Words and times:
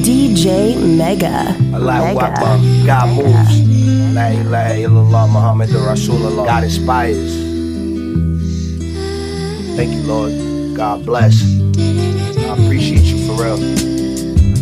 DJ 0.00 0.76
Mega. 0.96 1.52
Allah 1.76 2.00
Mega. 2.08 2.32
Uh, 2.40 2.58
God 2.86 3.08
moves. 3.16 3.52
La 4.16 4.32
ilaha 4.32 4.74
illallah 4.80 5.24
Muhammad 5.28 5.68
Rasulullah. 5.70 6.44
God 6.48 6.64
inspires. 6.64 7.32
Thank 9.76 9.92
you, 9.92 10.02
Lord. 10.08 10.32
God 10.76 11.04
bless. 11.04 11.44
I 11.76 12.56
appreciate 12.56 13.04
you 13.04 13.20
for 13.28 13.44
real. 13.44 13.60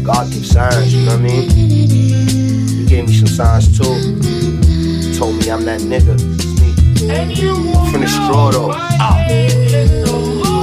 God 0.03 0.27
gives 0.33 0.51
signs, 0.51 0.93
you 0.95 1.07
know 1.07 1.15
what 1.15 1.21
I 1.21 1.47
mean? 1.47 1.47
You 2.75 2.87
gave 2.87 3.07
me 3.07 3.15
some 3.15 3.29
signs 3.29 3.71
too. 3.79 3.95
Told 5.19 5.39
me 5.39 5.51
I'm 5.51 5.65
that 5.65 5.81
nigga. 5.81 6.19
It's 6.19 7.41
me. 7.41 7.91
From 7.91 8.01
the 8.03 8.09
straw 8.09 8.51
though. 8.51 8.73
Ah. 8.75 9.98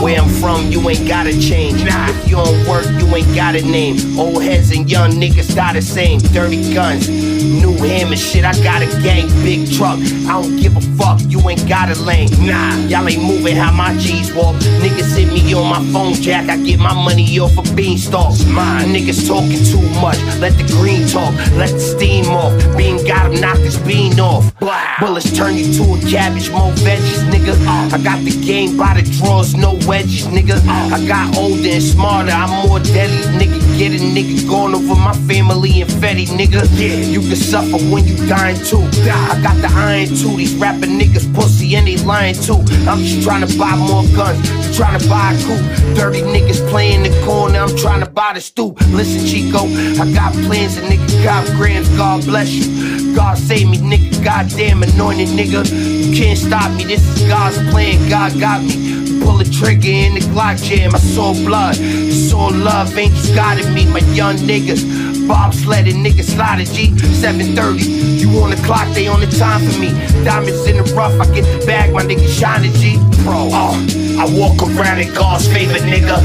Where 0.06 0.22
I'm 0.22 0.30
from, 0.30 0.72
you 0.72 0.88
ain't 0.88 1.08
gotta 1.08 1.32
change. 1.32 1.84
Nah, 1.84 2.10
if 2.12 2.30
you 2.30 2.36
don't 2.36 2.68
work, 2.68 2.86
you 3.02 3.08
ain't 3.16 3.36
got 3.36 3.55
a 3.55 3.64
name. 3.64 4.20
Old 4.20 4.44
heads 4.44 4.70
and 4.70 4.88
young 4.88 5.14
niggas 5.14 5.55
die 5.55 5.73
the 5.73 5.82
same. 5.82 6.20
Dirty 6.20 6.76
guns, 6.76 7.09
new 7.45 7.73
hammer 7.77 8.16
shit. 8.16 8.44
I 8.44 8.54
got 8.63 8.81
a 8.81 8.88
gang, 9.02 9.27
big 9.44 9.72
truck. 9.72 9.99
I 10.27 10.41
don't 10.41 10.58
give 10.58 10.76
a 10.76 10.81
fuck, 10.98 11.20
you 11.27 11.40
ain't 11.49 11.68
got 11.68 11.90
a 11.90 11.99
lane. 12.02 12.30
Nah, 12.45 12.76
y'all 12.88 13.08
ain't 13.08 13.23
moving 13.23 13.55
how 13.55 13.71
my 13.71 13.95
G's 13.98 14.34
walk. 14.34 14.55
Niggas 14.81 15.18
hit 15.18 15.31
me 15.31 15.54
on 15.54 15.70
my 15.70 15.84
phone 15.91 16.13
jack. 16.13 16.49
I 16.49 16.58
get 16.58 16.80
my 16.80 16.94
money 16.94 17.40
off 17.40 17.58
of 17.58 17.66
beanstalks. 17.76 18.45
Mine 18.45 18.94
niggas 18.94 19.27
talking 19.27 19.63
too 19.63 19.81
much. 20.02 20.18
Let 20.40 20.58
the 20.58 20.66
green 20.77 21.08
talk, 21.08 21.34
let 21.55 21.71
the 21.71 21.80
steam 21.80 22.26
off. 22.27 22.54
Bean 22.77 22.98
got 23.05 23.31
him, 23.31 23.41
knock 23.41 23.57
his 23.57 23.77
bean 23.80 24.20
off. 24.20 24.54
Bullets 24.99 25.35
turn 25.35 25.55
you 25.55 25.71
to 25.73 25.84
a 25.93 25.99
cabbage, 26.09 26.49
more 26.52 26.71
veggies, 26.84 27.23
nigga. 27.30 27.55
I 27.68 27.98
got 28.04 28.23
the 28.23 28.32
game 28.46 28.77
by 28.77 28.99
the 28.99 29.04
drawers, 29.18 29.55
no 29.55 29.73
wedges, 29.88 30.26
nigga. 30.27 30.59
Oh. 30.63 30.96
I 30.96 31.05
got 31.07 31.38
older 31.38 31.70
and 31.70 31.84
smarter, 31.84 32.32
I'm 32.32 32.68
more 32.68 32.80
deadly, 32.80 33.18
nigga. 33.38 33.74
Get 33.77 33.91
a 33.91 33.99
nigga 33.99 34.47
going 34.47 34.73
over 34.73 34.95
my 34.95 35.11
family 35.27 35.81
and 35.81 35.91
fetty, 35.91 36.27
nigga. 36.27 36.65
Yeah, 36.79 36.95
you 36.95 37.20
can 37.20 37.35
suffer 37.35 37.77
when 37.91 38.05
you 38.07 38.15
dying 38.26 38.55
too. 38.63 38.79
I 39.04 39.37
got 39.43 39.57
the 39.59 39.70
iron 39.70 40.07
too, 40.07 40.37
these 40.37 40.55
rapping 40.55 40.98
niggas 40.98 41.34
pussy 41.35 41.76
and 41.76 41.85
they 41.85 41.98
lying 41.98 42.35
too. 42.35 42.63
I'm 42.87 42.99
just 42.99 43.23
trying 43.23 43.45
to 43.45 43.57
buy 43.57 43.76
more 43.76 44.04
guns, 44.15 44.48
trying 44.77 44.98
to 44.98 45.09
buy 45.09 45.34
a 45.34 45.43
coupe. 45.43 45.95
Dirty 45.98 46.21
niggas 46.21 46.65
playing 46.70 47.04
the 47.04 47.26
corner, 47.26 47.59
I'm 47.59 47.76
trying 47.76 47.99
to 47.99 48.09
buy 48.09 48.32
the 48.34 48.40
stoop. 48.40 48.79
Listen, 48.91 49.27
Chico, 49.27 49.65
I 50.01 50.10
got 50.13 50.32
plans 50.48 50.77
and 50.77 50.87
nigga 50.87 51.23
got 51.26 51.45
grams, 51.57 51.89
God 51.98 52.23
bless 52.23 52.49
you. 52.51 53.13
God 53.13 53.37
save 53.37 53.70
me, 53.70 53.77
nigga, 53.77 54.23
goddamn 54.23 54.84
anointed 54.84 55.27
nigga. 55.29 55.70
You 55.70 56.15
can't 56.15 56.39
stop 56.39 56.71
me, 56.77 56.85
this 56.85 57.05
is 57.05 57.27
God's 57.27 57.57
plan, 57.71 58.10
God 58.10 58.39
got 58.39 58.63
me. 58.63 58.95
Pull 59.26 59.41
a 59.41 59.43
trigger 59.43 59.90
in 59.90 60.13
the 60.13 60.21
Glock 60.29 60.62
jam, 60.62 60.93
I 60.93 60.99
saw 60.99 61.34
blood. 61.34 61.76
It's 61.79 62.31
all 62.31 62.54
love, 62.54 62.95
angels 62.95 63.32
guided 63.32 63.73
me, 63.73 63.85
my 63.87 63.99
young 64.13 64.38
niggas. 64.38 65.28
Bob 65.28 65.53
sledding, 65.53 66.03
niggas 66.03 66.35
sliding 66.35 66.67
G, 66.67 66.95
730. 66.97 67.84
You 68.22 68.29
on 68.44 68.51
the 68.51 68.62
clock, 68.67 68.88
they 68.94 69.07
on 69.07 69.22
the 69.22 69.28
time 69.28 69.62
for 69.66 69.79
me. 69.79 69.90
Diamonds 70.23 70.67
in 70.67 70.78
the 70.78 70.94
rough, 70.94 71.19
I 71.19 71.25
get 71.34 71.41
the 71.41 71.66
bag, 71.66 71.91
my 71.91 72.03
nigga 72.03 72.28
shining 72.28 72.73
G. 72.73 73.00
Pro, 73.23 73.50
uh, 73.51 73.73
I 74.22 74.29
walk 74.38 74.62
around 74.62 75.00
in 75.00 75.12
God's 75.13 75.47
favorite 75.47 75.81
nigga. 75.81 76.22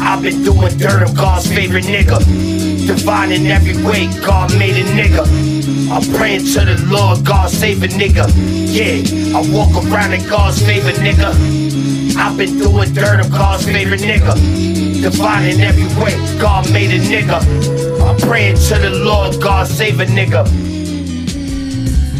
I've 0.00 0.22
been 0.22 0.42
doing 0.42 0.76
dirt, 0.78 1.06
I'm 1.06 1.14
God's 1.14 1.46
favorite 1.46 1.84
nigga. 1.84 2.18
Divine 2.86 3.30
in 3.30 3.46
every 3.46 3.76
way, 3.84 4.10
God 4.20 4.50
made 4.58 4.76
a 4.76 4.84
nigga. 4.98 5.24
I'm 5.90 6.02
praying 6.16 6.44
to 6.54 6.64
the 6.64 6.84
Lord, 6.88 7.24
God 7.24 7.50
save 7.50 7.82
a 7.84 7.86
nigga. 7.86 8.26
Yeah, 8.66 9.38
I 9.38 9.40
walk 9.54 9.72
around 9.84 10.12
in 10.12 10.28
God's 10.28 10.60
favorite 10.60 10.96
nigga. 10.96 11.85
I've 12.18 12.36
been 12.36 12.58
doing 12.58 12.92
dirt, 12.94 13.20
I'm 13.20 13.30
God's 13.30 13.64
favorite 13.64 14.00
nigga. 14.00 14.34
Divine 15.02 15.50
in 15.50 15.60
every 15.60 15.86
way, 16.02 16.16
God 16.40 16.70
made 16.72 16.90
a 16.90 16.98
nigga. 16.98 17.40
I'm 18.00 18.16
praying 18.16 18.56
to 18.68 18.78
the 18.78 18.90
Lord, 18.90 19.40
God 19.40 19.66
save 19.66 20.00
a 20.00 20.06
nigga. 20.06 20.44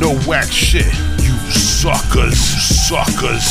No 0.01 0.15
whack 0.29 0.53
shit, 0.53 0.87
you 1.25 1.35
suckers, 1.51 2.39
suckers, 2.39 3.47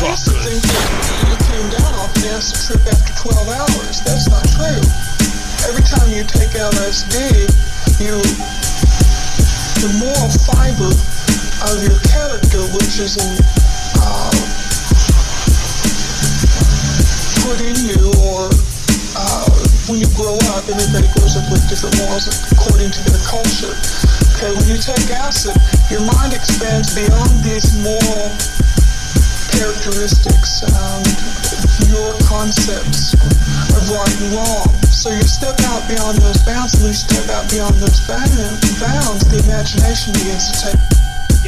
I 0.00 0.08
used 0.08 0.24
to 0.24 0.32
suckers. 0.32 0.44
think 0.48 0.62
that 0.64 1.28
you 1.28 1.36
came 1.44 1.68
down 1.76 1.92
off 2.00 2.16
an 2.16 2.32
acid 2.32 2.56
trip 2.64 2.82
after 2.88 3.12
12 3.20 3.48
hours. 3.52 4.00
That's 4.00 4.28
not 4.32 4.44
true. 4.56 4.80
Every 5.68 5.84
time 5.84 6.08
you 6.08 6.24
take 6.24 6.56
LSD, 6.56 7.44
you, 8.00 8.16
the 9.84 9.90
moral 10.00 10.32
fiber 10.48 10.88
of 11.68 11.76
your 11.84 12.00
character, 12.08 12.64
which 12.72 12.96
is 12.96 13.20
in, 13.20 13.36
uh, 14.00 14.49
put 17.50 17.66
in 17.66 17.74
you, 17.82 18.06
or 18.30 18.46
uh, 19.18 19.50
when 19.90 19.98
you 19.98 20.06
grow 20.14 20.38
up, 20.54 20.62
everybody 20.70 21.10
grows 21.18 21.34
up 21.34 21.42
with 21.50 21.58
different 21.66 21.98
morals 21.98 22.30
according 22.54 22.94
to 22.94 23.00
their 23.10 23.18
culture. 23.26 23.74
Okay, 24.38 24.54
when 24.54 24.66
you 24.70 24.78
take 24.78 25.10
acid, 25.10 25.58
your 25.90 25.98
mind 26.06 26.30
expands 26.30 26.94
beyond 26.94 27.42
these 27.42 27.74
moral 27.82 28.30
characteristics 29.50 30.62
and 30.62 31.02
your 31.90 32.14
concepts 32.30 33.18
of 33.18 33.82
right 33.90 34.14
and 34.22 34.30
wrong. 34.38 34.70
So 34.86 35.10
you 35.10 35.26
step 35.26 35.58
out 35.74 35.82
beyond 35.90 36.22
those 36.22 36.38
bounds, 36.46 36.78
and 36.78 36.86
when 36.86 36.94
you 36.94 37.02
step 37.02 37.26
out 37.34 37.50
beyond 37.50 37.74
those 37.82 37.98
bounds, 38.06 39.26
the 39.26 39.42
imagination 39.42 40.14
begins 40.14 40.54
to 40.54 40.70
take. 40.70 40.80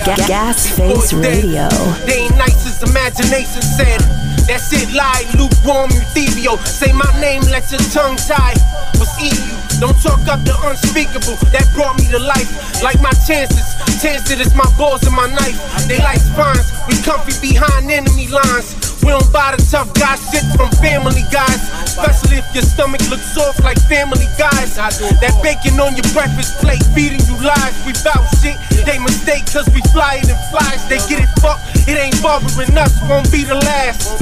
Ga- 0.03 0.27
Gas 0.27 0.67
Face 0.67 1.13
Radio. 1.13 1.71
They 2.11 2.27
ain't 2.27 2.35
nice 2.35 2.67
as 2.67 2.83
imagination 2.83 3.63
said. 3.63 4.22
That's 4.47 4.73
it, 4.73 4.93
lie, 4.93 5.25
lukewarm, 5.39 5.91
you 5.91 6.03
thievio. 6.15 6.59
Say 6.67 6.93
my 6.93 7.09
name, 7.21 7.43
let 7.51 7.71
your 7.71 7.81
tongue 7.91 8.17
tie. 8.17 8.55
What's 8.99 9.15
EU? 9.21 9.63
Don't 9.81 9.99
talk 10.03 10.27
up 10.29 10.45
the 10.45 10.55
unspeakable. 10.63 11.37
That 11.51 11.67
brought 11.75 11.99
me 11.99 12.07
to 12.11 12.19
life. 12.19 12.83
Like 12.83 13.01
my 13.01 13.13
chances. 13.27 13.72
Chance 14.03 14.35
that 14.35 14.43
it's 14.43 14.51
my 14.59 14.67
balls 14.75 15.07
and 15.07 15.15
my 15.15 15.31
knife. 15.31 15.55
They 15.87 16.03
like 16.03 16.19
spines. 16.19 16.75
We 16.91 16.99
comfy 17.07 17.39
behind 17.39 17.87
enemy 17.87 18.27
lines. 18.27 18.75
We 18.99 19.15
don't 19.15 19.31
buy 19.31 19.55
the 19.55 19.63
tough 19.63 19.95
guy 19.95 20.19
shit 20.19 20.43
from 20.59 20.75
family 20.83 21.23
guys. 21.31 21.63
Especially 21.87 22.43
if 22.43 22.47
your 22.51 22.67
stomach 22.67 22.99
looks 23.07 23.31
soft 23.31 23.63
like 23.63 23.79
family 23.87 24.27
guys. 24.35 24.75
That 24.75 25.39
bacon 25.39 25.79
on 25.79 25.95
your 25.95 26.07
breakfast 26.11 26.59
plate 26.59 26.83
feeding 26.91 27.23
you 27.31 27.39
lies. 27.47 27.79
We 27.87 27.95
bout 28.03 28.27
shit. 28.43 28.59
They 28.83 28.99
mistake 28.99 29.47
cause 29.47 29.71
we 29.71 29.79
fly 29.95 30.19
it 30.19 30.27
in 30.27 30.39
flies. 30.51 30.83
They 30.91 30.99
get 31.07 31.23
it 31.23 31.31
fucked. 31.39 31.63
It 31.87 31.95
ain't 31.95 32.19
bothering 32.19 32.75
us. 32.75 32.99
Won't 33.07 33.31
be 33.31 33.47
the 33.47 33.55
last. 33.55 34.19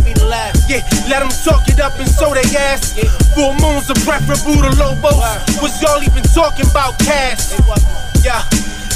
Yeah, 0.69 0.85
let 1.09 1.25
them 1.25 1.33
talk 1.41 1.65
it 1.73 1.81
up 1.81 1.97
and 1.97 2.09
so 2.09 2.37
they 2.37 2.45
ass. 2.53 3.01
Full 3.33 3.57
moons 3.65 3.89
are 3.89 4.01
preferable 4.05 4.61
to 4.61 4.77
Lobos. 4.77 5.25
Was 5.65 5.73
y'all 5.81 6.05
even 6.05 6.21
talking 6.37 6.69
about 6.69 7.01
cash? 7.01 7.57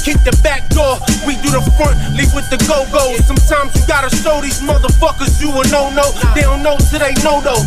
Kick 0.04 0.20
the 0.20 0.37
back 0.44 0.69
door, 0.69 1.00
we 1.25 1.32
do 1.41 1.48
the 1.48 1.65
front, 1.81 1.97
leave 2.12 2.28
with 2.37 2.44
the 2.53 2.60
go-go. 2.69 3.16
Sometimes 3.25 3.72
you 3.72 3.88
gotta 3.88 4.15
show 4.15 4.37
these 4.44 4.60
motherfuckers 4.60 5.41
you 5.41 5.48
a 5.48 5.65
no-no. 5.72 6.12
They 6.37 6.42
don't 6.42 6.62
know 6.62 6.76
till 6.76 7.00
they 7.00 7.16
know 7.25 7.41
though. 7.41 7.65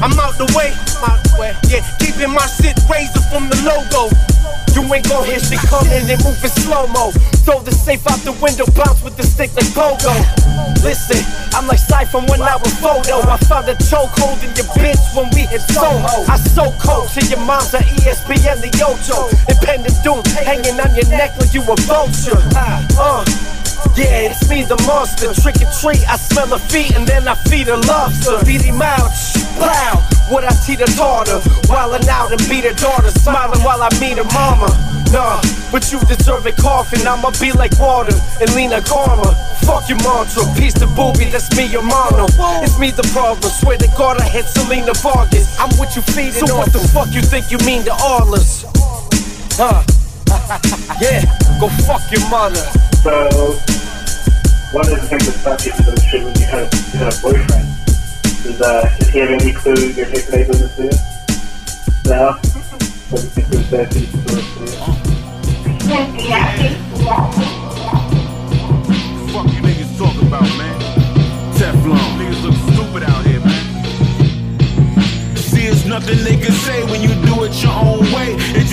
I'm 0.00 0.16
out 0.16 0.40
the 0.40 0.48
way, 0.56 0.72
out 1.04 1.20
the 1.28 1.36
way. 1.36 1.52
Yeah, 1.68 1.84
keeping 2.00 2.32
my 2.32 2.46
shit 2.56 2.80
razor 2.88 3.20
from 3.28 3.52
the 3.52 3.60
logo. 3.68 4.08
You 4.72 4.80
ain't 4.94 5.06
gon' 5.12 5.28
hear 5.28 5.38
shit 5.38 5.60
coming 5.68 6.08
and 6.08 6.24
moving 6.24 6.56
slow 6.56 6.86
mo. 6.88 7.12
Throw 7.44 7.60
the 7.60 7.72
safe 7.72 8.06
out 8.08 8.20
the 8.24 8.32
window, 8.40 8.64
bounce 8.72 9.02
with 9.04 9.16
the 9.18 9.22
stick 9.22 9.52
like 9.54 9.68
pogo. 9.76 10.16
Listen, 10.82 11.20
I'm 11.52 11.66
like 11.66 11.78
Cy 11.78 12.06
from 12.06 12.24
when 12.26 12.40
I 12.40 12.56
was 12.56 12.72
photo. 12.80 13.20
I 13.28 13.36
found 13.44 13.68
a 13.68 13.74
chokehold 13.76 14.40
in 14.40 14.48
your 14.56 14.64
bitch 14.72 15.04
when 15.14 15.28
we 15.36 15.44
hit 15.52 15.60
Soho. 15.68 16.24
I 16.24 16.36
so 16.36 16.72
cold 16.80 17.08
to 17.12 17.20
your 17.26 17.40
mom's 17.44 17.74
at 17.74 17.84
ESPN 18.00 18.64
the 18.64 18.72
Ocho. 18.80 19.28
Impending 19.52 19.92
doom 20.02 20.24
hanging 20.40 20.80
on 20.80 20.94
your 20.96 21.08
neck 21.12 21.36
like 21.38 21.52
you 21.52 21.60
a 21.60 21.76
vulture. 21.84 22.40
Uh. 22.56 23.63
Yeah, 23.96 24.32
it's 24.32 24.48
me, 24.48 24.64
the 24.64 24.76
monster. 24.86 25.32
Trick 25.34 25.60
or 25.62 25.70
treat, 25.80 26.02
I 26.08 26.16
smell 26.16 26.52
a 26.52 26.58
feet 26.58 26.96
and 26.96 27.06
then 27.06 27.28
I 27.28 27.34
feed 27.46 27.68
a 27.68 27.76
lobster. 27.76 28.44
Beat 28.44 28.62
him 28.62 28.82
out, 28.82 29.10
plow. 29.56 30.02
What 30.32 30.44
I 30.44 30.52
teach 30.64 30.80
a 30.80 30.88
daughter, 30.96 31.38
wildin' 31.68 32.08
out 32.08 32.32
and 32.32 32.40
beat 32.48 32.64
her 32.64 32.72
daughter, 32.74 33.10
smiling 33.10 33.60
while 33.62 33.82
I 33.82 33.90
meet 34.00 34.16
her 34.16 34.28
mama. 34.32 34.72
Nah, 35.12 35.38
but 35.70 35.92
you 35.92 36.00
deserve 36.10 36.44
a 36.46 36.52
coffin. 36.52 37.06
I'ma 37.06 37.30
be 37.38 37.52
like 37.52 37.78
water 37.78 38.16
and 38.40 38.52
Lena 38.56 38.82
Karma. 38.82 39.30
Fuck 39.62 39.88
your 39.88 39.98
mantra, 40.02 40.42
piece 40.58 40.74
the 40.74 40.90
booby, 40.96 41.30
that's 41.30 41.54
me, 41.56 41.66
your 41.66 41.82
mono. 41.82 42.26
It's 42.64 42.78
me 42.78 42.90
the 42.90 43.06
problem. 43.14 43.48
Swear 43.52 43.78
to 43.78 43.88
God, 43.96 44.20
I 44.20 44.28
hit 44.28 44.46
Selena 44.46 44.92
Vargas. 44.94 45.58
I'm 45.60 45.70
what 45.78 45.94
you 45.94 46.02
feeding 46.02 46.32
So 46.32 46.56
what 46.56 46.72
the 46.72 46.80
fuck 46.90 47.12
you 47.12 47.22
think 47.22 47.52
you 47.52 47.58
mean 47.58 47.84
to 47.84 47.92
all 47.92 48.34
us? 48.34 48.64
Huh? 49.54 49.84
yeah, 51.00 51.22
go 51.60 51.68
fuck 51.86 52.02
your 52.10 52.26
mother. 52.28 52.64
So, 53.04 53.54
one 54.72 54.84
of 54.86 55.00
the 55.00 55.06
things 55.08 55.26
that 55.26 55.32
stopped 55.32 55.66
you 55.66 55.72
from 55.72 55.84
doing 55.84 56.00
shit 56.08 56.24
when 56.24 56.34
you 56.36 56.46
had, 56.46 56.72
you 56.72 56.98
had 56.98 57.12
a 57.12 57.20
boyfriend 57.20 57.68
is, 58.46 58.60
uh, 58.60 58.96
does 58.98 59.08
he 59.10 59.18
have 59.18 59.30
any 59.30 59.52
clue 59.52 59.74
you're 59.92 60.06
taking 60.06 60.34
a 60.34 60.44
business 60.46 60.76
to? 60.76 60.84
No? 62.08 62.32
What 63.10 63.20
do 63.20 63.26
you 63.26 63.32
think 63.32 63.48
was 63.50 63.66
best 63.70 63.96
you 63.96 64.06
can 64.06 64.20
do 64.24 64.34
Fuck 69.32 69.48
you 69.52 69.60
niggas 69.62 69.98
talk 69.98 70.16
about, 70.22 70.48
man. 70.58 70.80
Teflon. 71.54 72.18
Niggas 72.18 72.42
look 72.42 72.56
stupid 72.72 73.02
out 73.04 73.24
here, 73.26 73.40
man. 73.40 73.64
See, 75.36 75.66
it's 75.66 75.84
nothing 75.84 76.22
they 76.24 76.36
can 76.36 76.52
say 76.52 76.84
when 76.84 77.00
you 77.00 77.14
do 77.26 77.44
it 77.44 77.62
your 77.62 77.72
own 77.72 78.00
way. 78.12 78.34
It 78.56 78.64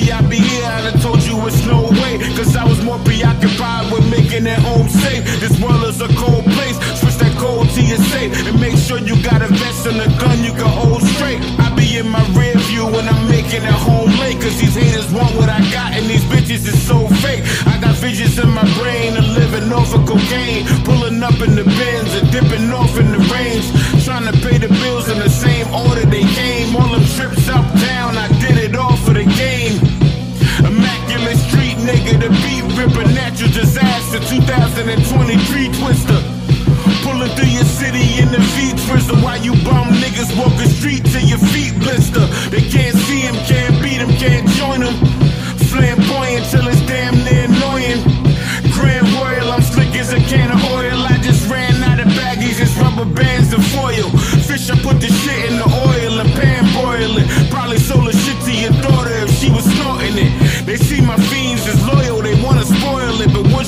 me 0.00 0.10
I'd 0.10 0.28
be 0.28 0.36
here, 0.36 0.64
I'd 0.64 0.92
have 0.92 1.02
told 1.02 1.22
you 1.24 1.36
it's 1.46 1.64
no 1.64 1.88
way. 2.02 2.18
Cause 2.36 2.56
I 2.56 2.64
was 2.64 2.82
more 2.84 2.98
preoccupied 3.00 3.92
with 3.92 4.04
making 4.10 4.46
it 4.46 4.58
home 4.58 4.88
safe. 4.88 5.24
This 5.40 5.58
world 5.60 5.84
is 5.84 6.00
a 6.00 6.08
cold 6.20 6.44
place, 6.56 6.76
switch 7.00 7.16
that 7.22 7.34
cold 7.38 7.68
to 7.70 7.82
your 7.82 8.00
safe. 8.12 8.30
And 8.46 8.60
make 8.60 8.76
sure 8.76 8.98
you 8.98 9.16
got 9.22 9.40
a 9.42 9.48
vest 9.48 9.86
and 9.86 10.00
a 10.00 10.08
gun 10.20 10.44
you 10.44 10.52
can 10.52 10.68
hold 10.68 11.02
straight. 11.16 11.40
I 11.58 11.72
be 11.74 11.98
in 11.98 12.08
my 12.08 12.24
rear 12.36 12.56
view 12.68 12.84
when 12.86 13.08
I'm 13.08 13.28
making 13.28 13.62
it 13.62 13.78
home 13.88 14.10
late. 14.20 14.40
Cause 14.40 14.56
these 14.60 14.76
haters 14.76 15.08
want 15.12 15.34
what 15.36 15.48
I 15.48 15.60
got, 15.72 15.92
and 15.96 16.04
these 16.06 16.24
bitches 16.32 16.66
is 16.66 16.78
so 16.82 17.08
fake. 17.24 17.44
I 17.66 17.78
got 17.80 17.94
visions 17.96 18.38
in 18.38 18.50
my 18.50 18.66
brain 18.78 19.16
of 19.16 19.26
living 19.40 19.72
off 19.72 19.94
of 19.94 20.04
cocaine. 20.06 20.66
Pulling 20.84 21.22
up 21.22 21.38
in 21.40 21.54
the 21.54 21.64
bins 21.64 22.12
and 22.18 22.26
dipping 22.32 22.70
off 22.72 22.98
in 22.98 23.08
the 23.12 23.22
rains. 23.32 23.66
Trying 24.04 24.26
to 24.30 24.36
pay 24.44 24.58
the 24.58 24.68
bills 24.68 25.08
in 25.08 25.18
the 25.18 25.30
same 25.30 25.66
order 25.72 26.04
they 26.06 26.26
came. 26.38 26.76
All 26.76 26.88
them 26.92 27.04
trips 27.16 27.48
uptown, 27.48 28.16
I 28.16 28.28
did 28.40 28.56
it 28.58 28.76
all 28.76 28.96
for 28.96 29.14
the 29.14 29.24
game. 29.24 29.85
Nigga, 31.86 32.18
the 32.18 32.30
beat 32.42 32.66
ripper, 32.74 33.06
natural 33.14 33.50
disaster. 33.50 34.18
2023 34.18 35.70
twister. 35.78 36.18
Pulling 37.06 37.30
through 37.38 37.54
your 37.54 37.64
city 37.64 38.18
in 38.18 38.26
the 38.34 38.42
V 38.58 38.74
twister. 38.90 39.14
While 39.22 39.38
you 39.38 39.54
bum 39.62 39.94
niggas 40.02 40.34
walk 40.34 40.50
the 40.58 40.66
street 40.66 41.06
till 41.06 41.22
your 41.22 41.38
feet 41.54 41.78
blister. 41.78 42.26
They 42.50 42.66
can't 42.66 42.96
see 43.06 43.22
him, 43.22 43.36
can't 43.46 43.78
beat 43.78 44.02
him, 44.02 44.10
can't 44.18 44.48
join 44.58 44.82
him. 44.82 44.98
Flamboyant 45.70 46.50
till 46.50 46.66
it's 46.66 46.82
damn 46.90 47.14
near 47.22 47.46
annoying. 47.46 48.02
Grand 48.74 49.06
Royal, 49.14 49.52
I'm 49.54 49.62
slick 49.62 49.94
as 49.94 50.12
a 50.12 50.18
can 50.26 50.50
of 50.50 50.58
oil. 50.74 50.98
I 51.06 51.18
just 51.22 51.48
ran 51.48 51.82
out 51.84 52.00
of 52.00 52.10
baggies, 52.18 52.58
it's 52.58 52.74
rubber 52.82 53.06
bands 53.06 53.52
and 53.54 53.64
foil. 53.64 54.10
Fish, 54.42 54.70
I 54.70 54.76
put 54.82 54.98
the 54.98 55.06
shit 55.22 55.50
in 55.50 55.58
the 55.62 55.65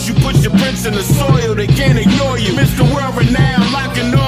you 0.08 0.14
put 0.14 0.37
your 0.37 0.52
prints 0.52 0.87
in 0.87 0.94
the 0.94 1.02
soil, 1.02 1.55
they 1.55 1.66
can't 1.66 1.99
ignore 1.99 2.38
you. 2.38 2.52
Mr. 2.52 2.82
World 2.94 3.14
Renowned, 3.16 3.72
locking 3.72 4.14
all 4.14 4.27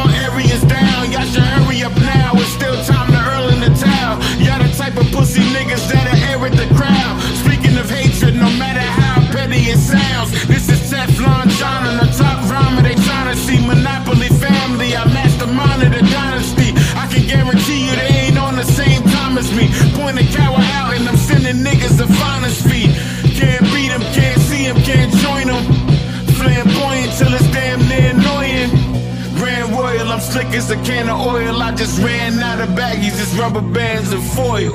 Royal, 30.51 30.59
as 30.59 30.71
a 30.71 30.77
can 30.85 31.09
of 31.09 31.21
oil. 31.21 31.63
I 31.63 31.75
just 31.75 31.99
ran 32.03 32.39
out 32.41 32.61
of 32.61 32.69
baggies, 32.71 33.21
it's 33.21 33.35
rubber 33.35 33.61
bands 33.61 34.13
and 34.13 34.23
foil. 34.23 34.73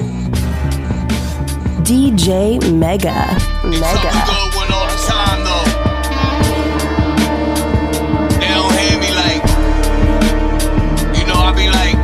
DJ 1.84 2.60
Mega. 2.74 3.38
Mega. 3.64 4.12
good 4.26 4.56
one 4.56 4.72
all 4.74 4.88
the 4.88 4.96
time 5.06 5.44
though. 5.44 5.66
They 8.40 8.48
don't 8.48 8.74
hear 8.80 9.00
me 9.00 9.12
like, 9.16 9.44
you 11.18 11.26
know, 11.28 11.40
I 11.40 11.52
be 11.56 11.68
like, 11.70 11.98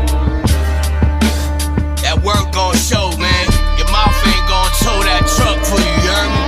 that 2.02 2.22
work 2.24 2.52
gon' 2.54 2.76
show, 2.76 3.12
man. 3.18 3.48
Your 3.78 3.90
mouth 3.92 4.28
ain't 4.28 4.48
gon' 4.50 4.72
tow 4.84 5.02
that 5.04 5.24
truck 5.36 5.60
for 5.66 5.80
you, 5.80 5.96
you 6.04 6.12
heard 6.12 6.32
me? 6.36 6.44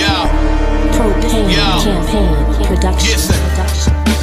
Yeah. 0.00 0.30
Propane 0.96 1.50
Yo. 1.52 1.82
campaign 1.84 2.66
production. 2.66 3.10
Listen. 3.12 3.29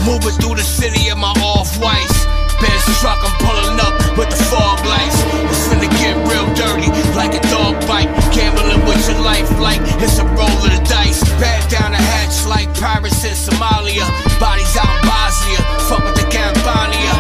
Moving 0.08 0.40
through 0.40 0.56
the 0.56 0.64
city 0.64 1.12
in 1.12 1.20
my 1.20 1.36
off-whites. 1.44 2.16
Benz 2.64 2.88
truck, 3.04 3.20
I'm 3.20 3.36
pulling 3.44 3.76
up 3.76 3.92
with 4.16 4.32
the 4.32 4.40
fog 4.48 4.80
lights. 4.88 5.20
It's 5.52 5.68
finna 5.68 5.92
get 6.00 6.16
real 6.32 6.48
dirty, 6.56 6.88
like 7.12 7.36
a 7.36 7.44
dog 7.52 7.76
bite. 7.86 8.08
Gambling 8.32 8.88
with 8.88 9.04
your 9.04 9.20
life, 9.20 9.52
like 9.60 9.84
it's 10.00 10.18
a 10.18 10.26
roll 10.32 10.48
of 10.48 10.72
the 10.72 10.80
dice. 10.88 11.20
Bad 11.44 11.60
down 11.68 11.92
the 11.92 12.00
hatch, 12.00 12.48
like 12.48 12.72
pirates 12.80 13.20
in 13.28 13.36
Somalia. 13.36 14.08
Bodies 14.40 14.72
out 14.80 14.88
in 14.88 15.04
Bosnia, 15.04 15.62
fuck 15.92 16.02
with 16.08 16.16
the 16.16 16.28
Campania. 16.32 17.14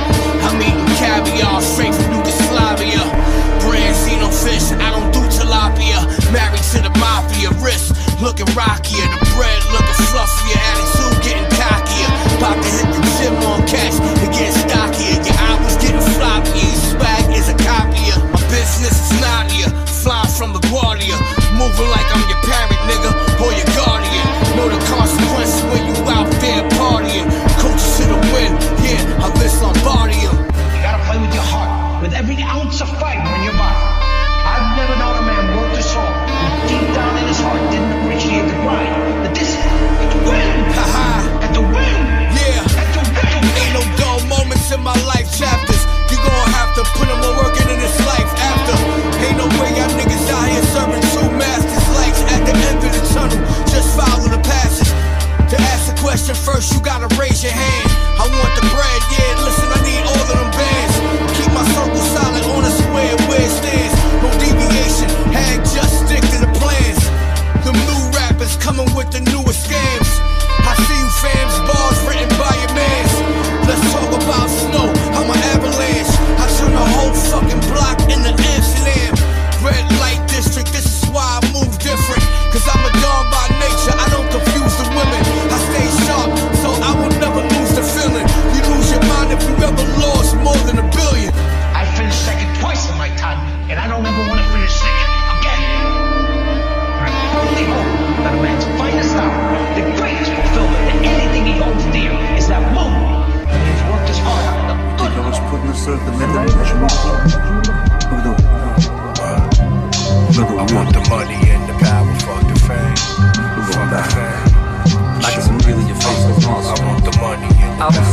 I'm 0.48 0.56
eating 0.63 0.88
caviar 0.95 1.60
straight 1.62 1.94
from 1.94 2.24
Yugoslavia. 2.24 3.04
Branzino 3.68 4.31
fish, 4.31 4.72
I 4.72 4.95
don't 4.95 5.12
do 5.12 5.19
tilapia. 5.28 6.07
Married 6.31 6.63
to 6.72 6.80
the 6.80 6.94
mafia, 6.98 7.51
wrist 7.60 7.92
looking 8.24 8.48
rockier. 8.56 9.06
The 9.12 9.19
bread 9.36 9.62
looking 9.75 10.00
fluffier, 10.07 10.57
attitude 10.72 11.16
getting 12.55 13.06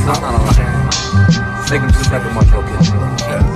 that's 0.07 0.21
not 0.21 0.35
a 0.35 0.39
lie. 0.39 1.71
Make 1.71 1.81
him 1.81 1.91
just 1.91 2.11
a 2.25 2.31
Montreal 2.35 2.63
kid. 2.63 2.74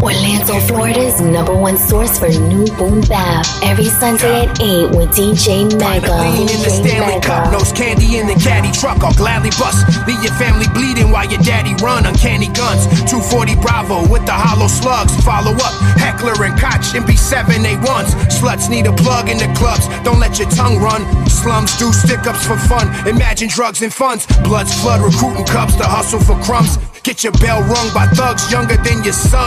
Orlando, 0.02 0.58
Florida's 0.66 1.20
number 1.20 1.54
one 1.54 1.76
source 1.76 2.18
for 2.18 2.28
new 2.28 2.64
boom 2.78 3.00
bap. 3.02 3.44
Every 3.62 3.86
Sunday 3.86 4.46
at 4.46 4.60
8 4.60 4.90
with 4.96 5.10
DJ 5.10 5.68
Mega. 5.78 6.14
Lean 6.22 6.48
in 6.48 6.60
the 6.62 6.70
Stanley 6.70 7.20
Cup, 7.20 7.44
Mega. 7.44 7.58
nose 7.58 7.72
candy 7.72 8.18
in 8.18 8.26
the 8.26 8.34
caddy 8.34 8.70
truck. 8.72 9.02
I'll 9.02 9.12
gladly 9.14 9.50
bust. 9.58 9.84
Leave 10.06 10.22
your 10.22 10.32
family 10.34 10.66
bleeding 10.72 11.10
while 11.10 11.28
your 11.28 11.42
daddy 11.42 11.74
run. 11.82 12.06
Uncanny 12.06 12.48
guns, 12.54 12.86
240 13.10 13.56
Bravo 13.60 14.06
with 14.08 14.24
the 14.24 14.32
hollow 14.32 14.68
slugs. 14.68 15.12
Follow 15.24 15.52
up, 15.52 15.74
heckler 15.98 16.36
and 16.44 16.54
Koch, 16.58 16.94
MP7 16.94 17.66
A1s. 17.68 18.10
Sluts 18.30 18.70
need 18.70 18.86
a 18.86 18.92
plug 18.92 19.28
in 19.28 19.38
the 19.38 19.50
clubs. 19.58 19.88
Don't 20.04 20.20
let 20.20 20.38
your 20.38 20.48
tongue 20.50 20.78
run. 20.78 21.02
Slums 21.28 21.76
do 21.76 21.92
stick 21.92 22.26
ups 22.26 22.46
for 22.46 22.56
fun. 22.56 22.86
Imagine 23.06 23.48
drugs 23.48 23.82
and 23.82 23.92
funds. 23.92 24.26
Bloods 24.42 24.72
flood 24.80 25.00
recruiting 25.02 25.44
cubs 25.44 25.76
to 25.76 25.84
hustle 25.84 26.20
for 26.20 26.38
crumbs. 26.42 26.78
Get 27.08 27.24
your 27.24 27.32
bell 27.40 27.62
rung 27.62 27.88
by 27.94 28.06
thugs 28.12 28.50
younger 28.52 28.76
than 28.76 29.02
your 29.02 29.14
son. 29.14 29.37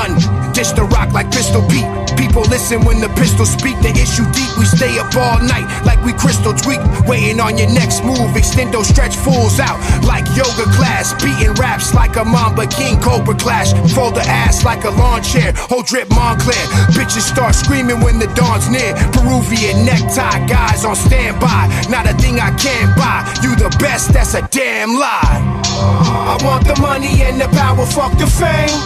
Dish 0.53 0.71
the 0.71 0.83
rock 0.83 1.13
like 1.13 1.31
Pistol 1.31 1.63
Pete. 1.67 1.88
People 2.19 2.43
listen 2.51 2.83
when 2.83 3.00
the 3.00 3.10
pistols 3.15 3.51
speak. 3.51 3.79
The 3.79 3.89
issue 3.95 4.27
deep. 4.36 4.51
We 4.60 4.65
stay 4.65 5.00
up 5.00 5.15
all 5.15 5.39
night 5.41 5.65
like 5.86 6.03
we 6.03 6.13
crystal 6.13 6.53
tweak. 6.53 6.79
Waiting 7.07 7.39
on 7.39 7.57
your 7.57 7.71
next 7.71 8.03
move. 8.03 8.36
Extendo 8.36 8.83
stretch 8.83 9.15
fools 9.15 9.60
out 9.60 9.79
like 10.03 10.27
yoga 10.36 10.67
class. 10.75 11.15
Beating 11.24 11.53
raps 11.55 11.93
like 11.93 12.15
a 12.17 12.24
Mamba 12.24 12.67
King 12.67 13.00
Cobra 13.01 13.36
clash. 13.36 13.74
Fold 13.95 14.15
the 14.15 14.24
ass 14.27 14.63
like 14.63 14.83
a 14.83 14.91
lawn 14.91 15.24
chair. 15.24 15.53
Whole 15.55 15.83
drip 15.83 16.10
Montclair. 16.10 16.65
Bitches 16.93 17.25
start 17.25 17.55
screaming 17.55 18.00
when 18.01 18.19
the 18.19 18.27
dawn's 18.36 18.69
near. 18.69 18.93
Peruvian 19.15 19.86
necktie 19.86 20.45
guys 20.48 20.86
on 20.86 20.95
standby. 20.95 21.71
Not 21.89 22.05
a 22.05 22.13
thing 22.21 22.39
I 22.39 22.51
can't 22.55 22.95
buy. 22.95 23.24
You 23.41 23.55
the 23.55 23.74
best, 23.79 24.13
that's 24.13 24.36
a 24.36 24.45
damn 24.51 24.93
lie. 25.00 25.41
I 25.74 26.38
want 26.43 26.67
the 26.67 26.79
money 26.79 27.24
and 27.24 27.39
the 27.39 27.48
power, 27.50 27.86
fuck 27.86 28.17
the 28.19 28.27
fame. 28.27 28.77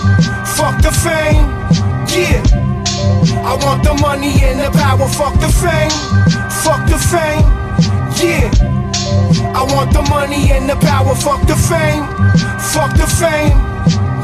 Fuck 0.56 0.82
the 0.82 0.92
fame. 1.04 1.46
Yeah. 2.14 2.42
I 3.44 3.54
want 3.64 3.84
the 3.84 3.94
money 4.02 4.34
and 4.44 4.60
the 4.60 4.72
power, 4.72 5.08
fuck 5.08 5.36
the 5.40 5.50
fame. 5.50 5.92
Fuck 6.64 6.88
the 6.88 6.98
fame. 6.98 7.46
Yeah. 8.22 8.50
I 9.54 9.64
want 9.74 9.92
the 9.94 10.02
money 10.10 10.52
and 10.52 10.70
the 10.70 10.76
power, 10.76 11.16
fuck 11.16 11.42
the 11.48 11.56
fame. 11.56 12.04
Fuck 12.74 12.92
the 12.98 13.08
fame. 13.08 13.58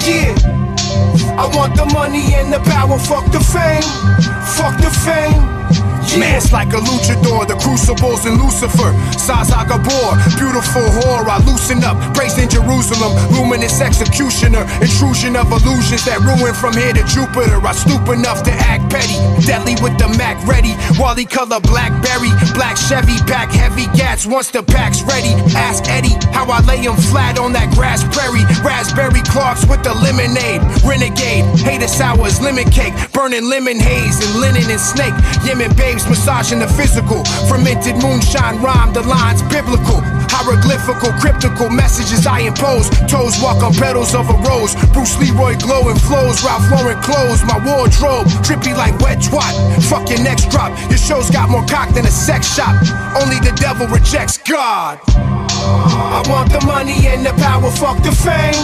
Yeah. 0.07 0.33
I 1.37 1.45
want 1.55 1.75
the 1.75 1.85
money 1.93 2.33
and 2.35 2.51
the 2.53 2.59
power, 2.59 2.97
fuck 2.99 3.25
the 3.31 3.39
fame. 3.39 3.83
Fuck 4.55 4.77
the 4.81 4.91
fame. 5.05 5.90
Mask 6.17 6.51
like 6.51 6.73
a 6.73 6.81
luchador, 6.81 7.47
the 7.47 7.55
crucibles 7.55 8.25
and 8.25 8.41
Lucifer. 8.41 8.91
Gabor, 9.71 10.19
beautiful 10.35 10.83
whore, 10.99 11.23
I 11.23 11.39
loosen 11.47 11.83
up. 11.83 11.95
Praise 12.13 12.37
in 12.37 12.49
Jerusalem, 12.49 13.15
luminous 13.31 13.79
executioner. 13.79 14.67
Intrusion 14.83 15.35
of 15.39 15.47
illusions 15.47 16.03
that 16.03 16.19
ruin 16.19 16.53
from 16.53 16.75
here 16.75 16.91
to 16.91 17.03
Jupiter. 17.07 17.61
I 17.63 17.71
stoop 17.71 18.03
enough 18.11 18.43
to 18.43 18.51
act 18.51 18.91
petty. 18.91 19.15
Deadly 19.47 19.79
with 19.79 19.95
the 19.95 20.11
Mac 20.19 20.35
ready. 20.43 20.75
Wally 20.99 21.23
color 21.23 21.59
blackberry. 21.63 22.35
Black 22.51 22.75
Chevy, 22.75 23.15
pack 23.23 23.51
heavy 23.51 23.87
gats 23.95 24.25
once 24.27 24.51
the 24.51 24.63
pack's 24.63 25.01
ready. 25.03 25.31
Ask 25.55 25.87
Eddie 25.87 26.19
how 26.35 26.49
I 26.51 26.59
lay 26.67 26.83
him 26.83 26.95
flat 27.09 27.39
on 27.39 27.53
that 27.53 27.71
grass 27.71 28.03
prairie. 28.11 28.43
Raspberry 28.59 29.23
Clarks 29.23 29.63
with 29.65 29.83
the 29.83 29.93
lemonade. 29.93 30.59
Renegade, 30.83 31.47
hater 31.63 31.87
sours, 31.87 32.41
lemon 32.41 32.67
cake. 32.69 32.93
Burning 33.13 33.47
lemon 33.47 33.79
haze 33.79 34.19
and 34.19 34.41
linen 34.41 34.67
and 34.67 34.81
snake. 34.81 35.15
Yemen 35.47 35.71
babes 35.91 36.07
massaging 36.07 36.59
the 36.59 36.67
physical. 36.67 37.23
Fermented 37.49 37.95
moonshine 37.97 38.61
rhyme, 38.61 38.93
the 38.93 39.01
lines 39.01 39.41
biblical. 39.43 39.99
Hieroglyphical, 40.31 41.11
cryptical 41.19 41.69
messages 41.69 42.25
I 42.25 42.39
impose. 42.47 42.89
Toes 43.11 43.35
walk 43.41 43.63
on 43.63 43.73
petals 43.73 44.15
of 44.15 44.29
a 44.29 44.37
rose. 44.47 44.73
Bruce 44.93 45.17
Leroy 45.19 45.57
glowing 45.59 45.97
flows. 45.97 46.43
Ralph 46.43 46.69
Lauren 46.71 46.99
clothes. 47.01 47.43
My 47.43 47.59
wardrobe 47.59 48.27
trippy 48.45 48.75
like 48.75 48.97
wet 48.99 49.19
twat. 49.19 49.53
Fuck 49.89 50.09
your 50.09 50.23
next 50.23 50.49
drop. 50.49 50.71
Your 50.89 50.97
show's 50.97 51.29
got 51.29 51.49
more 51.49 51.65
cock 51.65 51.93
than 51.93 52.05
a 52.05 52.11
sex 52.11 52.55
shop. 52.55 52.75
Only 53.19 53.39
the 53.39 53.53
devil 53.59 53.87
rejects 53.87 54.37
God. 54.37 54.99
I 55.07 56.23
want 56.29 56.51
the 56.51 56.63
money 56.65 57.07
and 57.07 57.25
the 57.25 57.33
power. 57.43 57.69
Fuck 57.71 58.01
the 58.03 58.11
fame. 58.11 58.63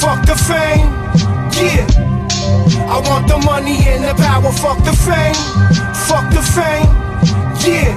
Fuck 0.00 0.24
the 0.26 0.36
fame. 0.36 0.88
Yeah. 1.60 2.23
I 2.44 3.00
want 3.08 3.26
the 3.26 3.38
money 3.38 3.76
and 3.88 4.04
the 4.04 4.14
power, 4.22 4.52
fuck 4.52 4.78
the 4.84 4.92
fame, 4.92 5.34
fuck 6.08 6.28
the 6.30 6.42
fame, 6.42 6.88
yeah. 7.64 7.94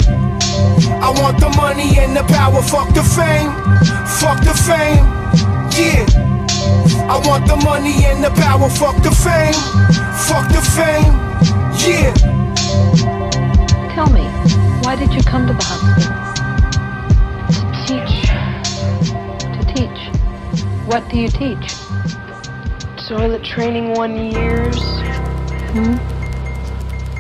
I 1.04 1.12
want 1.20 1.40
the 1.40 1.50
money 1.50 2.00
and 2.00 2.16
the 2.16 2.24
power, 2.24 2.62
fuck 2.62 2.94
the 2.94 3.04
fame, 3.04 3.52
fuck 4.20 4.40
the 4.44 4.54
fame, 4.56 5.04
yeah. 5.76 6.06
I 7.12 7.20
want 7.28 7.46
the 7.48 7.58
money 7.58 8.06
and 8.06 8.24
the 8.24 8.30
power, 8.32 8.70
fuck 8.70 8.96
the 9.04 9.12
fame, 9.12 9.54
fuck 10.28 10.48
the 10.50 10.62
fame, 10.76 11.14
yeah. 11.84 12.14
Tell 13.96 14.10
me, 14.10 14.24
why 14.84 14.96
did 14.96 15.14
you 15.14 15.24
come 15.24 15.48
to 15.48 15.54
the 15.54 15.64
hospital? 15.64 16.28
To 17.52 17.62
teach. 17.86 18.28
To 19.56 19.62
teach. 19.74 20.00
What 20.88 21.10
do 21.10 21.20
you 21.20 21.28
teach? 21.28 21.87
Toilet 23.08 23.42
training 23.42 23.94
one 23.94 24.18
years. 24.18 24.76
Hmm? 25.72 25.94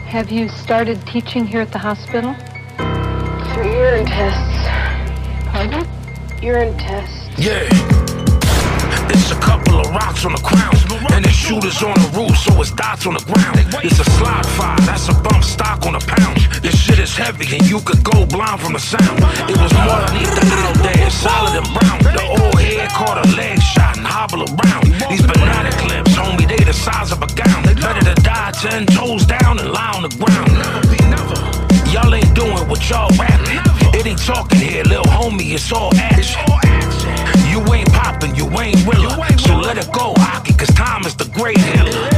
Have 0.03 0.29
you 0.29 0.50
started 0.50 1.00
teaching 1.08 1.48
here 1.48 1.62
at 1.62 1.72
the 1.72 1.77
hospital? 1.77 2.34
Three 3.53 3.72
urine 3.72 4.06
tests. 4.06 4.67
Pardon? 5.48 5.88
Urine 6.44 6.77
tests. 6.77 7.29
Yeah. 7.39 7.70
It's 9.10 9.32
a 9.32 9.36
couple 9.68 9.82
of 9.82 9.96
rocks 9.96 10.26
on 10.26 10.32
the 10.32 10.42
crown, 10.42 10.74
and 11.14 11.26
it's 11.26 11.36
shooters 11.36 11.82
on 11.84 11.94
the 11.94 12.10
roof, 12.16 12.36
so 12.38 12.52
it's 12.62 12.72
dots 12.72 13.06
on 13.06 13.14
the 13.14 13.24
ground. 13.26 13.60
It's 13.84 14.00
a 14.00 14.06
slide 14.18 14.46
fire, 14.56 14.80
that's 14.86 15.10
a 15.10 15.14
bump 15.14 15.44
stock 15.44 15.86
on 15.86 15.96
a 15.96 16.00
pound. 16.00 16.38
This 16.62 16.76
shit 16.80 17.00
is 17.00 17.16
heavy, 17.16 17.46
and 17.56 17.68
you 17.70 17.80
could 17.82 18.04
go 18.04 18.26
blind 18.26 18.62
from 18.62 18.74
the 18.74 18.80
sound. 18.80 19.20
It 19.50 19.58
was 19.58 19.74
more 19.74 20.00
than 20.08 20.24
the 20.24 20.48
out 20.64 20.78
there, 20.84 21.10
solid 21.10 21.56
and 21.60 21.70
brown. 21.76 22.00
The 22.16 22.24
old 22.24 22.60
head 22.60 22.90
caught 22.92 23.18
a 23.26 23.28
leg 23.36 23.62
shot 23.62 23.98
and 23.98 24.06
hobble 24.06 24.44
around. 24.44 24.86
These 25.10 25.26
banana 25.26 25.72
clips, 25.84 26.14
homie, 26.16 26.48
they 26.48 26.64
the 26.64 26.74
size 26.74 27.12
of 27.12 27.22
a 27.22 27.28
gown. 27.36 27.64
Better 27.64 28.04
to 28.08 28.16
die 28.22 28.52
ten 28.56 28.86
toes 28.86 29.26
down 29.26 29.60
and 29.60 29.72
lie 29.72 29.94
on 29.96 30.04
the 30.04 30.14
ground. 30.16 30.52
Y'all 31.92 32.14
ain't 32.14 32.34
doing 32.36 32.68
what 32.70 32.90
y'all 32.90 33.10
rapping. 33.18 33.60
It 33.98 34.06
ain't 34.06 34.24
talking 34.24 34.60
here, 34.60 34.84
little 34.84 35.06
homie, 35.06 35.54
it's 35.54 35.72
all 35.72 35.94
action. 35.96 36.77
You 37.50 37.62
ain't 37.74 37.92
popping, 37.94 38.36
you 38.36 38.46
ain't 38.60 38.86
willer. 38.86 39.16
So 39.38 39.56
let 39.58 39.78
it 39.78 39.92
go, 39.92 40.14
Aki, 40.18 40.54
cause 40.54 40.74
time 40.76 41.06
is 41.06 41.16
the 41.16 41.26
great 41.26 41.58
healer. 41.58 42.10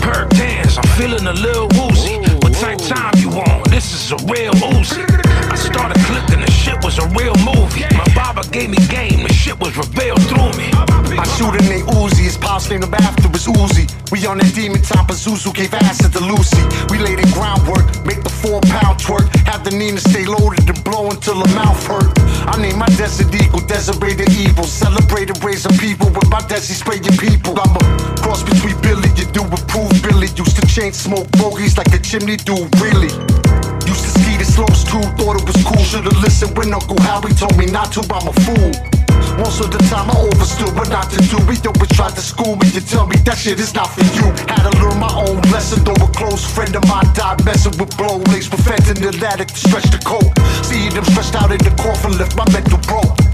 Per 0.00 0.28
dance, 0.28 0.78
I'm 0.78 0.88
feeling 0.98 1.26
a 1.26 1.32
little 1.32 1.68
woozy. 1.78 2.16
What 2.42 2.54
type 2.54 2.78
time 2.78 3.14
you 3.16 3.30
on? 3.30 3.62
This 3.70 3.92
is 3.92 4.12
a 4.12 4.16
real 4.26 4.52
Uzi. 4.54 5.19
Started 5.60 6.00
clicking, 6.08 6.40
the 6.40 6.50
shit 6.50 6.82
was 6.82 6.98
a 6.98 7.06
real 7.12 7.36
movie. 7.44 7.84
My 7.92 8.08
baba 8.14 8.48
gave 8.48 8.70
me 8.70 8.78
game, 8.88 9.22
the 9.22 9.32
shit 9.32 9.58
was 9.60 9.76
revealed 9.76 10.22
through 10.24 10.52
me. 10.56 10.72
I 11.20 11.24
shoot 11.36 11.54
in 11.60 11.66
they 11.68 11.82
Uzi, 11.82 12.24
his 12.24 12.38
pops 12.38 12.70
named 12.70 12.84
him 12.84 12.94
after 12.94 13.28
his 13.28 13.46
Uzi. 13.46 13.84
We 14.10 14.24
on 14.26 14.38
that 14.38 14.54
demon 14.54 14.80
top 14.82 15.10
time, 15.10 15.16
Zuzu, 15.16 15.54
gave 15.54 15.74
acid 15.74 16.12
to 16.12 16.20
Lucy. 16.20 16.62
We 16.90 16.98
laid 16.98 17.18
the 17.18 17.28
groundwork, 17.34 17.84
make 18.04 18.22
the 18.22 18.30
four 18.30 18.60
pound 18.62 18.98
twerk. 18.98 19.26
Have 19.46 19.64
the 19.64 19.70
Nina 19.70 20.00
stay 20.00 20.24
loaded 20.24 20.68
and 20.68 20.84
blow 20.84 21.10
until 21.10 21.42
the 21.42 21.48
mouth 21.54 21.80
hurt. 21.86 22.10
I 22.46 22.60
name 22.60 22.78
my 22.78 22.86
desert 22.96 23.34
eagle, 23.34 23.60
the 23.60 24.26
evil. 24.38 24.64
Celebrated 24.64 25.42
raising 25.44 25.76
people 25.78 26.08
with 26.10 26.28
my 26.30 26.40
Desi 26.40 26.74
spraying 26.74 27.02
people. 27.18 27.58
I'm 27.58 27.76
a 27.76 27.82
cross 28.22 28.42
between 28.42 28.80
Billy, 28.80 29.08
you 29.16 29.26
do 29.32 29.42
approve 29.42 29.92
Billy. 30.02 30.28
Used 30.36 30.56
to 30.56 30.66
chain 30.66 30.92
smoke 30.92 31.30
bogeys 31.32 31.76
like 31.76 31.92
a 31.92 31.98
chimney 31.98 32.36
dude, 32.36 32.70
really. 32.80 33.10
The 34.40 34.46
slopes 34.46 34.84
too, 34.88 35.04
thought 35.20 35.36
it 35.36 35.44
was 35.44 35.60
cool. 35.68 35.84
Should've 35.84 36.16
listened 36.16 36.56
when 36.56 36.72
Uncle 36.72 36.96
Howie 37.04 37.36
told 37.36 37.60
me 37.60 37.66
not 37.66 37.92
to, 37.92 38.00
I'm 38.08 38.24
a 38.24 38.32
fool. 38.40 38.72
Most 39.36 39.60
of 39.60 39.68
the 39.68 39.76
time 39.92 40.08
I 40.08 40.16
overstood 40.16 40.72
what 40.72 40.88
not 40.88 41.12
to 41.12 41.20
do. 41.28 41.36
We 41.44 41.60
always 41.60 41.92
tried 41.92 42.16
to 42.16 42.24
school 42.24 42.56
me 42.56 42.72
to 42.72 42.80
tell 42.80 43.06
me 43.06 43.20
that 43.28 43.36
shit 43.36 43.60
is 43.60 43.74
not 43.74 43.92
for 43.92 44.00
you. 44.16 44.32
Had 44.48 44.64
to 44.64 44.72
learn 44.80 44.96
my 44.96 45.12
own 45.12 45.44
lesson, 45.52 45.84
though 45.84 45.92
a 46.00 46.08
close 46.16 46.40
friend 46.40 46.74
of 46.74 46.88
mine 46.88 47.12
died 47.12 47.44
messing 47.44 47.76
with 47.76 47.92
blow 48.00 48.16
laced 48.32 48.50
with 48.50 48.64
fentanyl 48.64 49.12
addict 49.20 49.52
to 49.52 49.60
stretch 49.60 49.92
the 49.92 50.00
coat. 50.08 50.32
Seeing 50.64 50.88
them 50.96 51.04
stretched 51.04 51.36
out 51.36 51.52
in 51.52 51.60
the 51.60 51.76
coffin 51.76 52.16
left 52.16 52.32
my 52.32 52.48
mental 52.48 52.80
broke. 52.88 53.29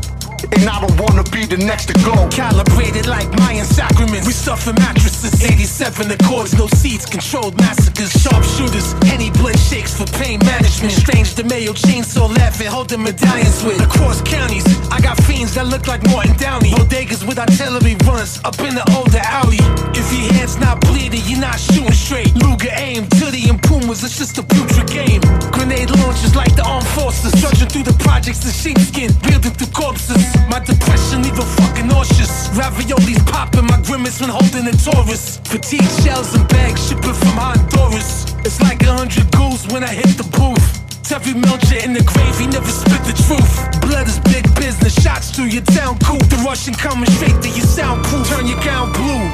And 0.53 0.69
I 0.69 0.81
don't 0.81 0.99
wanna 1.01 1.25
be 1.25 1.47
the 1.47 1.57
next 1.57 1.87
to 1.87 1.95
go. 2.05 2.29
Calibrated 2.29 3.07
like 3.07 3.29
Mayan 3.39 3.65
sacraments. 3.65 4.27
We 4.27 4.33
stuffing 4.33 4.75
mattresses. 4.77 5.43
87 5.43 6.11
accords, 6.11 6.55
no 6.57 6.67
seats, 6.67 7.07
controlled 7.07 7.57
massacres. 7.59 8.13
Sharpshooters, 8.13 8.95
any 9.13 9.31
blood 9.31 9.59
shakes 9.59 9.95
for 9.97 10.07
pain 10.19 10.39
management. 10.45 10.93
Strange 10.93 11.35
the 11.35 11.45
Mayo 11.45 11.73
chainsaw 11.73 12.29
laughing, 12.37 12.69
holding 12.69 13.03
medallions 13.03 13.63
with. 13.65 13.81
Across 13.81 14.23
counties, 14.23 14.65
I 14.91 15.01
got 15.01 15.17
fiends 15.25 15.55
that 15.55 15.67
look 15.67 15.87
like 15.87 16.03
Morton 16.09 16.37
Downey. 16.37 16.71
Bodegas 16.71 17.27
with 17.27 17.39
artillery 17.39 17.97
runs 18.05 18.41
up 18.45 18.59
in 18.61 18.75
the 18.75 18.85
older 18.97 19.23
alley. 19.25 19.61
If 19.97 20.13
your 20.13 20.33
hand's 20.35 20.59
not 20.59 20.81
bleeding, 20.81 21.23
you're 21.27 21.41
not 21.41 21.59
shooting 21.59 21.93
straight. 21.93 22.35
Luger 22.37 22.73
aim, 22.77 23.07
Tilly 23.17 23.49
and 23.49 23.63
Pumas, 23.63 24.05
it's 24.05 24.19
just 24.19 24.39
a 24.39 24.43
putrid 24.43 24.89
game. 24.89 25.21
Grenade 25.51 25.91
launchers 26.17 26.37
like 26.37 26.55
the 26.57 26.65
armed 26.65 26.87
forces. 26.89 27.33
Trudging 27.41 27.69
through 27.69 27.85
the 27.85 27.97
projects 28.03 28.45
in 28.45 28.53
sheepskin, 28.53 29.13
building 29.23 29.53
through 29.53 29.73
corpses. 29.73 30.23
My 30.49 30.61
depression 30.61 31.23
leave 31.23 31.39
a 31.39 31.45
fucking 31.45 31.89
nauseous. 31.89 32.49
Raviolis 32.57 33.21
popping, 33.27 33.67
my 33.67 33.81
grimace 33.83 34.21
when 34.21 34.31
holding 34.31 34.67
a 34.67 34.73
Taurus. 34.73 35.39
Fatigue 35.45 35.89
shells 36.03 36.35
and 36.35 36.49
bags 36.49 36.89
shipping 36.89 37.13
from 37.13 37.37
Honduras. 37.37 38.33
It's 38.45 38.61
like 38.63 38.83
a 38.83 38.93
hundred 38.93 39.31
ghouls 39.33 39.67
when 39.69 39.85
I 39.85 39.93
hit 39.93 40.17
the 40.17 40.25
booth. 40.37 40.67
Terry 41.03 41.35
Melcher 41.35 41.79
in 41.85 41.93
the 41.93 42.03
grave, 42.03 42.37
he 42.39 42.47
never 42.47 42.71
spit 42.71 43.03
the 43.05 43.15
truth. 43.27 43.53
Blood 43.81 44.09
is 44.09 44.19
big 44.21 44.43
business, 44.57 44.95
shots 45.03 45.31
through 45.31 45.53
your 45.53 45.63
town 45.63 45.99
cool. 46.03 46.19
The 46.33 46.41
Russian 46.45 46.75
coming 46.75 47.11
straight 47.11 47.39
to 47.43 47.49
your 47.49 47.67
soundproof. 47.67 48.27
Turn 48.29 48.47
your 48.47 48.61
gown 48.61 48.93
blue. 48.93 49.25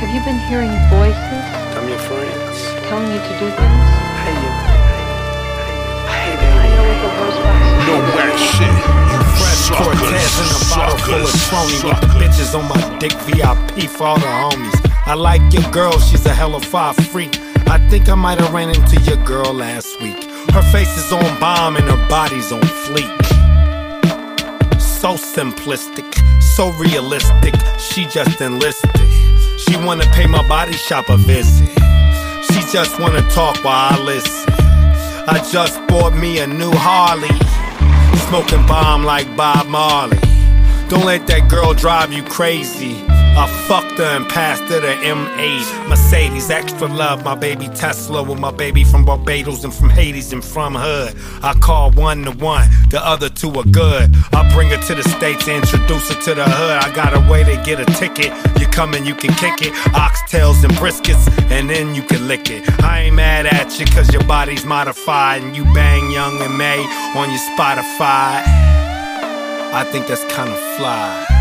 Have 0.00 0.10
you 0.14 0.22
been 0.24 0.40
hearing 0.48 0.72
voices 0.88 1.44
I'm 1.76 1.88
your 1.88 1.98
friends. 1.98 2.56
telling 2.88 3.12
you 3.12 3.20
to 3.20 3.32
do 3.36 3.48
things? 3.52 3.84
Hey, 4.24 4.49
No 7.86 7.94
whack 8.14 8.36
shit. 8.38 8.74
You 9.10 9.18
Fresh 9.38 9.70
Cortez 9.76 10.32
in 10.40 10.48
a 10.48 10.60
bottle 10.70 10.98
full 10.98 11.24
of 11.24 11.34
phony 11.50 11.78
with 11.88 12.00
the 12.00 12.08
bitches 12.18 12.54
on 12.58 12.68
my 12.68 12.98
dick 12.98 13.12
VIP 13.26 13.90
for 13.90 14.04
all 14.04 14.18
the 14.18 14.26
homies. 14.26 14.90
I 15.06 15.14
like 15.14 15.42
your 15.52 15.68
girl, 15.70 15.98
she's 15.98 16.24
a 16.26 16.34
hell 16.34 16.54
of 16.54 16.62
a 16.72 16.94
freak. 16.94 17.38
I 17.68 17.78
think 17.88 18.08
I 18.08 18.14
might 18.14 18.38
have 18.40 18.52
ran 18.52 18.68
into 18.68 19.00
your 19.02 19.16
girl 19.24 19.52
last 19.52 20.00
week. 20.00 20.24
Her 20.52 20.62
face 20.72 20.96
is 20.96 21.12
on 21.12 21.40
bomb 21.40 21.76
and 21.76 21.84
her 21.84 22.08
body's 22.08 22.52
on 22.52 22.60
fleek. 22.60 23.16
So 24.80 25.14
simplistic, 25.14 26.14
so 26.42 26.70
realistic. 26.72 27.54
She 27.78 28.06
just 28.06 28.40
enlisted. 28.40 28.90
She 29.58 29.76
wanna 29.76 30.04
pay 30.12 30.26
my 30.26 30.46
body 30.48 30.72
shop 30.72 31.08
a 31.08 31.16
visit. 31.16 31.68
She 32.50 32.60
just 32.72 32.98
wanna 33.00 33.22
talk 33.30 33.64
while 33.64 33.94
I 33.94 34.02
listen. 34.02 34.59
I 35.32 35.38
just 35.52 35.78
bought 35.86 36.12
me 36.12 36.40
a 36.40 36.46
new 36.48 36.72
Harley. 36.72 37.28
Smoking 38.28 38.66
bomb 38.66 39.04
like 39.04 39.36
Bob 39.36 39.68
Marley. 39.68 40.18
Don't 40.88 41.04
let 41.04 41.28
that 41.28 41.46
girl 41.48 41.72
drive 41.72 42.12
you 42.12 42.24
crazy. 42.24 42.96
I 43.36 43.46
fucked 43.68 43.98
her 43.98 44.16
and 44.16 44.28
passed 44.28 44.62
her 44.64 44.80
the 44.80 44.94
M8. 45.02 45.88
Mercedes, 45.88 46.50
extra 46.50 46.88
love, 46.88 47.24
my 47.24 47.34
baby 47.34 47.68
Tesla 47.68 48.22
with 48.22 48.38
my 48.38 48.50
baby 48.50 48.84
from 48.84 49.04
Barbados 49.04 49.64
and 49.64 49.72
from 49.72 49.90
Hades 49.90 50.32
and 50.32 50.44
from 50.44 50.74
Hood. 50.74 51.14
I 51.42 51.54
call 51.54 51.90
one 51.92 52.24
to 52.24 52.32
one, 52.32 52.68
the 52.90 53.00
other 53.04 53.28
two 53.28 53.50
are 53.58 53.64
good. 53.64 54.14
I 54.32 54.52
bring 54.52 54.70
her 54.70 54.82
to 54.88 54.94
the 54.94 55.04
States, 55.04 55.48
introduce 55.48 56.12
her 56.12 56.20
to 56.22 56.34
the 56.34 56.44
hood. 56.44 56.82
I 56.82 56.94
got 56.94 57.14
a 57.14 57.30
way 57.30 57.44
to 57.44 57.62
get 57.64 57.80
a 57.80 57.86
ticket. 57.98 58.32
You 58.60 58.66
come 58.66 58.94
and 58.94 59.06
you 59.06 59.14
can 59.14 59.32
kick 59.34 59.62
it. 59.62 59.72
Oxtails 59.94 60.64
and 60.64 60.72
briskets, 60.74 61.28
and 61.50 61.70
then 61.70 61.94
you 61.94 62.02
can 62.02 62.28
lick 62.28 62.50
it. 62.50 62.62
I 62.82 63.02
ain't 63.02 63.16
mad 63.16 63.46
at 63.46 63.78
you 63.78 63.86
cause 63.86 64.12
your 64.12 64.24
body's 64.24 64.64
modified 64.64 65.42
and 65.42 65.56
you 65.56 65.64
bang 65.72 66.10
Young 66.10 66.40
M.A 66.42 66.80
on 67.16 67.28
your 67.30 67.40
Spotify. 67.56 68.42
I 69.72 69.88
think 69.90 70.06
that's 70.06 70.24
kinda 70.24 70.56
fly. 70.76 71.39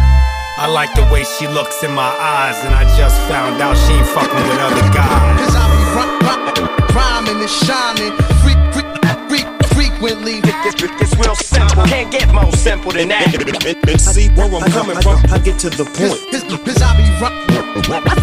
I 0.59 0.67
like 0.67 0.93
the 0.93 1.03
way 1.07 1.23
she 1.23 1.47
looks 1.47 1.83
in 1.83 1.91
my 1.93 2.11
eyes, 2.19 2.57
and 2.65 2.75
I 2.75 2.83
just 2.97 3.15
found 3.31 3.61
out 3.61 3.77
she 3.77 3.93
ain't 3.93 4.07
fucking 4.07 4.43
with 4.43 4.59
other 4.59 4.87
guys. 4.91 5.39
Cause 5.39 5.55
I 5.55 5.65
be 5.71 5.79
rhy- 5.95 6.19
rhy- 6.27 6.91
rhyming 6.91 7.39
and 7.39 7.49
shining 7.49 8.11
freak, 8.43 8.59
freak, 8.75 8.91
freak, 9.31 9.47
frequently. 9.71 10.41
It's, 10.43 10.83
it's 10.83 11.15
real 11.15 11.35
simple, 11.35 11.83
can't 11.87 12.11
get 12.11 12.27
more 12.33 12.51
simple 12.51 12.91
than 12.91 13.07
that. 13.07 13.31
See 13.99 14.27
where 14.35 14.51
I'm 14.51 14.69
coming 14.71 14.99
from, 14.99 15.23
I 15.31 15.39
get 15.39 15.59
to 15.63 15.69
the 15.69 15.85
point. 15.87 16.19
Cause 16.27 16.81
I 16.83 16.91
be 16.99 17.07
rhy- 17.23 17.39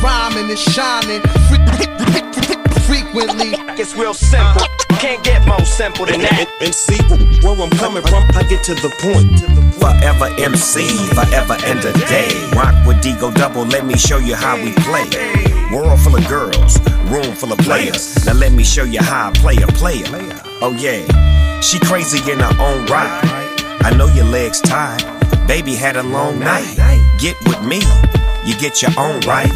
rhyming 0.05 0.51
and 0.51 0.59
shining 0.59 1.23
freak, 1.49 1.65
freak, 1.81 1.93
freak, 2.13 2.36
frequently. 2.87 3.55
It's 3.79 3.95
real 3.95 4.15
simple, 4.15 4.67
can't 4.97 5.23
get 5.23 5.47
more 5.47 5.61
simple 5.67 6.07
than 6.07 6.23
that. 6.23 6.49
And 6.63 6.75
see 6.75 6.97
where 7.45 7.61
I'm 7.61 7.69
coming 7.77 8.03
from, 8.03 8.25
I 8.35 8.43
get 8.49 8.65
to 8.65 8.75
the 8.75 8.89
point. 9.05 9.37
Forever 9.77 10.33
MC, 10.41 10.89
forever 11.13 11.59
and 11.67 11.81
a 11.85 11.93
day. 12.09 12.33
Rock 12.57 12.75
with 12.87 13.05
Digo 13.05 13.35
Double, 13.35 13.67
let 13.67 13.85
me 13.85 13.99
show 13.99 14.17
you 14.17 14.35
how 14.35 14.57
we 14.57 14.73
play. 14.89 15.05
World 15.71 16.01
full 16.01 16.17
of 16.17 16.27
girls, 16.27 16.81
room 17.13 17.37
full 17.37 17.53
of 17.53 17.59
players. 17.59 18.25
Now 18.25 18.33
let 18.33 18.53
me 18.53 18.65
show 18.65 18.85
you 18.85 19.03
how 19.03 19.29
I 19.29 19.33
play 19.33 19.57
a 19.57 19.67
player. 19.67 20.09
Oh 20.65 20.75
yeah, 20.81 21.05
she 21.61 21.79
crazy 21.81 22.19
in 22.33 22.39
her 22.39 22.57
own 22.59 22.87
right. 22.87 23.21
I 23.85 23.95
know 23.95 24.07
your 24.07 24.25
legs 24.25 24.63
tired, 24.63 25.05
baby 25.47 25.75
had 25.75 25.97
a 25.97 26.03
long 26.03 26.39
night. 26.39 26.73
Get 27.21 27.37
with 27.45 27.63
me, 27.63 27.83
you 28.47 28.57
get 28.57 28.81
your 28.81 28.93
own 28.97 29.21
right. 29.29 29.53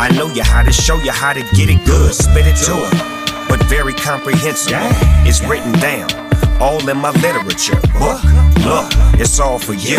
I 0.00 0.10
know 0.16 0.28
you 0.32 0.42
how 0.42 0.62
to 0.62 0.72
show 0.72 0.96
you 1.02 1.10
how 1.12 1.32
to 1.32 1.40
get 1.56 1.68
it 1.68 1.84
good, 1.84 2.14
spit 2.14 2.46
it 2.46 2.56
to 2.66 2.74
her, 2.74 3.46
but 3.48 3.62
very 3.64 3.92
comprehensible. 3.94 4.78
It's 5.26 5.42
written 5.44 5.72
down, 5.80 6.08
all 6.60 6.86
in 6.88 6.96
my 6.98 7.10
literature 7.10 7.80
book. 7.98 8.22
Look, 8.64 8.88
it's 9.20 9.38
all 9.40 9.58
for 9.58 9.74
you. 9.74 9.98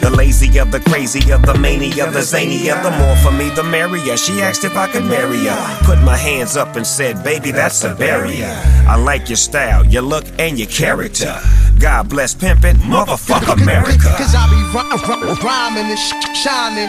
The 0.00 0.10
lazy 0.10 0.58
of 0.58 0.70
the 0.70 0.80
crazy 0.80 1.32
of 1.32 1.42
the 1.46 1.54
mania, 1.58 2.10
the 2.10 2.22
zany 2.22 2.68
of 2.70 2.82
the 2.82 2.90
more 2.90 3.16
for 3.16 3.30
me, 3.32 3.50
the 3.50 3.62
merrier. 3.64 4.16
She 4.16 4.40
asked 4.42 4.64
if 4.64 4.76
I 4.76 4.86
could 4.88 5.04
marry 5.04 5.38
her. 5.46 5.78
Put 5.84 6.00
my 6.02 6.16
hands 6.16 6.56
up 6.56 6.76
and 6.76 6.86
said, 6.86 7.22
baby, 7.24 7.50
that's 7.50 7.82
a 7.84 7.94
barrier. 7.94 8.52
I 8.88 8.96
like 8.96 9.28
your 9.28 9.36
style, 9.36 9.84
your 9.86 10.02
look, 10.02 10.24
and 10.38 10.58
your 10.58 10.68
character. 10.68 11.38
God 11.78 12.08
bless 12.08 12.34
pimpin', 12.34 12.76
motherfuck 12.76 13.52
America. 13.62 14.14
Cause 14.16 14.34
I 14.34 14.48
be 14.48 14.56
rhy- 14.74 14.96
rhy- 15.08 15.38
rhyming 15.42 15.90
and 15.90 15.98
sh- 15.98 16.42
shining 16.42 16.88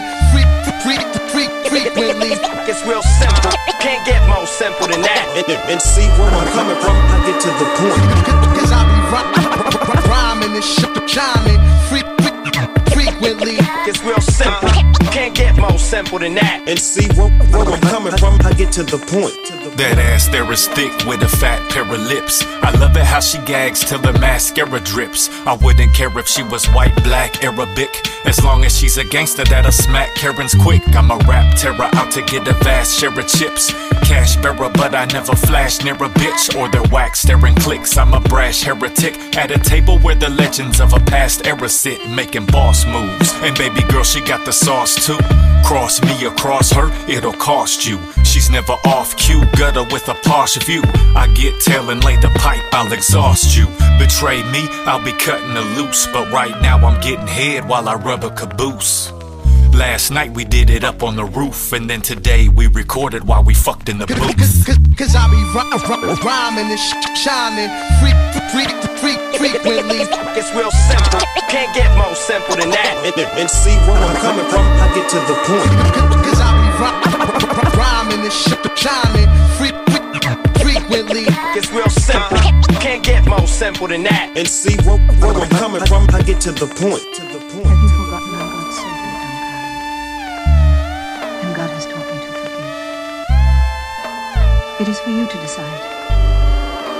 frequently. 0.82 2.30
It's 2.68 2.84
real 2.84 3.02
simple, 3.02 3.50
can't 3.80 4.04
get 4.06 4.20
more 4.28 4.46
simple 4.46 4.86
than 4.86 5.02
that. 5.02 5.26
And, 5.38 5.70
and 5.70 5.80
see 5.80 6.06
where 6.18 6.28
I'm 6.28 6.48
coming 6.52 6.76
from, 6.82 6.96
I 6.98 7.16
get 7.24 7.38
to 7.40 7.50
the 7.56 7.68
point. 7.78 8.02
Cause 8.58 8.72
I 8.74 8.82
be 8.84 8.98
rhy- 9.08 10.02
rhyming 10.10 10.54
and 10.58 10.64
sh- 10.64 10.84
shining 11.08 11.60
freak, 11.88 12.04
freak, 12.20 12.68
frequently. 12.92 13.56
It's 13.88 14.02
real 14.02 14.20
simple, 14.20 14.68
can't 15.18 15.34
get 15.34 15.58
more 15.58 15.78
simple 15.78 16.18
than 16.20 16.34
that. 16.36 16.62
And 16.68 16.78
see 16.78 17.08
where, 17.18 17.30
where 17.50 17.66
I'm 17.66 17.80
coming 17.80 18.16
from, 18.18 18.38
I 18.46 18.52
get 18.52 18.70
to 18.74 18.84
the 18.84 18.98
point. 18.98 19.34
That 19.76 19.98
ass 19.98 20.28
there 20.28 20.50
is 20.52 20.68
thick 20.68 20.92
with 21.06 21.22
a 21.22 21.28
fat 21.28 21.58
pair 21.72 21.82
of 21.82 22.00
lips. 22.06 22.44
I 22.62 22.70
love 22.78 22.96
it 22.96 23.04
how 23.04 23.20
she 23.20 23.38
gags 23.38 23.80
till 23.84 23.98
the 23.98 24.12
mascara 24.14 24.80
drips. 24.80 25.28
I 25.44 25.54
wouldn't 25.54 25.92
care 25.92 26.16
if 26.18 26.28
she 26.28 26.44
was 26.44 26.66
white, 26.66 26.94
black, 27.02 27.42
Arabic. 27.42 27.90
As 28.26 28.42
long 28.44 28.64
as 28.64 28.78
she's 28.78 28.98
a 28.98 29.04
gangster 29.04 29.44
that'll 29.44 29.72
smack 29.72 30.14
Karen's 30.14 30.54
quick. 30.54 30.82
I'm 30.94 31.10
a 31.10 31.18
rap 31.26 31.56
terror 31.56 31.90
out 31.94 32.12
to 32.12 32.22
get 32.22 32.46
a 32.46 32.54
vast 32.62 32.98
share 32.98 33.16
of 33.18 33.26
chips. 33.26 33.72
Cash 34.06 34.36
bearer, 34.36 34.70
but 34.70 34.94
I 34.94 35.06
never 35.06 35.34
flash 35.34 35.82
near 35.82 35.94
a 35.94 36.08
bitch 36.20 36.54
or 36.58 36.68
their 36.68 36.86
wax 36.92 37.20
staring 37.20 37.56
clicks. 37.56 37.96
I'm 37.96 38.14
a 38.14 38.20
brash 38.20 38.62
heretic 38.62 39.36
at 39.36 39.50
a 39.50 39.58
table 39.58 39.98
where 39.98 40.14
the 40.14 40.30
legends 40.30 40.80
of 40.80 40.92
a 40.92 41.00
past 41.00 41.46
era 41.46 41.68
sit, 41.68 42.08
making 42.08 42.46
boss 42.46 42.86
moves. 42.86 43.32
And 43.42 43.56
baby 43.56 43.82
girl, 43.90 44.04
she 44.04 44.20
got 44.20 44.44
the 44.44 44.52
sauce 44.52 44.94
too. 45.06 45.07
Cross 45.64 46.02
me 46.02 46.26
across 46.26 46.70
her, 46.72 46.90
it'll 47.08 47.32
cost 47.32 47.86
you. 47.86 47.98
She's 48.24 48.50
never 48.50 48.72
off 48.84 49.16
cue, 49.16 49.42
gutter 49.56 49.84
with 49.84 50.08
a 50.08 50.14
posh 50.14 50.56
view. 50.64 50.82
I 51.14 51.30
get 51.34 51.60
tail 51.60 51.90
and 51.90 52.02
lay 52.04 52.16
the 52.16 52.30
pipe, 52.36 52.62
I'll 52.72 52.92
exhaust 52.92 53.56
you. 53.56 53.66
Betray 53.98 54.42
me, 54.50 54.66
I'll 54.86 55.04
be 55.04 55.12
cutting 55.12 55.54
the 55.54 55.62
loose. 55.62 56.06
But 56.06 56.30
right 56.30 56.60
now 56.62 56.78
I'm 56.78 57.00
getting 57.00 57.26
head 57.26 57.68
while 57.68 57.88
I 57.88 57.94
rub 57.94 58.24
a 58.24 58.30
caboose. 58.30 59.12
Last 59.74 60.10
night 60.10 60.32
we 60.32 60.44
did 60.44 60.70
it 60.70 60.82
up 60.84 61.02
on 61.02 61.14
the 61.16 61.24
roof, 61.24 61.72
and 61.72 61.88
then 61.88 62.02
today 62.02 62.48
we 62.48 62.66
recorded 62.66 63.24
while 63.24 63.42
we 63.44 63.54
fucked 63.54 63.88
in 63.88 63.98
the 63.98 64.06
booth. 64.06 64.36
Cause, 64.66 64.78
cause 64.96 65.14
I 65.14 65.30
be 65.30 65.38
rhy- 65.54 65.70
rhy- 65.86 66.18
rhyming 66.22 66.66
and 66.70 66.78
sh- 66.80 66.98
shining 67.14 67.70
freak, 68.02 68.18
freak, 68.50 68.70
freak, 68.98 69.20
frequently. 69.38 70.02
It's 70.34 70.50
real 70.54 70.70
simple, 70.90 71.20
can't 71.48 71.70
get 71.74 71.90
more 71.96 72.14
simple 72.14 72.56
than 72.56 72.70
that. 72.70 72.94
And, 73.06 73.38
and 73.38 73.48
see 73.50 73.74
where 73.86 73.98
I'm 74.02 74.16
coming 74.18 74.46
from, 74.50 74.66
I 74.66 74.86
get 74.94 75.06
to 75.14 75.20
the 75.30 75.36
point. 75.46 75.70
Cause 76.26 76.40
I 76.42 76.50
be 76.58 76.70
rhy- 76.82 77.78
rhyming 77.78 78.22
and 78.26 78.32
sh- 78.34 78.58
shining 78.74 79.30
freak, 79.58 79.78
frequently. 80.58 81.24
It's 81.54 81.70
real 81.70 81.88
simple, 81.90 82.38
can't 82.82 83.04
get 83.04 83.26
more 83.28 83.46
simple 83.46 83.86
than 83.86 84.02
that. 84.04 84.32
And 84.36 84.48
see 84.48 84.74
where, 84.82 84.98
where 85.22 85.34
I'm 85.38 85.50
coming 85.50 85.84
from, 85.86 86.06
I 86.10 86.22
get 86.22 86.40
to 86.42 86.52
the 86.52 86.66
point. 86.66 87.06
Have 87.14 87.30
you 87.30 87.38
forgotten 87.38 87.77
It 94.80 94.86
is 94.86 95.00
for 95.00 95.10
you 95.10 95.26
to 95.26 95.36
decide. 95.38 95.80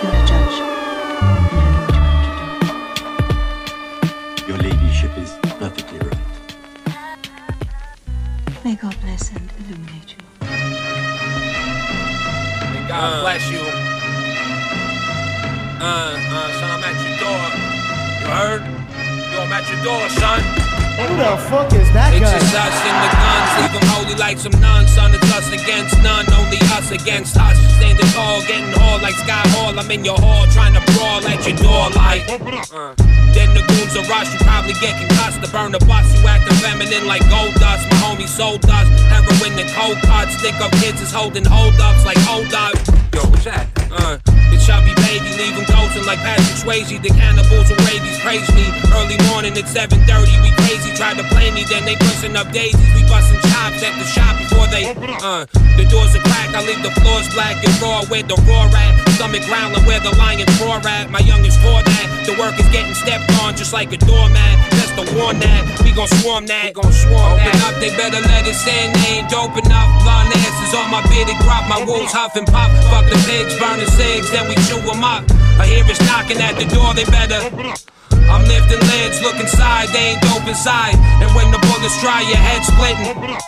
You're 0.03 0.13
a 0.13 0.27
judge. 0.27 0.59
And 1.23 1.63
you 1.63 1.71
know 1.71 1.85
what 1.87 2.25
you 2.27 2.33
have 2.43 2.95
to 4.35 4.43
do. 4.43 4.53
Your 4.53 4.59
ladyship 4.59 5.17
is 5.17 5.31
perfectly 5.61 6.01
right. 6.01 6.19
May 8.65 8.75
God 8.75 8.97
bless 9.01 9.31
and 9.31 9.49
illuminate 9.61 10.11
you. 10.11 10.19
May 12.75 12.83
God 12.89 13.23
bless 13.23 13.49
you. 13.49 13.63
Uh, 15.81 16.19
uh, 16.19 16.51
son, 16.59 16.71
I'm 16.75 16.83
at 16.83 16.99
your 17.07 17.15
door. 17.23 17.47
You 18.19 18.27
heard? 18.35 18.63
Yo, 19.31 19.39
I'm 19.41 19.53
at 19.53 19.69
your 19.71 19.81
door, 19.85 20.09
son. 20.19 20.43
Who 20.99 21.07
the 21.15 21.39
fuck 21.47 21.71
is 21.79 21.87
that 21.95 22.11
it's 22.11 22.27
guy? 22.27 22.35
just 22.35 22.51
us 22.59 22.75
and 22.83 22.99
the 22.99 23.11
guns, 23.15 23.51
leave 23.63 23.73
them 23.79 23.87
holy 23.95 24.17
like 24.19 24.35
some 24.35 24.57
nuns. 24.59 24.91
Son, 24.91 25.15
it's 25.15 25.31
us 25.31 25.47
against 25.55 25.95
none, 26.03 26.27
only 26.35 26.59
us 26.75 26.91
against 26.91 27.39
us. 27.39 27.55
Standing 27.79 28.11
tall, 28.19 28.43
getting 28.51 28.75
hard 28.75 29.03
like 29.03 29.15
Sky 29.15 29.47
Hall. 29.55 29.79
I'm 29.79 29.87
in 29.95 30.05
your 30.05 30.19
hall, 30.19 30.51
trying 30.51 30.75
to 30.75 30.83
brawl 30.99 31.23
at 31.23 31.39
your 31.47 31.55
door 31.63 31.87
like. 31.95 32.27
Uh. 32.75 32.99
Then 33.31 33.55
the 33.55 33.63
goons 33.71 33.95
will 33.95 34.11
rush, 34.11 34.27
you 34.35 34.43
probably 34.43 34.75
get 34.83 34.99
concussed 34.99 35.39
to 35.39 35.49
burn 35.55 35.71
the 35.71 35.79
bus. 35.87 36.03
You 36.19 36.27
acting 36.27 36.59
feminine 36.59 37.07
like 37.07 37.23
gold 37.31 37.55
dust. 37.63 37.87
My 37.95 37.97
homie 38.03 38.27
sold 38.27 38.67
us 38.67 38.91
heroin 39.07 39.55
and 39.55 39.71
cold 39.79 40.03
cuts. 40.03 40.35
Think 40.43 40.59
of 40.59 40.75
kids 40.83 40.99
as 40.99 41.15
holding 41.15 41.47
hold 41.47 41.79
ups 41.79 42.03
like 42.03 42.19
hold 42.27 42.51
up. 42.51 42.75
Yo, 43.15 43.23
what's 43.31 43.47
that? 43.47 43.71
Uh, 43.87 44.19
it 44.51 44.59
chubby 44.67 44.98
baby, 45.09 45.33
leave 45.41 45.57
ghosting 45.65 46.05
like 46.05 46.21
Patrick 46.21 46.61
Swayze. 46.61 47.01
The 47.01 47.09
cannibals 47.09 47.73
with 47.73 47.81
rabies 47.89 48.21
praise 48.21 48.49
me. 48.53 48.69
Early 48.93 49.17
morning 49.33 49.57
at 49.57 49.65
7:30, 49.65 50.37
we 50.45 50.53
crazy. 50.61 50.93
Tried 50.95 51.17
to 51.17 51.25
play 51.33 51.51
me, 51.51 51.65
then 51.65 51.85
they 51.89 51.97
pushing 51.97 52.37
up 52.37 52.53
daisies. 52.53 52.93
We 52.95 53.03
busting 53.09 53.41
chops 53.51 53.81
at 53.83 53.95
the 53.97 54.05
shop 54.05 54.37
before 54.37 54.69
they. 54.69 54.85
Uh, 55.19 55.47
the 55.81 55.85
doors 55.89 56.15
are 56.15 56.25
cracked. 56.29 56.55
I 56.55 56.61
leave 56.69 56.83
the 56.83 56.93
floors 57.01 57.29
black 57.35 57.57
and 57.65 57.75
raw 57.81 58.05
where 58.11 58.23
the 58.23 58.37
roar 58.47 58.69
at. 58.85 58.93
Stomach 59.17 59.43
growling 59.49 59.85
where 59.89 60.01
the 60.01 60.15
lions 60.21 60.53
roar 60.61 60.79
at. 60.85 61.11
My 61.11 61.21
youngest 61.21 61.59
for 61.65 61.81
that. 61.83 62.07
The 62.27 62.35
work 62.39 62.55
is 62.61 62.69
getting 62.69 62.95
stepped 62.95 63.31
on 63.43 63.57
just 63.57 63.73
like 63.73 63.91
a 63.93 63.97
doormat. 63.97 64.78
Just 64.99 65.15
to 65.15 65.19
warn 65.19 65.39
that 65.39 65.63
we 65.85 65.95
gon' 65.95 66.11
swarm 66.19 66.47
that. 66.51 66.75
We 66.75 66.75
gon' 66.75 66.91
swarm 66.91 67.39
Open 67.39 67.55
that. 67.55 67.71
up, 67.71 67.79
they 67.79 67.95
better 67.95 68.19
let 68.19 68.43
us 68.51 68.67
in. 68.67 68.91
They 68.99 69.23
ain't 69.23 69.31
dope 69.31 69.55
enough. 69.55 69.87
Blonde 70.03 70.35
asses 70.35 70.75
on 70.75 70.91
my 70.91 71.07
bearded 71.07 71.39
crop, 71.47 71.71
my 71.71 71.79
wolves 71.87 72.11
huff 72.11 72.35
and 72.35 72.43
pop. 72.51 72.67
Fuck 72.91 73.07
the 73.07 73.15
pigs, 73.31 73.55
burning 73.63 73.87
cigs, 73.95 74.27
then 74.35 74.51
we 74.51 74.59
chew 74.67 74.83
them 74.83 75.07
up. 75.07 75.23
I 75.63 75.71
hear 75.71 75.87
it's 75.87 76.03
knocking 76.03 76.43
at 76.43 76.59
the 76.59 76.67
door, 76.75 76.99
they 76.99 77.07
better. 77.07 77.39
I'm 78.27 78.43
lifting 78.51 78.83
lids, 78.91 79.23
look 79.23 79.39
inside, 79.39 79.95
they 79.95 80.19
ain't 80.19 80.23
dope 80.27 80.51
inside. 80.51 80.99
And 81.23 81.31
when 81.31 81.55
the 81.55 81.63
bullets 81.63 81.95
dry, 82.03 82.27
your 82.27 82.43
head 82.43 82.67
splitting. 82.67 83.39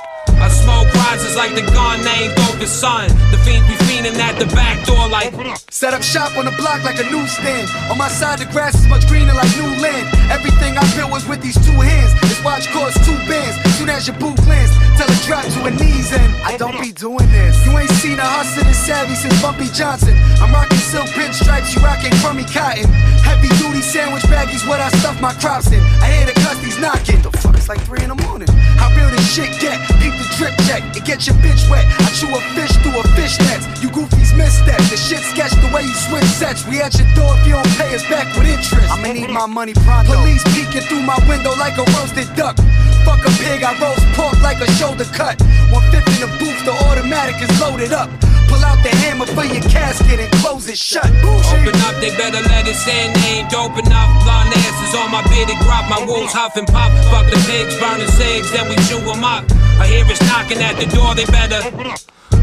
I 0.40 0.48
smoke 0.48 0.88
rises 0.94 1.36
like 1.36 1.54
the 1.54 1.62
gun 1.76 2.02
named 2.02 2.32
Focus 2.40 2.72
Son. 2.72 3.08
The 3.30 3.38
fiends 3.44 3.68
be 3.68 3.76
fiending 3.84 4.16
at 4.16 4.38
the 4.38 4.46
back 4.56 4.84
door 4.86 5.08
like. 5.08 5.32
Set 5.70 5.94
up 5.94 6.02
shop 6.02 6.36
on 6.36 6.44
the 6.44 6.56
block 6.56 6.82
like 6.82 6.98
a 6.98 7.06
newsstand. 7.08 7.68
On 7.90 7.96
my 7.96 8.08
side, 8.08 8.38
the 8.40 8.48
grass 8.52 8.74
is 8.74 8.88
much 8.88 9.06
greener 9.06 9.32
like 9.32 9.48
new 9.56 9.70
land. 9.80 10.08
Everything 10.32 10.76
I 10.76 10.84
built 10.96 11.10
was 11.10 11.28
with 11.28 11.40
these 11.40 11.56
two 11.64 11.76
hands. 11.76 12.12
This 12.20 12.42
watch 12.44 12.68
costs 12.72 13.00
two 13.06 13.16
bands. 13.28 13.56
Soon 13.78 13.88
as 13.88 14.08
your 14.08 14.16
boot 14.18 14.36
lands, 14.48 14.72
tell 14.96 15.08
it 15.08 15.20
drop 15.24 15.44
to 15.44 15.60
her 15.68 15.76
knees 15.76 16.12
and 16.12 16.30
I 16.44 16.56
don't 16.56 16.80
be 16.80 16.92
doing 16.92 17.28
this. 17.30 17.54
You 17.64 17.76
ain't 17.78 17.90
seen 18.00 18.18
a 18.18 18.24
hustler 18.24 18.64
this 18.64 18.80
savvy 18.80 19.14
since 19.14 19.36
Bumpy 19.40 19.68
Johnson. 19.72 20.16
I'm 20.40 20.52
rocking 20.52 20.80
silk 20.80 21.08
pinstripes, 21.16 21.72
you 21.76 21.80
rocking 21.80 22.12
crummy 22.20 22.44
cotton. 22.44 22.84
Heavy 23.24 23.48
duty 23.60 23.80
sandwich 23.80 24.24
baggies, 24.24 24.66
what 24.68 24.80
I 24.80 24.88
stuff 25.00 25.20
my 25.20 25.32
crops 25.34 25.70
in. 25.72 25.80
I 26.00 26.12
hear 26.12 26.26
the 26.26 26.36
custody's 26.40 26.78
knocking. 26.78 27.22
The 27.22 27.30
fuck, 27.40 27.56
it's 27.56 27.68
like 27.68 27.80
three 27.88 28.02
in 28.02 28.08
the 28.08 28.20
morning. 28.26 28.48
How 28.80 28.88
real 28.96 29.12
this 29.12 29.28
shit 29.28 29.52
get? 29.60 29.76
Peep 30.00 30.16
the 30.16 30.26
drip 30.40 30.56
check, 30.64 30.80
it 30.96 31.04
get 31.04 31.28
your 31.28 31.36
bitch 31.44 31.68
wet. 31.68 31.84
I 32.00 32.08
chew 32.16 32.32
a 32.32 32.40
fish 32.56 32.72
through 32.80 32.96
a 32.96 33.04
fish 33.12 33.36
net. 33.44 33.60
You 33.84 33.92
goofies 33.92 34.32
misstep. 34.32 34.80
The 34.88 34.96
shit 34.96 35.20
sketch 35.20 35.52
the 35.60 35.68
way 35.68 35.84
you 35.84 35.92
switch 36.08 36.24
sets. 36.40 36.64
We 36.64 36.80
at 36.80 36.96
your 36.96 37.08
door 37.12 37.36
if 37.36 37.46
you 37.46 37.52
don't 37.60 37.72
pay 37.76 37.92
us 37.94 38.02
back 38.08 38.32
with 38.32 38.48
interest. 38.48 38.88
I'ma 38.88 39.12
need 39.12 39.28
my 39.28 39.44
money 39.44 39.74
pronto. 39.84 40.16
Police 40.16 40.42
peeking 40.56 40.88
through 40.88 41.04
my 41.04 41.20
window 41.28 41.52
like 41.60 41.76
a 41.76 41.84
roasted 42.00 42.32
duck. 42.34 42.56
Fuck 43.04 43.20
a 43.20 43.30
pig, 43.36 43.62
I 43.62 43.76
roast 43.76 44.04
pork 44.16 44.40
like 44.40 44.60
a 44.64 44.68
shoulder 44.80 45.04
cut. 45.12 45.36
One 45.68 45.84
fifth 45.92 46.08
in 46.16 46.24
the 46.24 46.30
booth, 46.40 46.64
the 46.64 46.72
automatic 46.88 47.36
is 47.44 47.52
loaded 47.60 47.92
up. 47.92 48.08
Pull 48.50 48.64
out 48.66 48.82
the 48.82 48.90
hammer 49.06 49.26
for 49.30 49.46
your 49.46 49.62
casket 49.70 50.18
and 50.18 50.30
close 50.42 50.66
it 50.66 50.76
shut. 50.76 51.06
Open 51.22 51.76
up, 51.86 51.94
they 52.02 52.10
better 52.18 52.42
let 52.50 52.66
it 52.66 52.74
in. 52.88 53.14
They 53.14 53.40
ain't 53.40 53.50
dope 53.50 53.78
enough. 53.78 54.10
Blonde 54.26 54.50
asses 54.66 54.92
on 54.98 55.10
my 55.14 55.22
bearded 55.30 55.56
crop. 55.62 55.86
My 55.86 56.02
wolves 56.02 56.32
huff 56.34 56.56
and 56.56 56.66
pop. 56.66 56.90
Fuck 57.14 57.30
the 57.30 57.38
pigs, 57.46 57.78
burning 57.78 58.10
cigs, 58.10 58.50
then 58.50 58.66
we 58.70 58.78
chew 58.86 59.02
them 59.02 59.26
up. 59.26 59.42
I 59.82 59.90
hear 59.90 60.06
it's 60.06 60.22
knocking 60.30 60.62
at 60.62 60.78
the 60.78 60.86
door, 60.94 61.18
they 61.18 61.26
better. 61.26 61.58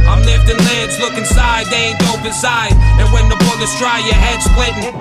I'm 0.04 0.20
lifting 0.28 0.60
lids, 0.60 1.00
look 1.00 1.16
inside, 1.16 1.72
they 1.72 1.96
ain't 1.96 2.00
dope 2.04 2.28
inside. 2.28 2.76
And 3.00 3.08
when 3.16 3.32
the 3.32 3.40
bullets 3.48 3.72
dry, 3.80 4.04
your 4.04 4.20
head 4.20 4.44
splitting. 4.44 4.92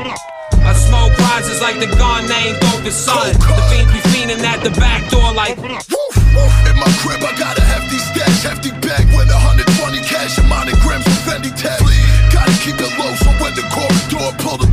I 0.62 0.72
smoke 0.74 1.14
prizes 1.18 1.58
like 1.60 1.82
the 1.82 1.90
gun 1.98 2.30
name 2.30 2.54
Focus 2.70 2.94
Son. 2.94 3.34
The 3.34 3.62
fiends 3.70 3.90
be 3.90 4.00
fiending 4.14 4.42
at 4.46 4.62
the 4.62 4.70
back 4.78 5.10
door 5.10 5.34
like. 5.34 5.58
In 5.58 6.76
my 6.78 6.90
crib, 7.02 7.22
I 7.26 7.34
got 7.34 7.58
a 7.58 7.64
hefty 7.64 7.98
stash, 7.98 8.42
hefty 8.46 8.70
bag 8.82 9.06
with 9.10 9.30
120 9.30 9.98
cash 10.06 10.38
and 10.38 10.48
monograms 10.48 11.06
with 11.06 11.22
Fendi 11.26 11.50
tags. 11.58 11.90
Gotta 12.30 12.54
keep 12.62 12.78
it 12.78 12.92
low, 12.98 13.14
so 13.18 13.30
when 13.42 13.54
the 13.54 13.66
corridor 13.74 14.30
pull 14.42 14.58
the 14.58 14.65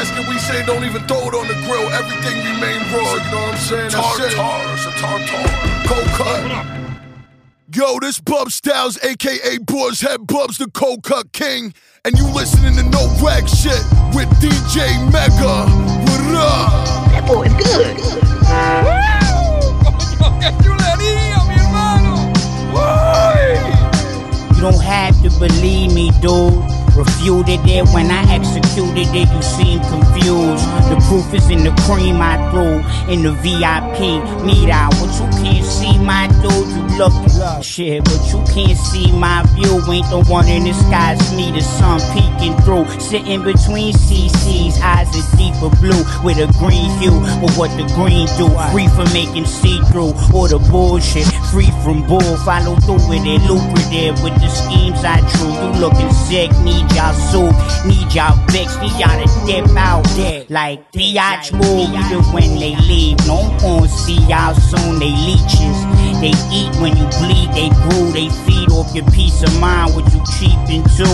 Luger's 0.00 0.18
and 0.18 0.28
we 0.28 0.34
asking, 0.36 0.56
say 0.56 0.66
don't 0.66 0.84
even 0.84 1.02
throw 1.06 1.28
it 1.28 1.34
on 1.34 1.46
the 1.46 1.54
grill. 1.66 1.88
Everything 1.90 2.36
remain 2.54 2.80
raw. 2.92 3.14
You 3.14 3.30
know 3.30 3.36
what 3.36 3.54
I'm 3.54 3.58
saying? 3.58 3.90
That's 3.90 4.18
it. 4.18 4.32
It's 4.32 4.86
a 4.86 4.92
tartar. 4.98 5.44
Cold 5.86 6.06
cut. 6.16 6.66
Yo, 7.72 7.98
this 8.00 8.18
Bub 8.18 8.50
Styles, 8.50 8.98
aka 9.04 9.58
Boys 9.58 10.00
Head 10.00 10.26
Bubs, 10.26 10.58
the 10.58 10.70
Cold 10.70 11.02
Cut 11.02 11.32
King. 11.32 11.74
And 12.04 12.16
you 12.16 12.24
listening 12.32 12.74
to 12.76 12.82
No 12.82 13.14
Rag 13.22 13.46
Shit 13.48 13.84
with 14.14 14.28
DJ 14.40 14.88
Mega. 15.12 15.68
What 15.68 16.20
up? 16.34 16.86
That 17.10 17.24
boy 17.28 17.44
is 17.44 17.54
good. 17.54 17.96
You 24.56 24.62
don't 24.62 24.82
have 24.82 25.22
to 25.22 25.30
believe 25.38 25.92
me, 25.92 26.10
dude. 26.20 26.69
Refuted 27.00 27.64
it 27.64 27.88
when 27.94 28.10
I 28.10 28.28
executed 28.28 29.08
it, 29.16 29.32
you 29.32 29.40
seem 29.40 29.80
confused. 29.88 30.68
The 30.92 31.00
proof 31.08 31.32
is 31.32 31.48
in 31.48 31.64
the 31.64 31.72
cream 31.88 32.20
I 32.20 32.36
threw 32.52 32.84
in 33.08 33.22
the 33.22 33.32
VIP 33.40 34.20
meet 34.44 34.68
out. 34.68 34.92
What 35.00 35.08
you 35.16 35.24
can't 35.40 35.64
see, 35.64 35.96
my 35.96 36.28
dude, 36.44 36.68
you 36.68 36.84
look 37.00 37.64
shit, 37.64 38.04
but 38.04 38.20
you 38.28 38.44
can't 38.52 38.76
see 38.76 39.10
my 39.12 39.40
view. 39.56 39.80
Ain't 39.88 40.12
the 40.12 40.20
one 40.28 40.46
in 40.48 40.64
the 40.64 40.74
sky, 40.74 41.16
me, 41.34 41.48
the 41.50 41.62
sun 41.64 42.04
peeking 42.12 42.52
through. 42.68 42.84
Sitting 43.00 43.44
between 43.44 43.94
CC's, 43.96 44.76
eyes 44.84 45.08
is 45.16 45.24
deeper 45.40 45.72
blue 45.80 46.04
with 46.20 46.36
a 46.36 46.52
green 46.60 46.92
hue. 47.00 47.16
But 47.40 47.56
what 47.56 47.72
the 47.80 47.88
green 47.96 48.28
do? 48.36 48.52
Free 48.76 48.92
from 48.92 49.08
making 49.16 49.46
see 49.46 49.80
through 49.88 50.12
or 50.36 50.52
the 50.52 50.60
bullshit. 50.68 51.24
Free 51.48 51.72
from 51.80 52.04
bull, 52.04 52.36
follow 52.44 52.76
through 52.84 53.08
with 53.08 53.24
it, 53.24 53.40
lucrative 53.48 54.20
with 54.20 54.36
the 54.36 54.52
schemes 54.52 55.00
I 55.00 55.24
drew. 55.32 55.48
You 55.48 55.80
looking 55.80 56.12
sick, 56.12 56.52
need 56.60 56.89
y'all 56.94 57.14
soup, 57.14 57.54
need 57.86 58.12
y'all 58.12 58.36
fix, 58.48 58.76
need 58.80 58.92
y'all 58.98 59.18
to 59.18 59.46
dip 59.46 59.68
out 59.76 60.04
there 60.16 60.44
like 60.48 60.90
Biatch 60.92 61.52
move. 61.52 61.88
Even 61.90 62.22
when 62.32 62.58
they 62.58 62.76
leave, 62.76 63.18
no 63.26 63.42
one 63.62 63.88
see 63.88 64.20
y'all 64.26 64.54
soon. 64.54 64.98
They 64.98 65.10
leeches, 65.10 65.78
they 66.20 66.36
eat 66.52 66.70
when 66.80 66.96
you 66.96 67.08
bleed, 67.16 67.48
they 67.56 67.68
grew, 67.88 68.12
they 68.12 68.28
feed 68.44 68.70
off 68.70 68.94
your 68.94 69.08
peace 69.10 69.42
of 69.42 69.52
mind. 69.60 69.94
What 69.94 70.04
you 70.12 70.20
cheap 70.36 70.60
into? 70.68 71.08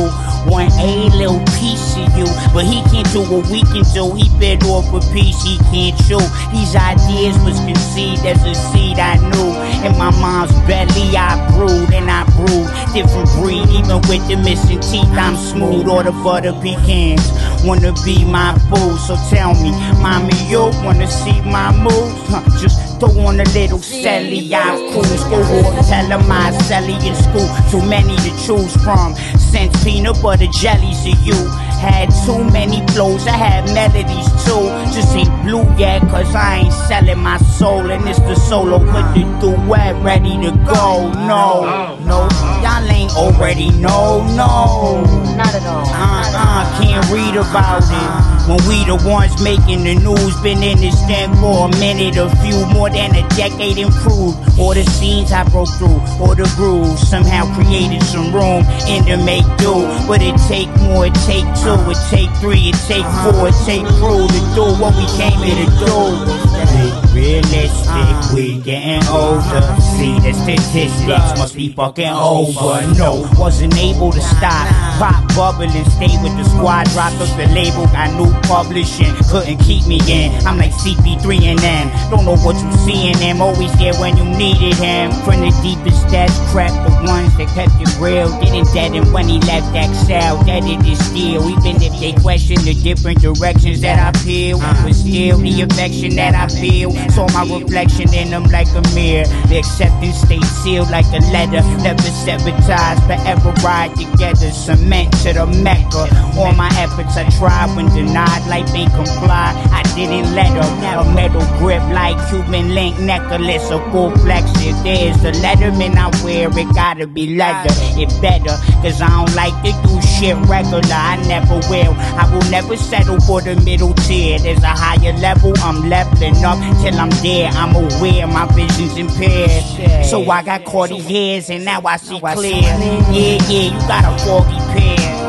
Want 0.51 0.75
a 0.79 1.09
little 1.15 1.41
piece 1.59 1.97
of 1.97 2.11
you, 2.19 2.27
but 2.53 2.65
he 2.65 2.83
can't 2.91 3.07
do 3.13 3.23
what 3.23 3.47
we 3.47 3.63
can 3.63 3.87
do. 3.95 4.15
He 4.15 4.29
bit 4.39 4.65
off 4.65 4.91
a 4.93 5.01
piece 5.13 5.43
he 5.43 5.59
can't 5.71 5.97
chew. 6.07 6.23
These 6.51 6.75
ideas 6.75 7.39
was 7.47 7.59
conceived 7.61 8.27
as 8.27 8.43
a 8.45 8.55
seed 8.55 8.99
I 8.99 9.17
knew. 9.31 9.55
In 9.87 9.97
my 9.99 10.11
mom's 10.19 10.53
belly, 10.67 11.17
I 11.17 11.39
brewed 11.55 11.95
and 11.95 12.11
I 12.11 12.25
brewed. 12.35 12.67
Different 12.93 13.31
breed, 13.39 13.67
even 13.79 14.03
with 14.11 14.27
the 14.29 14.37
missing 14.43 14.81
teeth, 14.81 15.11
I'm 15.15 15.37
smooth. 15.37 15.89
Or 15.89 16.03
the 16.03 16.13
butter 16.13 16.53
pecans 16.63 17.31
wanna 17.65 17.93
be 18.05 18.25
my 18.25 18.53
boo. 18.71 18.97
So 18.99 19.17
tell 19.31 19.55
me, 19.55 19.71
mommy, 20.03 20.35
you 20.49 20.71
wanna 20.83 21.07
see 21.07 21.41
my 21.43 21.71
moves? 21.73 22.27
Huh, 22.29 22.43
just 22.59 22.86
throw 22.99 23.27
on 23.27 23.41
a 23.41 23.45
little 23.55 23.79
celly, 23.79 24.53
I 24.53 24.77
cruise. 24.93 25.25
Go 25.25 25.37
on, 25.43 25.85
tell 25.85 26.09
them 26.09 26.31
I 26.31 26.51
celly 26.69 26.97
in 27.07 27.15
school. 27.15 27.49
Too 27.71 27.87
many 27.89 28.17
to 28.17 28.31
choose 28.45 28.75
from. 28.83 29.15
Since 29.39 29.85
peanut 29.85 30.21
butter 30.23 30.47
jellies 30.47 31.03
to 31.05 31.11
you. 31.23 31.66
Had 31.81 32.11
too 32.25 32.43
many 32.51 32.85
flows, 32.89 33.27
I 33.27 33.37
had 33.37 33.65
melodies 33.75 34.29
too. 34.45 34.67
Just 34.95 35.15
ain't 35.17 35.31
blue 35.45 35.65
yet, 35.79 36.03
cause 36.03 36.35
I 36.35 36.59
ain't 36.65 36.73
selling 36.73 37.19
my 37.19 37.39
soul. 37.39 37.91
And 37.91 38.09
it's 38.09 38.19
the 38.21 38.35
solo 38.35 38.79
with 38.79 39.09
the 39.15 39.25
duet 39.41 39.95
ready 40.03 40.37
to 40.43 40.51
go. 40.67 41.13
No, 41.27 41.99
no, 42.05 42.29
y'all 42.63 42.91
ain't 42.91 43.15
already 43.17 43.71
know, 43.73 44.27
no. 44.35 45.03
Not 45.37 45.55
at 45.55 45.67
all. 45.67 45.87
Uh 45.87 46.17
uh, 46.37 46.81
can't 46.81 47.05
read 47.11 47.37
about 47.37 47.83
it. 47.83 48.11
When 48.47 48.61
we 48.69 48.85
the 48.85 48.95
ones 49.09 49.43
making 49.43 49.83
the 49.83 49.95
news, 49.97 50.37
been 50.41 50.63
in 50.63 50.79
this 50.79 50.95
thing 51.07 51.35
for 51.37 51.67
a 51.67 51.71
minute, 51.81 52.17
a 52.17 52.31
few 52.45 52.65
more 52.67 52.91
than 52.91 53.15
a 53.17 53.27
decade 53.35 53.79
improved. 53.79 54.39
All 54.59 54.75
the 54.75 54.85
scenes 54.85 55.33
I 55.33 55.43
broke 55.49 55.69
through, 55.75 55.99
all 56.23 56.35
the 56.35 56.47
grooves, 56.55 57.09
somehow 57.09 57.51
created 57.55 58.03
some 58.05 58.33
room 58.33 58.63
in 58.87 59.05
the 59.05 59.19
make 59.25 59.47
do. 59.59 59.75
But 60.07 60.23
it 60.23 60.37
take 60.47 60.71
more, 60.87 61.07
it 61.07 61.15
take 61.27 61.49
two, 61.59 61.66
it 61.69 61.99
take 62.11 62.31
three, 62.37 62.69
it 62.69 62.77
take 62.87 63.05
four, 63.23 63.49
it 63.49 63.55
take 63.65 63.87
crew 63.99 64.27
to 64.29 64.55
do 64.55 64.65
what 64.81 64.95
we 64.97 65.07
came 65.19 65.41
here 65.41 65.67
to 65.67 67.01
do. 67.03 67.06
Realistic, 67.17 68.35
we 68.35 68.61
getting 68.61 69.01
older. 69.09 69.65
See 69.97 70.21
the 70.21 70.33
statistics 70.37 71.39
must 71.39 71.57
be 71.57 71.73
fucking 71.73 72.13
over. 72.13 72.85
No, 72.99 73.25
wasn't 73.39 73.77
able 73.79 74.13
to 74.13 74.21
stop. 74.21 74.69
Pop 75.01 75.25
bubbling, 75.35 75.71
stay 75.97 76.13
with 76.21 76.37
the 76.37 76.45
squad, 76.45 76.85
dropped 76.91 77.17
up 77.17 77.33
the 77.41 77.49
label, 77.57 77.87
got 77.89 78.13
new 78.21 78.29
publishing, 78.45 79.13
couldn't 79.31 79.59
keep 79.65 79.87
me 79.87 80.01
in. 80.09 80.33
I'm 80.47 80.59
like 80.59 80.73
CP3 80.73 81.57
and 81.57 81.59
them. 81.59 81.89
Don't 82.11 82.25
know 82.25 82.37
what 82.45 82.57
you 82.63 82.73
see 82.85 83.09
in 83.09 83.19
them, 83.19 83.41
always 83.41 83.73
there 83.79 83.95
when 83.97 84.17
you 84.17 84.25
needed 84.25 84.77
him. 84.77 85.11
From 85.25 85.41
the 85.41 85.57
deepest 85.65 86.07
depths, 86.09 86.37
crap, 86.53 86.71
the 86.85 86.93
ones 87.09 87.35
that 87.39 87.49
kept 87.57 87.73
it 87.81 87.89
real. 87.99 88.29
Didn't 88.41 88.73
dead 88.75 88.93
deaden 88.93 89.13
when 89.13 89.29
he 89.29 89.41
left 89.41 89.75
Excel, 89.75 90.43
deaded 90.45 90.85
it 90.85 90.97
still. 90.97 91.49
Even 91.49 91.81
if 91.81 91.99
they 91.99 92.13
question 92.21 92.57
the 92.65 92.75
different 92.75 93.21
directions 93.21 93.81
that 93.81 93.99
I 93.99 94.13
peel, 94.23 94.59
but 94.61 94.93
still 94.93 95.39
the 95.39 95.63
affection 95.63 96.17
that 96.17 96.35
I 96.35 96.49
feel. 96.49 96.93
Saw 97.11 97.27
my 97.33 97.45
reflection 97.49 98.13
in 98.15 98.31
them 98.31 98.45
like 98.45 98.69
a 98.75 98.83
mirror. 98.95 99.27
The 99.49 99.59
acceptance 99.59 100.17
stayed 100.21 100.45
sealed 100.45 100.91
like 100.91 101.07
a 101.07 101.21
letter, 101.33 101.63
never 101.83 102.03
sabotage, 102.03 103.01
forever 103.07 103.53
ride 103.63 103.95
together. 103.97 104.51
Cement 104.51 105.13
to 105.23 105.33
the 105.33 105.47
Mecca. 105.47 106.09
All 106.39 106.53
my 106.53 106.69
efforts 106.77 107.17
I 107.17 107.29
tried 107.39 107.75
when 107.77 107.87
denied, 107.95 108.47
life 108.49 108.75
ain't 108.75 108.93
comply. 108.93 109.55
I 109.73 109.83
didn't 109.95 110.35
let 110.35 110.51
her. 110.53 111.01
A 111.01 111.05
metal 111.15 111.45
grip 111.59 111.83
like 111.93 112.17
Cuban 112.29 112.75
link 112.75 112.99
necklace, 112.99 113.71
a 113.71 113.79
full 113.91 114.11
flex. 114.19 114.51
If 114.57 114.77
there's 114.83 115.25
a 115.25 115.33
letterman 115.41 115.97
I 115.97 116.09
wear, 116.25 116.49
it 116.49 116.75
gotta 116.75 117.07
be 117.07 117.37
leather. 117.37 117.73
It 117.99 118.11
better, 118.21 118.57
cause 118.83 119.01
I 119.01 119.09
don't 119.09 119.35
like 119.35 119.55
to 119.65 119.73
do 119.87 120.01
shit 120.03 120.37
regular. 120.47 120.83
I 120.91 121.17
never 121.29 121.57
will. 121.69 121.95
I 122.17 122.29
will 122.33 122.51
never 122.51 122.77
settle 122.77 123.21
for 123.21 123.41
the 123.41 123.57
middle 123.63 123.95
tier. 123.95 124.39
There's 124.39 124.63
a 124.63 124.69
higher 124.69 125.13
level, 125.19 125.53
I'm 125.59 125.89
leveling 125.89 126.45
up 126.45 126.59
till 126.83 126.96
I'm 126.99 127.11
there. 127.23 127.51
I'm 127.53 127.75
aware 127.75 128.27
my 128.27 128.47
vision's 128.55 128.97
impaired. 128.97 130.05
So 130.05 130.29
I 130.31 130.43
got 130.43 130.65
Cartiers 130.65 131.51
and 131.51 131.65
now 131.65 131.81
I 131.85 131.97
see 131.97 132.21
clear. 132.21 132.53
Yeah, 132.55 133.13
yeah, 133.13 133.71
you 133.71 133.71
got 133.87 134.05
a 134.05 134.25
foggy 134.25 134.59
pair. 134.79 135.26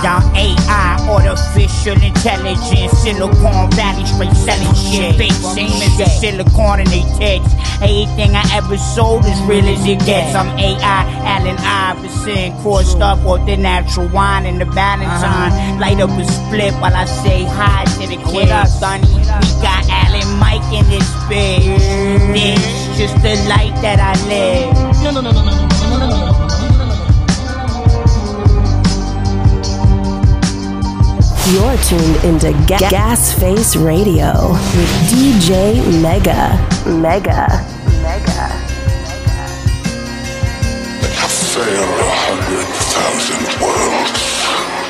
Y'all 0.00 0.22
AI, 0.34 0.96
artificial 1.10 1.98
intelligence, 2.02 2.92
Silicon 3.02 3.70
Valley 3.72 4.06
straight 4.06 4.32
selling 4.32 4.74
shit. 4.74 5.16
Fake 5.16 5.32
seeming 5.32 5.92
the 5.98 6.06
silicon 6.06 6.80
in 6.80 6.88
they 6.88 7.04
text. 7.18 7.54
Everything 7.82 8.36
I 8.36 8.44
ever 8.52 8.78
sold 8.78 9.24
is 9.26 9.40
real 9.42 9.66
as 9.66 9.84
it 9.86 9.98
gets. 10.06 10.34
I'm 10.34 10.48
AI, 10.58 11.02
Allen 11.24 11.56
Iverson, 11.58 12.56
crossed 12.62 13.00
up 13.00 13.18
with 13.24 13.44
the 13.46 13.56
natural 13.56 14.08
wine 14.08 14.46
and 14.46 14.60
the 14.60 14.66
Valentine. 14.66 15.78
Light 15.80 16.00
up 16.00 16.10
a 16.10 16.24
split 16.24 16.72
while 16.74 16.94
I 16.94 17.04
say 17.04 17.44
hi 17.44 17.84
to 17.84 18.06
the 18.06 18.16
kids. 18.30 18.78
Sonny, 18.78 19.06
we 19.14 19.22
got 19.60 19.84
Allen 19.90 20.38
Mike 20.38 20.64
in 20.72 20.88
this 20.88 21.08
bitch. 21.28 22.32
This 22.32 22.80
just 22.96 23.16
the 23.22 23.34
light 23.48 23.74
that 23.80 23.98
I 23.98 24.12
live. 24.28 25.02
No, 25.02 25.10
no, 25.10 25.20
no, 25.20 25.32
no, 25.32 25.42
no, 25.42 25.98
no, 25.98 26.38
no, 26.38 26.49
You're 31.48 31.76
tuned 31.78 32.22
into 32.24 32.52
Ga- 32.66 32.90
Gas 32.90 33.32
Face 33.38 33.74
Radio 33.74 34.52
with 34.52 34.90
DJ 35.10 35.80
Mega. 36.02 36.54
Mega. 36.86 37.48
Mega. 38.04 38.66
Sail 41.26 41.82
a 41.82 42.10
hundred 42.28 42.66
thousand 42.92 43.42
worlds. 43.58 44.22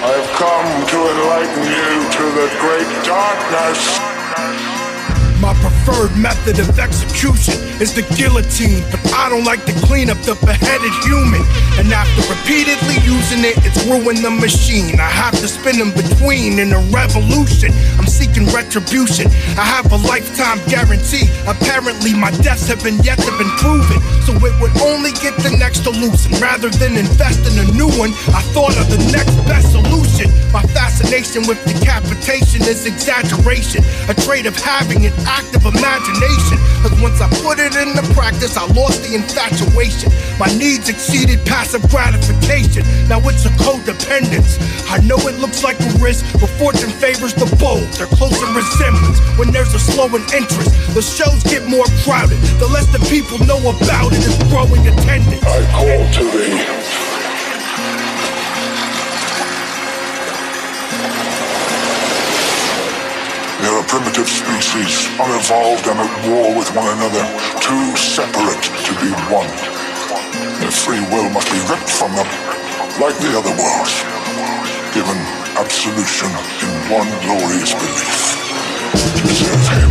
I 0.04 0.10
have 0.20 0.30
come 0.36 0.68
to 0.92 0.98
enlighten 1.12 1.64
you 1.64 1.88
to 2.18 2.24
the 2.36 2.48
great 2.60 2.90
darkness. 3.06 3.80
My 5.40 5.54
preferred 5.80 6.16
method 6.16 6.58
of 6.58 6.78
execution 6.78 7.54
is 7.80 7.94
the 7.94 8.02
guillotine, 8.16 8.84
but 8.90 9.00
I 9.12 9.28
don't 9.28 9.44
like 9.44 9.64
to 9.64 9.72
clean 9.86 10.10
up 10.10 10.18
the 10.28 10.34
beheaded 10.44 10.92
human. 11.04 11.40
And 11.80 11.88
after 11.92 12.20
repeatedly 12.28 13.00
using 13.04 13.44
it, 13.44 13.56
it's 13.64 13.80
ruined 13.86 14.20
the 14.20 14.30
machine. 14.30 15.00
I 15.00 15.08
have 15.08 15.32
to 15.40 15.48
spin 15.48 15.80
in 15.80 15.90
between 15.92 16.58
in 16.58 16.72
a 16.72 16.80
revolution. 16.92 17.72
I'm 17.96 18.06
seeking 18.06 18.46
retribution. 18.52 19.32
I 19.56 19.64
have 19.64 19.90
a 19.92 19.96
lifetime 19.96 20.60
guarantee. 20.68 21.28
Apparently, 21.48 22.12
my 22.12 22.30
deaths 22.44 22.68
have 22.68 22.82
been 22.82 22.98
yet 23.00 23.18
to 23.18 23.32
been 23.40 23.50
proven. 23.56 24.00
So 24.28 24.36
it 24.36 24.54
would 24.60 24.74
only 24.84 25.12
get 25.24 25.36
the 25.40 25.56
next 25.56 25.86
illusion. 25.86 26.36
Rather 26.40 26.68
than 26.68 26.96
invest 26.96 27.40
in 27.48 27.56
a 27.56 27.66
new 27.72 27.88
one, 27.96 28.12
I 28.36 28.42
thought 28.52 28.76
of 28.76 28.86
the 28.92 29.00
next 29.12 29.36
best 29.48 29.72
solution. 29.72 30.28
My 30.52 30.62
fascination 30.74 31.46
with 31.48 31.62
decapitation 31.64 32.62
is 32.68 32.84
exaggeration, 32.84 33.84
a 34.08 34.14
trait 34.14 34.46
of 34.46 34.56
having 34.56 35.06
an 35.06 35.14
active 35.24 35.64
imagination. 35.70 36.58
Cause 36.82 36.94
once 37.00 37.20
I 37.20 37.28
put 37.44 37.58
it 37.58 37.76
into 37.76 38.02
practice, 38.14 38.56
I 38.56 38.66
lost 38.72 39.02
the 39.06 39.14
infatuation. 39.14 40.10
My 40.38 40.48
needs 40.58 40.88
exceeded 40.88 41.44
passive 41.46 41.82
gratification. 41.90 42.82
Now 43.08 43.20
it's 43.28 43.44
a 43.46 43.52
codependence. 43.60 44.58
I 44.90 44.98
know 45.06 45.18
it 45.28 45.38
looks 45.38 45.62
like 45.62 45.78
a 45.80 45.90
risk, 46.02 46.24
but 46.40 46.50
fortune 46.58 46.90
favors 46.90 47.34
the 47.34 47.46
bold. 47.56 47.86
They're 47.94 48.10
close 48.10 48.36
in 48.42 48.50
resemblance. 48.54 49.18
When 49.38 49.52
there's 49.52 49.74
a 49.74 49.78
slowing 49.78 50.24
interest, 50.34 50.72
the 50.94 51.02
shows 51.02 51.42
get 51.44 51.66
more 51.68 51.86
crowded. 52.02 52.38
The 52.58 52.66
less 52.66 52.86
the 52.90 53.02
people 53.06 53.38
know 53.46 53.60
about 53.70 54.12
it, 54.12 54.24
is 54.26 54.36
growing 54.48 54.86
attendance. 54.86 55.42
I 55.44 55.60
call 55.72 56.02
to 56.14 56.24
thee. 56.36 57.09
Primitive 63.90 64.28
species, 64.28 65.10
unevolved 65.18 65.82
and 65.90 65.98
at 65.98 66.14
war 66.30 66.54
with 66.54 66.70
one 66.78 66.86
another, 66.94 67.26
too 67.58 67.90
separate 67.98 68.62
to 68.86 68.92
be 69.02 69.10
one. 69.26 69.50
Their 70.62 70.70
free 70.70 71.02
will 71.10 71.28
must 71.34 71.50
be 71.50 71.58
ripped 71.66 71.90
from 71.90 72.14
them, 72.14 72.30
like 73.02 73.18
the 73.18 73.34
other 73.34 73.50
worlds, 73.58 73.94
given 74.94 75.18
absolution 75.58 76.30
in 76.62 76.70
one 76.86 77.10
glorious 77.26 77.74
belief. 77.74 78.14
Serve 79.34 79.66
him. 79.74 79.90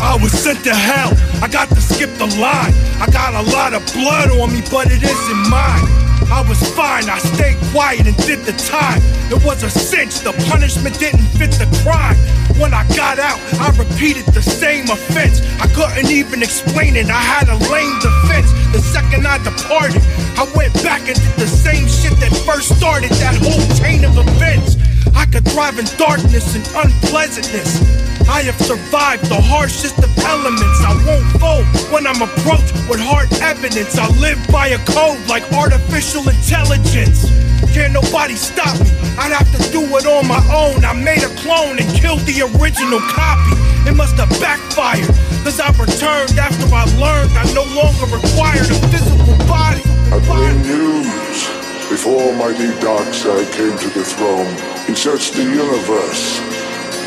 I 0.00 0.16
was 0.22 0.30
sent 0.30 0.62
to 0.62 0.74
hell. 0.74 1.10
I 1.42 1.48
got 1.48 1.68
to 1.70 1.80
skip 1.80 2.14
the 2.14 2.30
line. 2.38 2.74
I 3.02 3.10
got 3.10 3.34
a 3.34 3.42
lot 3.50 3.74
of 3.74 3.82
blood 3.92 4.30
on 4.38 4.52
me, 4.52 4.62
but 4.70 4.86
it 4.86 5.02
isn't 5.02 5.50
mine. 5.50 6.04
I 6.30 6.44
was 6.48 6.62
fine, 6.74 7.08
I 7.10 7.18
stayed 7.18 7.58
quiet 7.72 8.06
and 8.06 8.16
did 8.18 8.40
the 8.46 8.52
time. 8.52 9.02
It 9.30 9.44
was 9.44 9.62
a 9.62 9.70
cinch, 9.70 10.20
the 10.20 10.32
punishment 10.48 10.98
didn't 10.98 11.26
fit 11.38 11.50
the 11.52 11.66
crime. 11.82 12.16
When 12.58 12.72
I 12.72 12.86
got 12.94 13.18
out, 13.18 13.40
I 13.58 13.74
repeated 13.76 14.26
the 14.26 14.42
same 14.42 14.88
offense. 14.88 15.42
I 15.58 15.66
couldn't 15.74 16.10
even 16.10 16.42
explain 16.42 16.94
it, 16.96 17.10
I 17.10 17.20
had 17.20 17.48
a 17.48 17.56
lame 17.70 17.98
defense. 17.98 18.52
The 18.70 18.78
second 18.78 19.26
I 19.26 19.38
departed, 19.38 20.02
I 20.38 20.46
went 20.54 20.72
back 20.84 21.02
and 21.08 21.18
did 21.18 21.34
the 21.34 21.48
same 21.48 21.88
shit 21.88 22.14
that 22.20 22.30
first 22.46 22.76
started 22.78 23.10
that 23.18 23.34
whole 23.42 23.66
chain 23.76 24.04
of 24.04 24.16
events. 24.18 24.76
I 25.14 25.26
could 25.26 25.44
thrive 25.48 25.78
in 25.78 25.86
darkness 25.96 26.54
and 26.54 26.64
unpleasantness. 26.74 28.04
I 28.28 28.42
have 28.42 28.58
survived 28.60 29.26
the 29.28 29.40
harshest 29.40 29.98
of 29.98 30.10
elements. 30.18 30.80
I 30.80 30.94
won't 31.04 31.28
fold 31.38 31.66
when 31.92 32.06
I'm 32.06 32.22
approached 32.22 32.72
with 32.88 33.00
hard 33.00 33.32
evidence. 33.40 33.98
I 33.98 34.08
live 34.18 34.40
by 34.48 34.68
a 34.68 34.78
code 34.86 35.20
like 35.28 35.44
artificial 35.52 36.28
intelligence. 36.28 37.28
Can't 37.72 37.92
nobody 37.92 38.34
stop 38.34 38.78
me. 38.80 38.90
I'd 39.18 39.32
have 39.32 39.50
to 39.52 39.60
do 39.70 39.82
it 39.98 40.06
on 40.06 40.26
my 40.26 40.40
own. 40.50 40.84
I 40.84 40.92
made 40.92 41.22
a 41.22 41.32
clone 41.42 41.78
and 41.78 41.88
killed 41.94 42.20
the 42.26 42.42
original 42.56 43.00
copy. 43.12 43.54
It 43.88 43.94
must 43.94 44.16
have 44.16 44.30
backfired. 44.40 45.10
Cause 45.44 45.60
I 45.60 45.68
returned 45.76 46.38
after 46.38 46.66
I 46.72 46.84
learned 46.96 47.32
I 47.36 47.44
no 47.52 47.64
longer 47.76 48.06
required 48.08 48.70
a 48.70 48.78
physical 48.88 49.36
body. 49.46 49.82
I 50.10 50.18
bring 50.24 50.62
news. 50.62 51.63
Before 51.94 52.34
mighty 52.34 52.66
Darkseid 52.82 53.46
came 53.54 53.78
to 53.78 53.88
the 53.94 54.02
throne, 54.02 54.50
he 54.84 54.96
searched 54.96 55.34
the 55.34 55.44
universe 55.46 56.42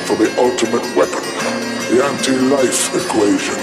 for 0.07 0.15
the 0.15 0.31
ultimate 0.39 0.87
weapon, 0.95 1.27
the 1.91 1.99
anti-life 1.99 2.95
equation, 2.95 3.59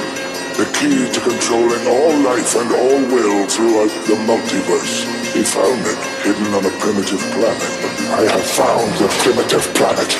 the 0.61 0.69
key 0.77 1.09
to 1.09 1.21
controlling 1.25 1.81
all 1.89 2.13
life 2.29 2.53
and 2.61 2.69
all 2.77 3.01
will 3.09 3.49
throughout 3.49 3.89
the 4.05 4.21
multiverse. 4.29 5.09
He 5.33 5.43
found 5.49 5.81
it 5.89 5.97
hidden 6.29 6.53
on 6.53 6.67
a 6.69 6.75
primitive 6.77 7.25
planet. 7.33 7.73
I 8.21 8.29
have 8.29 8.45
found 8.45 8.93
the 9.01 9.09
primitive 9.25 9.65
planet, 9.73 10.11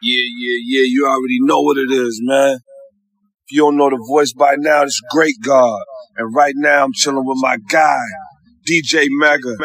Yeah, 0.00 0.26
yeah, 0.30 0.58
yeah, 0.62 0.86
you 0.86 1.08
already 1.10 1.40
know 1.42 1.60
what 1.60 1.76
it 1.76 1.90
is, 1.90 2.20
man. 2.22 2.60
You 3.52 3.62
don't 3.62 3.76
know 3.76 3.90
the 3.90 4.02
voice 4.06 4.32
by 4.32 4.54
now, 4.56 4.82
it's 4.82 5.00
Great 5.10 5.34
God. 5.42 5.82
And 6.16 6.32
right 6.34 6.54
now 6.56 6.84
I'm 6.84 6.92
chilling 6.92 7.26
with 7.26 7.38
my 7.40 7.56
guy, 7.56 7.98
DJ 8.68 9.06
Mega. 9.10 9.56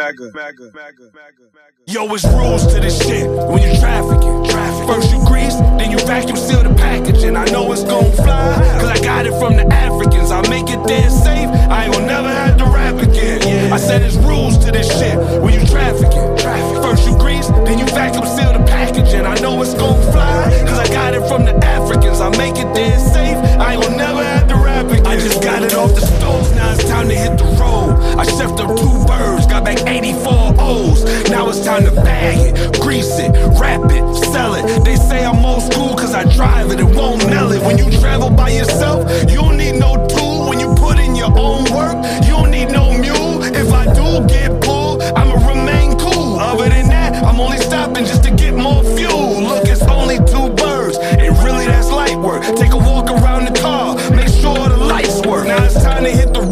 Yo, 1.85 2.11
it's 2.15 2.25
rules 2.25 2.65
to 2.73 2.79
this 2.79 2.97
shit 3.05 3.29
when 3.29 3.61
you 3.61 3.79
trafficking. 3.79 4.43
First 4.87 5.11
you 5.11 5.23
grease, 5.25 5.55
then 5.77 5.91
you 5.91 5.99
vacuum 5.99 6.35
seal 6.35 6.63
the 6.63 6.73
packaging. 6.73 7.35
I 7.35 7.45
know 7.45 7.71
it's 7.71 7.83
gon' 7.83 8.11
fly, 8.13 8.55
cause 8.79 8.89
I 8.89 8.99
got 9.03 9.27
it 9.27 9.37
from 9.39 9.55
the 9.55 9.65
Africans. 9.71 10.31
I 10.31 10.41
make 10.49 10.69
it 10.69 10.81
dead 10.87 11.11
safe, 11.11 11.49
I 11.69 11.91
gon' 11.91 12.07
never 12.07 12.29
have 12.29 12.57
to 12.57 12.65
rap 12.65 12.95
again. 13.01 13.71
I 13.71 13.77
said 13.77 14.01
it's 14.01 14.15
rules 14.15 14.57
to 14.65 14.71
this 14.71 14.87
shit 14.97 15.17
when 15.41 15.53
you 15.53 15.65
trafficking. 15.67 16.37
First 16.81 17.07
you 17.07 17.17
grease, 17.17 17.44
then 17.65 17.79
you 17.79 17.85
vacuum 17.87 18.25
seal 18.25 18.53
the 18.53 18.63
packaging. 18.65 19.25
I 19.25 19.35
know 19.39 19.61
it's 19.61 19.73
gon' 19.73 19.99
fly, 20.11 20.63
cause 20.67 20.79
I 20.79 20.87
got 20.87 21.13
it 21.13 21.27
from 21.27 21.45
the 21.45 21.55
Africans. 21.65 22.21
I 22.21 22.29
make 22.37 22.57
it 22.57 22.69
dead 22.73 22.99
safe, 22.99 23.37
I 23.59 23.75
gon' 23.75 23.97
never 23.97 24.23
have 24.23 24.47
to 24.49 24.55
rap 24.55 24.85
again. 24.87 25.05
I 25.07 25.17
just 25.17 25.41
got 25.41 25.63
it 25.63 25.73
off 25.73 25.93
the 25.95 26.01
stove, 26.01 26.55
now 26.55 26.71
it's 26.73 26.87
time 26.87 27.07
to 27.09 27.15
hit 27.15 27.37
the 27.37 27.45
road. 27.59 27.97
I 28.19 28.23
shift 28.23 28.59
up 28.59 28.77
two 28.77 28.95
birds, 29.05 29.47
got 29.47 29.65
back 29.65 29.79
84 29.87 30.55
O's. 30.59 31.03
Now 31.29 31.49
it's 31.49 31.63
time 31.65 31.83
to 31.85 31.91
bag 31.91 32.37
it, 32.39 32.79
grease 32.79 33.17
it, 33.19 33.31
wrap 33.59 33.81
it, 33.91 34.05
sell 34.31 34.53
it. 34.55 34.85
They 34.85 34.95
say 34.95 35.25
I'm 35.25 35.43
old 35.43 35.63
school 35.63 35.95
cause 35.95 36.13
I 36.13 36.23
drive 36.35 36.71
it, 36.71 36.79
it 36.79 36.95
won't 36.95 37.27
melt 37.29 37.53
it. 37.53 37.61
When 37.61 37.77
you 37.77 37.89
travel 37.99 38.29
by 38.29 38.49
yourself, 38.49 39.09
you 39.29 39.37
don't 39.37 39.57
need 39.57 39.79
no 39.79 40.05
tool. 40.07 40.49
When 40.49 40.59
you 40.59 40.73
put 40.75 40.99
in 40.99 41.15
your 41.15 41.33
own 41.37 41.63
work, 41.73 41.97
you 42.25 42.33
don't 42.37 42.51
need 42.51 42.69
no 42.69 42.95
mule. 42.97 43.43
If 43.43 43.73
I 43.73 43.85
do 43.93 44.25
get 44.27 44.61
pulled, 44.61 45.01
I'ma 45.01 45.35
cool. 45.39 45.54
Other 46.39 46.69
than 46.69 46.87
that, 46.89 47.15
I'm 47.23 47.39
only 47.39 47.57
stopping 47.57 48.05
just 48.05 48.23
to 48.23 48.31
get 48.31 48.53
more 48.53 48.83
fuel. 48.95 49.41
Look, 49.41 49.67
it's 49.67 49.83
only 49.83 50.17
two 50.17 50.49
birds, 50.53 50.97
and 50.97 51.35
really 51.43 51.65
that's 51.65 51.89
light 51.89 52.17
work. 52.17 52.43
Take 52.55 52.73
a 52.73 52.77
walk 52.77 53.09
around 53.09 53.45
the 53.45 53.59
car, 53.59 53.95
make 54.11 54.27
sure 54.27 54.69
the 54.69 54.77
lights 54.77 55.21
work. 55.25 55.47
Now 55.47 55.63
it's 55.63 55.81
time 55.81 56.03
to 56.03 56.11
hit 56.11 56.33
the 56.33 56.45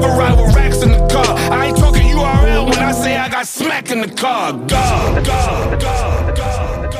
never 0.00 0.08
ride 0.18 0.36
with 0.36 0.54
racks 0.56 0.82
in 0.82 0.90
the 0.90 1.06
car. 1.06 1.30
I 1.54 1.66
ain't 1.66 1.76
talking 1.76 2.02
URL 2.02 2.64
when 2.68 2.78
I 2.78 2.90
say 2.90 3.16
I 3.16 3.28
got 3.28 3.46
smack 3.46 3.90
in 3.92 4.00
the 4.00 4.08
car. 4.08 4.52
God, 4.52 5.24
God, 5.24 5.80
God, 5.80 6.36
God. 6.36 6.90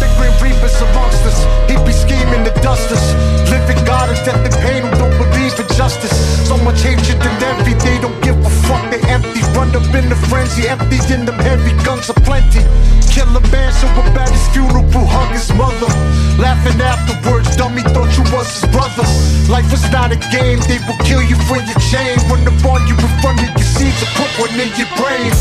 The 0.00 0.06
grim 0.16 0.34
reapers 0.38 0.80
amongst 0.80 1.26
us. 1.26 1.38
He 1.68 1.74
be 1.84 1.92
scheming 1.92 2.44
to 2.44 2.52
dust 2.62 2.92
us. 2.92 3.04
Living 3.50 3.84
God 3.84 4.10
is 4.12 4.20
death 4.22 4.44
and 4.46 4.54
pain 4.62 4.82
don't 4.98 5.29
in 5.58 5.66
justice. 5.74 6.14
So 6.46 6.56
much 6.58 6.82
hatred 6.82 7.18
and 7.18 7.42
envy, 7.42 7.74
they 7.74 7.98
don't 7.98 8.18
give 8.22 8.38
a 8.38 8.50
fuck. 8.68 8.82
They 8.90 9.00
empty. 9.08 9.40
Run 9.56 9.74
up 9.74 9.94
in 9.94 10.08
the 10.08 10.16
frenzy, 10.30 10.68
empty 10.68 10.98
in 11.12 11.26
them 11.26 11.38
heavy 11.38 11.74
guns 11.84 12.08
are 12.08 12.20
plenty. 12.22 12.62
Kill 13.10 13.26
a 13.34 13.42
man 13.50 13.72
so 13.72 13.86
bad 14.14 14.30
his 14.30 14.46
funeral, 14.54 14.86
hug 15.06 15.32
his 15.34 15.50
mother. 15.58 15.90
Laughing 16.38 16.80
afterwards, 16.80 17.56
dummy 17.56 17.82
thought 17.82 18.10
you 18.14 18.24
was 18.30 18.46
his 18.46 18.64
brother. 18.70 19.02
Life 19.50 19.72
is 19.72 19.82
not 19.90 20.12
a 20.12 20.18
game, 20.30 20.60
they 20.70 20.78
will 20.86 20.96
kill 21.02 21.22
you 21.22 21.36
for 21.50 21.58
your 21.58 21.80
chain. 21.90 22.14
Run 22.30 22.46
up 22.46 22.64
on 22.64 22.86
you 22.86 22.94
in 22.94 23.12
front 23.20 23.42
of 23.42 23.50
your 23.50 23.66
seats 23.66 24.00
and 24.06 24.12
put 24.14 24.30
one 24.38 24.54
in 24.54 24.70
your 24.78 24.90
brain. 24.94 25.32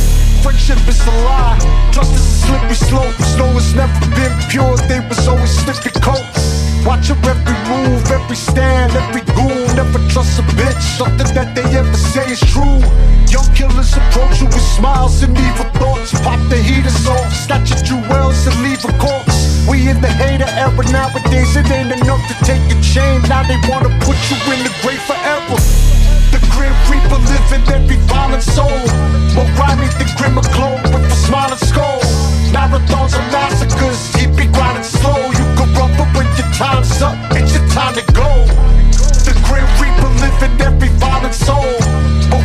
Friendship 0.41 0.82
is 0.89 1.00
a 1.06 1.13
lie, 1.28 1.60
trust 1.93 2.13
is 2.17 2.26
a 2.26 2.34
slippery 2.48 2.76
slope. 2.76 3.15
Snow 3.38 3.52
has 3.54 3.76
never 3.76 3.93
been 4.17 4.34
pure, 4.50 4.76
they 4.89 5.00
was 5.06 5.28
always 5.28 5.54
slippy 5.54 5.93
coats. 6.02 6.43
Watch 6.84 7.10
your 7.10 7.19
every 7.30 7.58
move, 7.69 8.04
every 8.10 8.36
stand, 8.36 8.91
every 8.98 9.22
goon. 9.38 9.59
Never 9.80 10.04
trust 10.12 10.36
a 10.36 10.44
bitch, 10.60 10.84
something 11.00 11.32
that 11.39 11.56
they 11.56 11.63
ever 11.72 11.96
say 11.96 12.28
is 12.36 12.44
true. 12.52 12.84
Young 13.32 13.48
killers 13.56 13.96
approach 13.96 14.44
you 14.44 14.52
with 14.52 14.68
smiles 14.76 15.24
and 15.24 15.32
evil 15.32 15.72
thoughts. 15.80 16.12
Pop 16.20 16.36
the 16.52 16.60
heaters 16.60 17.08
off, 17.08 17.32
snatch 17.32 17.72
your 17.72 17.80
jewels 17.88 18.44
and 18.44 18.60
leave 18.60 18.84
a 18.84 18.92
corpse. 19.00 19.63
We 19.72 19.88
in 19.88 20.04
the 20.04 20.12
hater 20.12 20.52
era 20.60 20.84
nowadays, 20.92 21.56
it 21.56 21.72
ain't 21.72 21.96
enough 21.96 22.20
to 22.28 22.36
take 22.44 22.60
a 22.68 22.76
chain. 22.84 23.24
Now 23.32 23.48
they 23.48 23.56
wanna 23.72 23.88
put 24.04 24.20
you 24.28 24.36
in 24.52 24.68
the 24.68 24.74
grave 24.84 25.00
forever. 25.08 25.56
The 26.36 26.44
grim 26.52 26.76
reaper 26.92 27.15
live 27.32 27.48
in 27.56 27.63
every 27.72 28.04
violent 28.12 28.44
soul. 28.44 28.84
More 29.32 29.48
grimy 29.56 29.88
than 29.96 30.12
grim 30.20 30.36
glow 30.60 30.76
with 30.92 31.08
a 31.08 31.15
smiling 31.24 31.63
skull. 31.72 32.04
Marathons 32.52 33.15
and 33.15 33.28
massacres, 33.32 34.12
he 34.12 34.28
be 34.28 34.44
grinding 34.52 34.84
slow. 34.84 35.24
You 35.39 35.48
can 35.56 35.72
run, 35.80 35.96
but 35.96 36.12
when 36.12 36.28
your 36.36 36.52
time's 36.52 37.00
up, 37.00 37.15
it's 37.32 37.56
your 37.56 37.63
time 37.72 37.96
to 37.96 38.04
go. 38.12 38.28
The 39.50 39.56
grim 39.56 39.82
reaper 39.82 40.10
live 40.22 40.44
in 40.46 40.62
every 40.62 40.90
violent 41.02 41.34
soul. 41.34 41.74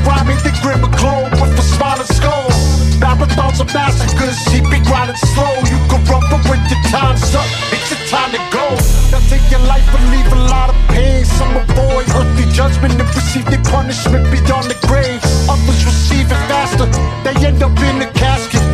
Grimy 0.04 0.36
than 0.40 0.56
grim 0.64 0.80
glow 0.96 1.28
with 1.36 1.52
a 1.58 1.62
smiling 1.62 2.08
skull. 2.08 2.48
Marathons 2.96 3.60
and 3.60 3.72
massacres, 3.74 4.40
he 4.48 4.60
be 4.72 4.80
grinding 4.88 5.16
slow. 5.36 5.52
You 5.68 5.76
can 5.92 6.00
run, 6.08 6.24
but 6.32 6.40
when 6.48 6.64
your 6.64 6.80
time's 6.88 7.34
up, 7.34 7.44
it's 7.72 7.92
your 7.92 8.00
time 8.08 8.32
to 8.32 8.40
go. 8.48 8.72
They'll 9.12 9.20
take 9.28 9.44
your 9.50 9.60
life 9.68 9.84
and 9.92 10.04
leave 10.12 10.32
a 10.32 10.40
lot 10.48 10.70
of 10.70 10.76
pain. 10.88 11.26
Some 11.26 11.56
avoid 11.56 12.08
earthly 12.16 12.48
judgment 12.52 12.96
and 12.96 13.08
receive 13.12 13.44
their 13.52 13.62
punishment 13.68 14.24
beyond 14.32 14.72
the 14.72 14.78
grave. 14.88 15.20
Others 15.48 15.84
receive 15.84 16.32
it 16.32 16.40
faster, 16.48 16.88
they 17.20 17.36
end 17.44 17.62
up 17.62 17.76
in 17.84 17.98
the 18.00 18.08
casket. 18.16 18.64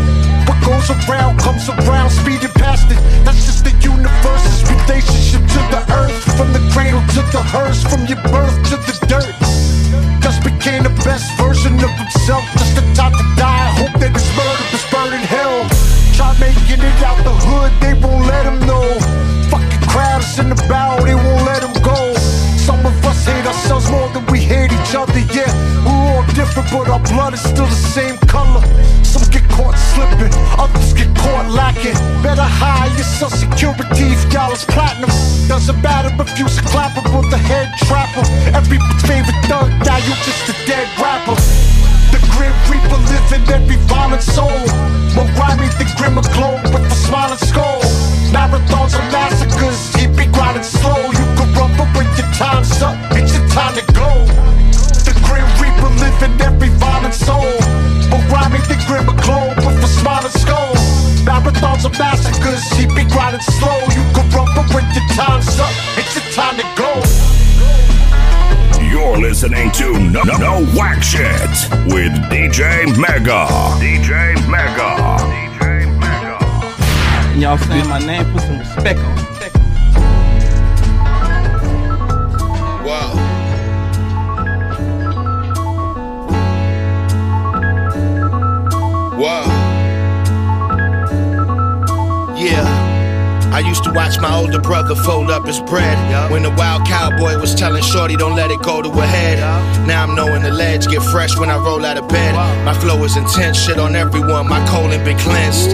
What 0.46 0.58
goes 0.62 0.86
around 1.08 1.40
comes 1.40 1.68
around, 1.68 2.10
speeding 2.10 2.54
past 2.54 2.90
it. 2.90 2.98
Cradle 6.70 7.02
to 7.14 7.22
the 7.34 7.42
hearse, 7.42 7.82
from 7.82 8.06
your 8.06 8.20
birth 8.30 8.56
to 8.70 8.76
the 8.86 8.94
dirt. 9.06 9.34
Just 10.22 10.42
became 10.42 10.82
the 10.82 10.94
best 11.04 11.26
version 11.38 11.74
of 11.82 11.90
himself, 11.98 12.44
just 12.58 12.74
the 12.76 12.84
time 12.94 13.12
to 13.12 13.26
die. 13.36 13.70
Hope 13.80 13.94
that 14.00 14.12
his 14.12 14.28
murder 14.36 14.66
is 14.74 14.84
in 15.16 15.24
hell. 15.26 15.66
Try 16.14 16.30
making 16.38 16.82
it 16.82 17.00
out 17.02 17.18
the 17.24 17.34
hood, 17.46 17.72
they 17.80 17.94
won't 17.94 18.26
let 18.26 18.44
him 18.46 18.58
know. 18.66 18.86
Fucking 19.50 19.84
crowds 19.88 20.38
in 20.38 20.48
the 20.48 20.60
bow, 20.68 21.00
they 21.00 21.14
won't 21.14 21.44
let 21.46 21.62
him 21.62 21.74
go. 21.82 22.14
Some 22.58 22.84
of 22.86 22.94
us 23.04 23.24
hate 23.24 23.46
ourselves 23.46 23.90
more 23.90 24.08
than 24.14 24.24
we 24.26 24.40
hate 24.40 24.72
each 24.72 24.94
other, 24.94 25.20
yeah. 25.32 25.50
We're 25.84 26.20
all 26.20 26.26
different, 26.34 26.70
but 26.70 26.88
our 26.88 27.02
blood 27.10 27.34
is 27.34 27.40
still 27.40 27.66
the 27.66 27.82
same 27.96 28.16
color. 28.28 28.62
Some 29.02 29.24
get 29.30 29.44
caught 29.50 29.76
slipping, 29.76 30.32
others 30.60 30.92
get 30.92 30.99
caught 31.22 31.48
lacking. 31.50 31.96
Better 32.22 32.44
hide 32.44 32.92
your 32.96 33.04
social 33.04 33.36
security 33.36 34.12
if 34.12 34.22
y'all 34.32 34.52
is 34.52 34.64
platinum. 34.64 35.10
Doesn't 35.48 35.80
matter 35.82 36.10
if 36.22 36.38
you's 36.38 36.56
a 36.58 36.62
clapper 36.62 37.02
or 37.14 37.22
the 37.28 37.38
head 37.38 37.68
trapper. 37.86 38.24
Everybody's 38.56 39.04
favorite 39.04 39.40
thug, 39.50 39.68
now 39.84 39.98
you 39.98 40.12
just 40.24 40.48
a 40.48 40.54
dead 40.66 40.88
rapper. 41.00 41.36
The 42.12 42.20
grim 42.34 42.54
reaper 42.70 43.00
live 43.10 43.28
in 43.34 43.42
every 43.50 43.76
violent 43.90 44.22
soul. 44.22 44.60
More 45.14 45.30
grimy 45.36 45.68
than 45.78 45.88
grim 45.98 46.16
and 46.18 46.28
glow 46.34 46.54
with 46.72 46.86
a 46.86 46.96
smiling 47.06 47.42
skull. 47.50 47.82
Marathons 48.30 48.94
and 48.94 49.09
Marathons 61.90 61.98
massacres, 61.98 62.64
he 62.72 62.86
be 62.86 63.08
grinding 63.10 63.40
slow. 63.40 63.78
You 63.90 64.04
can 64.12 64.28
run, 64.30 64.48
but 64.54 64.72
when 64.74 64.84
your 64.94 65.06
time's 65.14 65.58
up, 65.58 65.70
it's 65.96 66.14
your 66.14 66.24
time 66.32 66.56
to 66.56 66.64
go. 66.76 67.02
You're 68.82 69.18
listening 69.18 69.70
to 69.72 69.98
No, 69.98 70.22
no, 70.22 70.36
no 70.36 70.64
Whack 70.76 71.02
Shit 71.02 71.22
with 71.86 72.12
DJ 72.30 72.86
Mega. 72.98 73.46
DJ 73.78 74.34
Mega. 74.48 75.38
Y'all 77.38 77.56
saying 77.58 77.88
my 77.88 77.98
name, 78.00 78.30
put 78.32 78.42
some 78.42 78.58
respect 78.58 78.98
on 79.00 79.19
Yeah. 92.40 92.88
I 93.52 93.58
used 93.60 93.84
to 93.84 93.92
watch 93.92 94.18
my 94.18 94.34
older 94.34 94.60
brother 94.60 94.94
fold 94.94 95.30
up 95.30 95.44
his 95.44 95.60
bread. 95.60 95.98
When 96.30 96.42
the 96.42 96.50
wild 96.50 96.86
cowboy 96.86 97.38
was 97.38 97.54
telling 97.54 97.82
Shorty, 97.82 98.16
don't 98.16 98.34
let 98.34 98.50
it 98.50 98.62
go 98.62 98.80
to 98.80 98.90
her 98.90 99.06
head. 99.06 99.38
Now 99.86 100.04
I'm 100.04 100.14
knowing 100.14 100.42
the 100.42 100.50
ledge 100.50 100.86
get 100.86 101.02
fresh 101.02 101.36
when 101.36 101.50
I 101.50 101.56
roll 101.56 101.84
out 101.84 101.98
of 101.98 102.08
bed. 102.08 102.34
My 102.64 102.72
flow 102.72 103.04
is 103.04 103.16
intense, 103.16 103.60
shit 103.62 103.78
on 103.78 103.94
everyone. 103.94 104.48
My 104.48 104.64
colon 104.66 105.04
been 105.04 105.18
cleansed. 105.18 105.72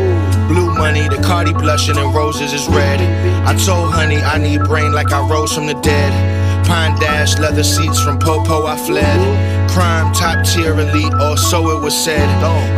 Blue 0.48 0.74
money, 0.74 1.06
the 1.08 1.22
Cardi 1.22 1.52
blushing 1.52 1.98
and 1.98 2.12
roses 2.12 2.52
is 2.52 2.66
red. 2.68 3.00
I 3.46 3.54
told 3.64 3.92
honey 3.92 4.16
I 4.16 4.38
need 4.38 4.64
brain 4.64 4.92
like 4.92 5.12
I 5.12 5.20
rose 5.28 5.54
from 5.54 5.66
the 5.66 5.74
dead. 5.74 6.66
Pine 6.66 6.98
dash, 6.98 7.38
leather 7.38 7.62
seats 7.62 8.02
from 8.02 8.18
Popo, 8.18 8.66
I 8.66 8.76
fled. 8.76 9.55
Crime, 9.68 10.12
top 10.14 10.44
tier 10.46 10.72
elite, 10.72 11.12
or 11.20 11.36
so 11.36 11.70
it 11.70 11.82
was 11.82 11.94
said. 11.94 12.26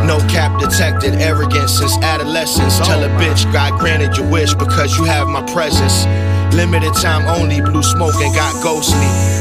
No 0.05 0.19
cap 0.29 0.59
detected, 0.59 1.15
arrogance 1.15 1.77
since 1.79 1.97
adolescence. 1.99 2.77
Tell 2.79 3.03
a 3.03 3.09
bitch, 3.19 3.51
God 3.53 3.79
granted 3.79 4.17
your 4.17 4.29
wish 4.29 4.53
because 4.53 4.97
you 4.97 5.05
have 5.05 5.27
my 5.27 5.41
presence. 5.53 6.05
Limited 6.55 6.93
time 6.95 7.27
only, 7.27 7.61
blue 7.61 7.83
smoke 7.83 8.15
and 8.15 8.33
got 8.35 8.53
ghostly. 8.63 8.97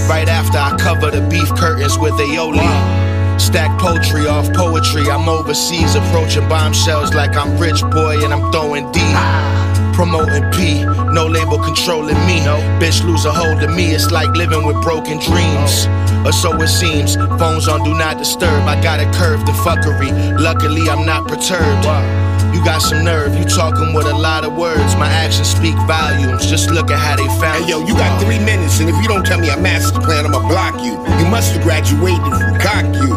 Right 0.09 0.28
after 0.28 0.59
I 0.59 0.76
cover 0.78 1.11
the 1.11 1.26
beef 1.28 1.49
curtains 1.57 1.99
with 1.99 2.12
aioli. 2.14 2.97
Stack 3.39 3.78
poultry 3.80 4.26
off 4.26 4.53
poetry. 4.53 5.09
I'm 5.11 5.28
overseas 5.28 5.95
approaching 5.95 6.49
bombshells 6.49 7.14
like 7.14 7.36
I'm 7.36 7.57
rich 7.59 7.80
boy 7.82 8.22
and 8.24 8.32
I'm 8.32 8.53
throwing 8.53 8.91
D. 8.93 9.01
Promoting 9.95 10.49
P, 10.53 10.84
no 11.12 11.26
label 11.26 11.59
controlling 11.59 12.18
me. 12.26 12.39
Bitch 12.78 13.03
lose 13.05 13.24
a 13.24 13.32
hold 13.32 13.62
of 13.62 13.74
me, 13.74 13.91
it's 13.91 14.12
like 14.12 14.28
living 14.36 14.64
with 14.64 14.80
broken 14.82 15.18
dreams. 15.18 15.89
Or 16.24 16.32
so 16.32 16.53
it 16.61 16.68
seems. 16.68 17.16
Phones 17.16 17.66
on 17.68 17.82
do 17.82 17.95
not 17.95 18.18
disturb. 18.18 18.62
I 18.68 18.80
got 18.82 19.01
a 19.01 19.11
curve 19.18 19.45
to 19.47 19.53
fuckery. 19.53 20.39
Luckily, 20.39 20.89
I'm 20.89 21.05
not 21.07 21.26
perturbed. 21.26 22.28
You 22.59 22.64
got 22.64 22.82
some 22.82 23.04
nerve, 23.04 23.38
you 23.38 23.44
talking 23.44 23.94
with 23.94 24.06
a 24.06 24.12
lot 24.12 24.44
of 24.44 24.56
words. 24.56 24.96
My 24.96 25.06
actions 25.06 25.46
speak 25.46 25.76
volumes. 25.86 26.44
Just 26.44 26.72
look 26.72 26.90
at 26.90 26.98
how 26.98 27.14
they 27.14 27.28
found 27.38 27.62
Hey 27.62 27.70
yo, 27.70 27.86
you 27.86 27.94
got 27.94 28.20
three 28.20 28.40
minutes, 28.40 28.80
and 28.80 28.90
if 28.90 28.96
you 29.00 29.06
don't 29.06 29.24
tell 29.24 29.38
me 29.38 29.48
a 29.48 29.56
master 29.56 30.00
plan, 30.00 30.26
I'ma 30.26 30.40
block 30.40 30.74
you. 30.82 30.98
You 31.22 31.30
must 31.30 31.52
have 31.52 31.62
graduated 31.62 32.18
from 32.18 32.59
cock 32.59 32.84
you. 32.98 33.14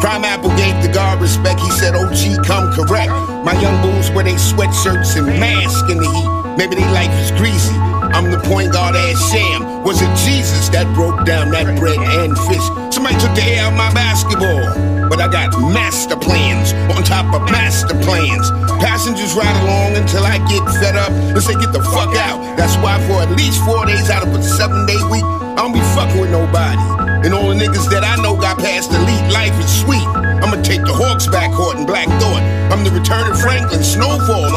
Prime 0.00 0.24
Apple 0.24 0.48
gave 0.56 0.82
the 0.82 0.90
guard 0.90 1.20
respect. 1.20 1.60
He 1.60 1.70
said, 1.72 1.94
OG, 1.94 2.42
come 2.46 2.72
correct. 2.72 3.12
My 3.44 3.52
young 3.60 3.82
bulls 3.82 4.10
wear 4.12 4.24
they 4.24 4.40
sweatshirts 4.40 5.14
and 5.14 5.26
mask 5.26 5.90
in 5.90 5.98
the 5.98 6.08
heat. 6.08 6.56
Maybe 6.56 6.76
their 6.76 6.90
life 6.90 7.12
is 7.20 7.30
greasy. 7.32 7.89
I'm 8.12 8.30
the 8.30 8.40
point 8.44 8.72
guard 8.72 8.96
ass 8.96 9.30
Sam. 9.30 9.82
Was 9.84 10.02
it 10.02 10.10
Jesus 10.26 10.68
that 10.70 10.86
broke 10.94 11.24
down 11.24 11.50
that 11.50 11.78
bread 11.78 11.98
and 11.98 12.36
fish? 12.50 12.66
Somebody 12.92 13.16
took 13.22 13.34
the 13.34 13.42
air 13.46 13.64
out 13.64 13.74
my 13.74 13.92
basketball. 13.94 15.08
But 15.08 15.20
I 15.20 15.28
got 15.30 15.54
master 15.72 16.16
plans 16.16 16.72
on 16.90 17.02
top 17.02 17.30
of 17.34 17.42
master 17.50 17.94
plans. 18.02 18.50
Passengers 18.82 19.34
ride 19.34 19.56
along 19.62 19.96
until 19.96 20.24
I 20.26 20.38
get 20.50 20.62
fed 20.82 20.96
up 20.96 21.10
and 21.10 21.42
say, 21.42 21.54
get 21.54 21.72
the 21.72 21.82
fuck 21.94 22.14
out. 22.18 22.38
That's 22.58 22.74
why 22.82 22.98
for 23.06 23.22
at 23.22 23.30
least 23.36 23.62
four 23.64 23.86
days 23.86 24.10
out 24.10 24.26
of 24.26 24.34
a 24.34 24.42
seven 24.42 24.86
day 24.86 25.00
week, 25.10 25.24
I 25.24 25.62
don't 25.62 25.72
be 25.72 25.82
fucking 25.94 26.20
with 26.20 26.30
nobody. 26.30 26.82
And 27.26 27.34
all 27.34 27.48
the 27.48 27.58
niggas 27.58 27.90
that 27.90 28.02
I 28.02 28.16
know 28.22 28.34
got 28.34 28.58
past 28.58 28.90
elite 28.92 29.28
life 29.32 29.54
is 29.60 29.70
sweet. 29.70 30.06
I'ma 30.42 30.62
take 30.62 30.82
the 30.82 30.92
Hawks 30.92 31.26
back 31.26 31.52
court 31.52 31.76
and 31.76 31.86
Black 31.86 32.08
Thought. 32.18 32.42
I'm 32.72 32.82
the 32.82 32.90
return 32.90 33.30
of 33.30 33.38
Franklin, 33.40 33.82
Snowfall. 33.82 34.49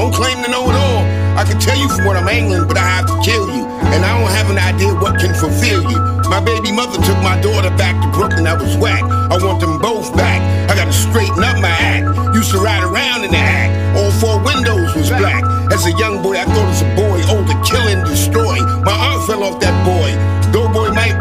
I 1.43 1.45
can 1.45 1.59
tell 1.59 1.75
you 1.75 1.91
from 1.91 2.05
what 2.07 2.15
I'm 2.15 2.29
angling, 2.31 2.71
but 2.71 2.79
I 2.79 2.87
have 2.87 3.05
to 3.11 3.19
kill 3.19 3.51
you. 3.51 3.67
And 3.91 3.99
I 4.07 4.15
don't 4.15 4.31
have 4.31 4.47
an 4.47 4.55
idea 4.55 4.95
what 4.95 5.19
can 5.19 5.35
fulfill 5.35 5.83
you. 5.91 5.99
My 6.31 6.39
baby 6.39 6.71
mother 6.71 6.95
took 7.03 7.19
my 7.19 7.35
daughter 7.43 7.67
back 7.75 7.99
to 7.99 8.07
Brooklyn, 8.15 8.47
I 8.47 8.55
was 8.55 8.77
whack. 8.79 9.03
I 9.03 9.35
want 9.43 9.59
them 9.59 9.75
both 9.77 10.15
back. 10.15 10.39
I 10.71 10.73
gotta 10.73 10.95
straighten 10.95 11.43
up 11.43 11.59
my 11.59 11.67
act. 11.67 12.07
Used 12.33 12.51
to 12.55 12.63
ride 12.63 12.87
around 12.87 13.27
in 13.27 13.31
the 13.31 13.43
act. 13.43 13.75
All 13.99 14.11
four 14.23 14.39
windows 14.39 14.95
was 14.95 15.09
black. 15.19 15.43
As 15.67 15.83
a 15.85 15.91
young 15.99 16.23
boy, 16.23 16.39
I 16.39 16.47
thought 16.47 16.71
as 16.71 16.81
a 16.81 16.87
boy, 16.95 17.19
oh, 17.27 17.43
to 17.43 17.55
kill 17.67 17.91
and 17.91 18.07
destroy. 18.07 18.55
My 18.87 18.95
aunt 18.95 19.27
fell 19.27 19.43
off 19.43 19.59
that 19.59 19.75
boy. 19.83 20.15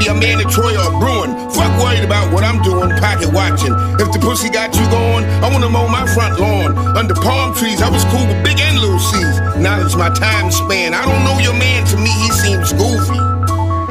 Be 0.02 0.08
a 0.08 0.14
man 0.18 0.42
in 0.42 0.50
Troy 0.50 0.74
or 0.74 0.90
Bruin. 0.98 1.30
Fuck 1.54 1.70
worried 1.78 2.02
about 2.02 2.34
what 2.34 2.42
I'm 2.42 2.58
doing, 2.66 2.90
pocket 2.98 3.30
watching. 3.30 3.70
If 4.02 4.10
the 4.10 4.18
pussy 4.18 4.50
got 4.50 4.74
you 4.74 4.82
going, 4.90 5.22
I 5.38 5.46
wanna 5.46 5.70
mow 5.70 5.86
my 5.86 6.02
front 6.10 6.40
lawn. 6.42 6.74
Under 6.98 7.14
palm 7.14 7.54
trees, 7.54 7.80
I 7.80 7.86
was 7.88 8.02
cool 8.10 8.26
with 8.26 8.42
big 8.42 8.58
and 8.58 8.82
little. 8.82 8.98
Now 9.62 9.78
it's 9.78 9.94
my 9.94 10.10
time 10.10 10.50
span. 10.50 10.90
I 10.92 11.06
don't 11.06 11.22
know 11.22 11.38
your 11.38 11.54
man, 11.54 11.86
to 11.94 11.96
me 11.96 12.10
he 12.10 12.30
seems 12.42 12.74
goofy. 12.74 13.14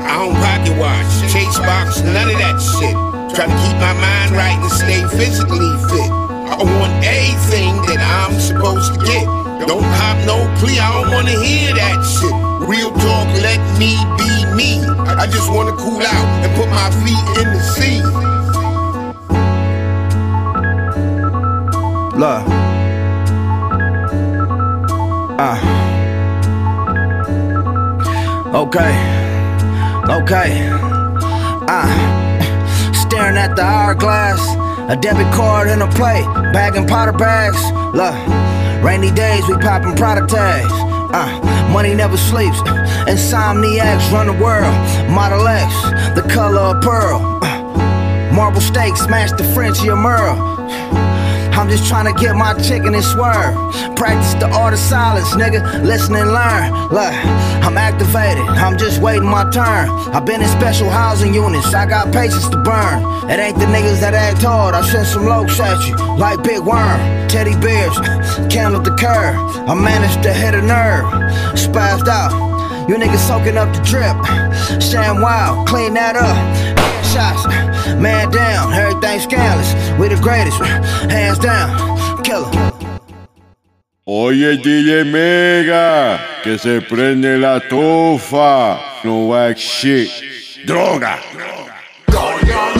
I 0.04 0.20
don't 0.20 0.36
pocket 0.36 0.76
watch, 0.76 1.08
chase 1.32 1.56
box, 1.64 2.04
none 2.04 2.28
of 2.28 2.36
that 2.44 2.60
shit. 2.60 2.96
Try 3.32 3.48
to 3.48 3.56
keep 3.64 3.78
my 3.80 3.96
mind 3.96 4.36
right 4.36 4.60
and 4.60 4.68
stay 4.68 5.08
physically 5.16 5.72
fit. 5.88 6.12
I 6.12 6.60
want 6.60 6.92
everything 7.08 7.88
that 7.88 8.04
I'm 8.04 8.36
supposed 8.36 9.00
to 9.00 9.00
get. 9.00 9.24
Don't 9.64 9.88
pop 9.96 10.20
no 10.28 10.44
plea, 10.60 10.76
I 10.76 10.92
don't 10.92 11.12
wanna 11.16 11.40
hear 11.40 11.72
that 11.72 12.04
shit. 12.04 12.51
Real 12.72 12.90
talk, 12.90 13.28
let 13.44 13.60
me 13.78 13.98
be 14.18 14.46
me. 14.56 14.80
I 15.06 15.28
just 15.28 15.52
wanna 15.52 15.74
cool 15.74 16.02
out 16.02 16.28
and 16.42 16.56
put 16.56 16.70
my 16.70 16.90
feet 17.04 17.26
in 17.42 17.52
the 17.52 17.60
sea. 17.60 18.00
Look. 22.18 22.44
Ah. 25.38 25.60
Okay. 28.56 28.94
Okay. 30.22 30.70
Ah. 31.68 31.92
Staring 32.94 33.36
at 33.36 33.54
the 33.58 33.64
hourglass. 33.64 34.40
A 34.90 34.96
debit 34.96 35.30
card 35.34 35.68
and 35.68 35.84
a 35.84 35.88
plate. 35.88 36.26
Bagging 36.54 36.88
powder 36.88 37.12
bags. 37.12 37.62
Look. 37.94 38.16
Rainy 38.82 39.12
days, 39.12 39.46
we 39.50 39.58
popping 39.58 39.98
product 39.98 40.30
tags. 40.30 40.91
Uh, 41.14 41.70
money 41.72 41.94
never 41.94 42.18
sleeps. 42.18 42.58
Insomniacs 43.08 44.12
run 44.12 44.28
the 44.28 44.34
world. 44.44 44.74
Model 45.10 45.48
X, 45.48 45.74
the 46.16 46.28
color 46.30 46.60
of 46.60 46.82
pearl. 46.82 47.40
Uh, 47.42 48.32
marble 48.34 48.62
steak, 48.62 48.96
smash 48.96 49.32
the 49.32 49.44
Frenchie 49.54 49.90
or 49.90 49.98
Merle. 49.98 50.52
I'm 51.54 51.70
just 51.70 51.88
trying 51.88 52.12
to 52.12 52.20
get 52.20 52.36
my 52.36 52.54
chicken 52.62 52.96
and 52.96 53.04
swerve. 53.04 53.54
Practice 53.96 54.34
the 54.36 54.50
art 54.50 54.74
of 54.74 54.80
silence, 54.80 55.30
nigga. 55.36 55.84
Listen 55.84 56.16
and 56.16 56.32
learn. 56.32 56.72
Look, 56.90 57.14
I'm 57.66 57.78
activated. 57.78 58.44
I'm 58.48 58.78
just 58.78 59.02
waiting 59.02 59.30
my 59.30 59.44
turn. 59.52 59.90
I've 60.16 60.26
been 60.26 60.42
in 60.42 60.48
special 60.50 60.90
housing 60.90 61.34
units. 61.34 61.74
I 61.74 61.86
got 61.86 62.12
patience 62.14 62.50
to 62.50 62.58
burn. 62.58 63.30
It 63.30 63.40
ain't 63.40 63.60
the 63.60 63.66
niggas 63.66 64.00
that 64.00 64.14
act 64.14 64.42
hard. 64.42 64.76
I 64.76 64.82
send 64.90 65.08
some 65.08 65.24
lokes 65.24 65.60
at 65.60 65.88
you, 65.88 65.96
like 66.18 66.44
Big 66.44 66.60
Worm. 66.60 67.00
Teddy 67.30 67.56
bears, 67.62 67.98
candle 68.52 68.82
the 68.82 68.96
curve. 68.96 69.36
I 69.70 69.76
managed 69.76 70.24
to 70.24 70.34
hit 70.34 70.54
a 70.54 70.62
nerve. 70.62 71.06
Spazzed 71.56 72.08
out. 72.08 72.90
You 72.90 72.96
niggas 72.96 73.28
soaking 73.28 73.58
up 73.58 73.74
the 73.76 73.82
drip. 73.84 74.18
Sham 74.82 75.22
wild, 75.22 75.68
clean 75.68 75.94
that 75.94 76.16
up. 76.16 76.81
Shots, 77.12 77.46
man 78.00 78.32
down, 78.32 78.74
everything 78.74 79.20
scandalous. 79.20 80.00
We 80.00 80.08
the 80.08 80.20
greatest, 80.22 80.58
hands 81.12 81.40
down, 81.40 82.24
killer. 82.24 82.50
Oye 84.08 84.58
DJ 84.58 85.04
Mega, 85.06 86.20
que 86.44 86.58
se 86.58 86.82
prende 86.82 87.38
la 87.38 87.60
tufa. 87.60 88.80
No 89.04 89.28
wax 89.28 89.60
shit. 89.60 90.10
Droga. 90.66 91.20
When 92.08 92.71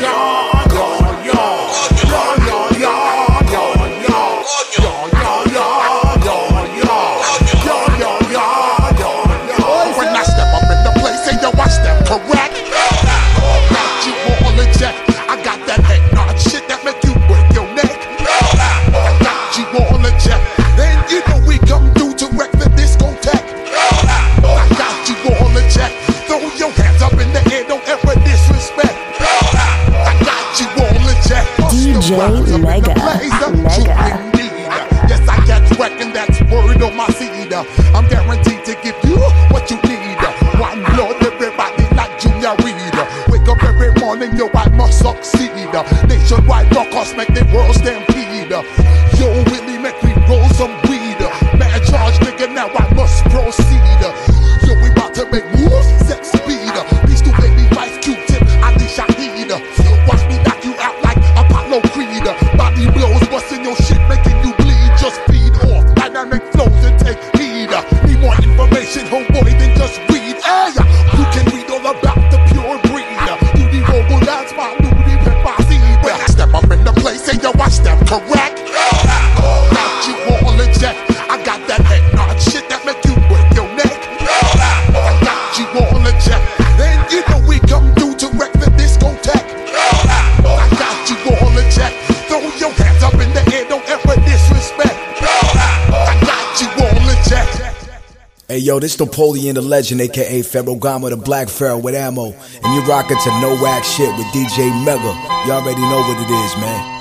this 98.82 99.00
Napoleon 99.00 99.56
the 99.56 99.62
Legend, 99.62 100.02
aka 100.02 100.42
Pharaoh 100.42 100.76
Gama, 100.76 101.10
the 101.10 101.18
Black 101.18 101.50
Pharaoh 101.50 101.78
with 101.78 101.96
ammo. 101.96 102.34
And 102.64 102.76
you 102.76 102.82
rockin' 102.90 103.18
to 103.18 103.30
no 103.42 103.58
wax 103.62 103.88
shit 103.88 104.10
with 104.18 104.28
DJ 104.28 104.70
Mega. 104.84 105.14
You 105.46 105.54
already 105.54 105.82
know 105.82 106.02
what 106.02 106.18
it 106.18 106.30
is, 106.30 106.56
man. 106.58 107.01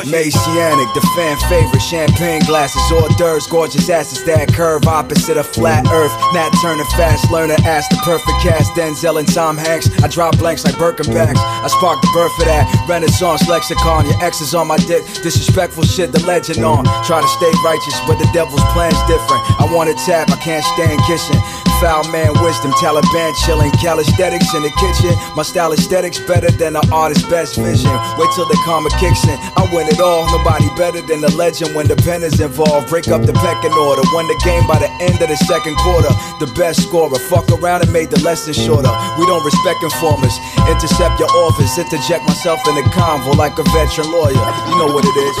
Messianic, 0.00 0.88
the 0.94 1.04
fan 1.14 1.36
favorite, 1.48 1.80
champagne 1.80 2.40
glasses, 2.42 2.80
hors 2.90 3.08
d'oeuvres, 3.16 3.46
gorgeous 3.46 3.88
asses 3.88 4.24
that 4.24 4.52
curve 4.52 4.86
opposite 4.86 5.36
a 5.36 5.44
flat 5.44 5.86
earth. 5.92 6.12
Nat 6.34 6.50
Turner, 6.60 6.84
fast 6.96 7.30
learner, 7.30 7.56
ask 7.64 7.90
the 7.90 8.00
perfect 8.04 8.38
cast, 8.42 8.72
Denzel 8.72 9.18
and 9.18 9.28
Tom 9.32 9.56
Hanks. 9.56 9.88
I 10.02 10.08
drop 10.08 10.38
blanks 10.38 10.64
like 10.64 10.74
Birkenbacks. 10.74 11.38
I 11.38 11.68
spark 11.68 12.00
the 12.00 12.10
birth 12.14 12.32
of 12.40 12.46
that 12.46 12.64
Renaissance 12.88 13.48
lexicon. 13.48 14.06
Your 14.06 14.18
ex 14.24 14.40
is 14.40 14.54
on 14.54 14.66
my 14.66 14.78
dick, 14.88 15.04
disrespectful 15.22 15.84
shit, 15.84 16.12
the 16.12 16.24
legend 16.26 16.64
on. 16.64 16.84
Try 17.04 17.20
to 17.20 17.28
stay 17.28 17.52
righteous, 17.64 17.96
but 18.06 18.18
the 18.18 18.28
devil's 18.32 18.64
plan's 18.72 18.98
different. 19.06 19.42
I 19.60 19.68
want 19.70 19.90
to 19.90 19.96
tap, 20.04 20.30
I 20.30 20.36
can't 20.36 20.64
stand 20.74 21.00
kissing. 21.06 21.38
Foul 21.82 22.06
man 22.14 22.30
wisdom, 22.46 22.70
Taliban 22.78 23.34
chilling, 23.42 23.74
calisthenics 23.82 24.54
in 24.54 24.62
the 24.62 24.70
kitchen. 24.78 25.18
My 25.34 25.42
style 25.42 25.72
aesthetics 25.72 26.22
better 26.30 26.46
than 26.54 26.78
the 26.78 26.84
artist's 26.94 27.26
best 27.26 27.58
vision. 27.58 27.90
Wait 28.14 28.30
till 28.38 28.46
the 28.46 28.54
karma 28.62 28.86
kicks 29.02 29.26
in. 29.26 29.34
I 29.58 29.66
win 29.74 29.90
it 29.90 29.98
all. 29.98 30.22
Nobody 30.30 30.70
better 30.78 31.02
than 31.02 31.18
the 31.20 31.34
legend 31.34 31.74
when 31.74 31.90
the 31.90 31.98
pen 32.06 32.22
is 32.22 32.38
involved. 32.38 32.86
Break 32.86 33.08
up 33.08 33.26
the 33.26 33.34
pecking 33.34 33.74
order. 33.74 34.06
Won 34.14 34.30
the 34.30 34.38
game 34.46 34.62
by 34.70 34.78
the 34.78 34.86
end 35.02 35.18
of 35.18 35.26
the 35.26 35.34
second 35.42 35.74
quarter. 35.82 36.14
The 36.38 36.46
best 36.54 36.86
scorer. 36.86 37.18
Fuck 37.26 37.50
around 37.50 37.82
and 37.82 37.90
made 37.92 38.14
the 38.14 38.22
lesson 38.22 38.54
shorter. 38.54 38.94
We 39.18 39.26
don't 39.26 39.42
respect 39.42 39.82
informers. 39.82 40.38
Intercept 40.70 41.18
your 41.18 41.34
office. 41.50 41.82
Interject 41.82 42.22
myself 42.30 42.62
in 42.70 42.78
the 42.78 42.86
convo 42.94 43.34
like 43.34 43.58
a 43.58 43.66
veteran 43.74 44.06
lawyer. 44.06 44.38
You 44.70 44.78
know 44.78 44.94
what 44.94 45.02
it 45.02 45.16
is. 45.18 45.34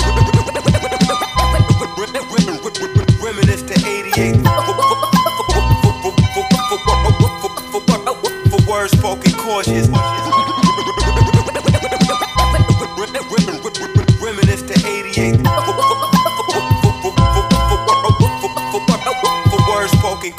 Reminisce 3.22 3.62
to 3.62 3.78
88. 3.78 4.81
Spoken 9.64 10.11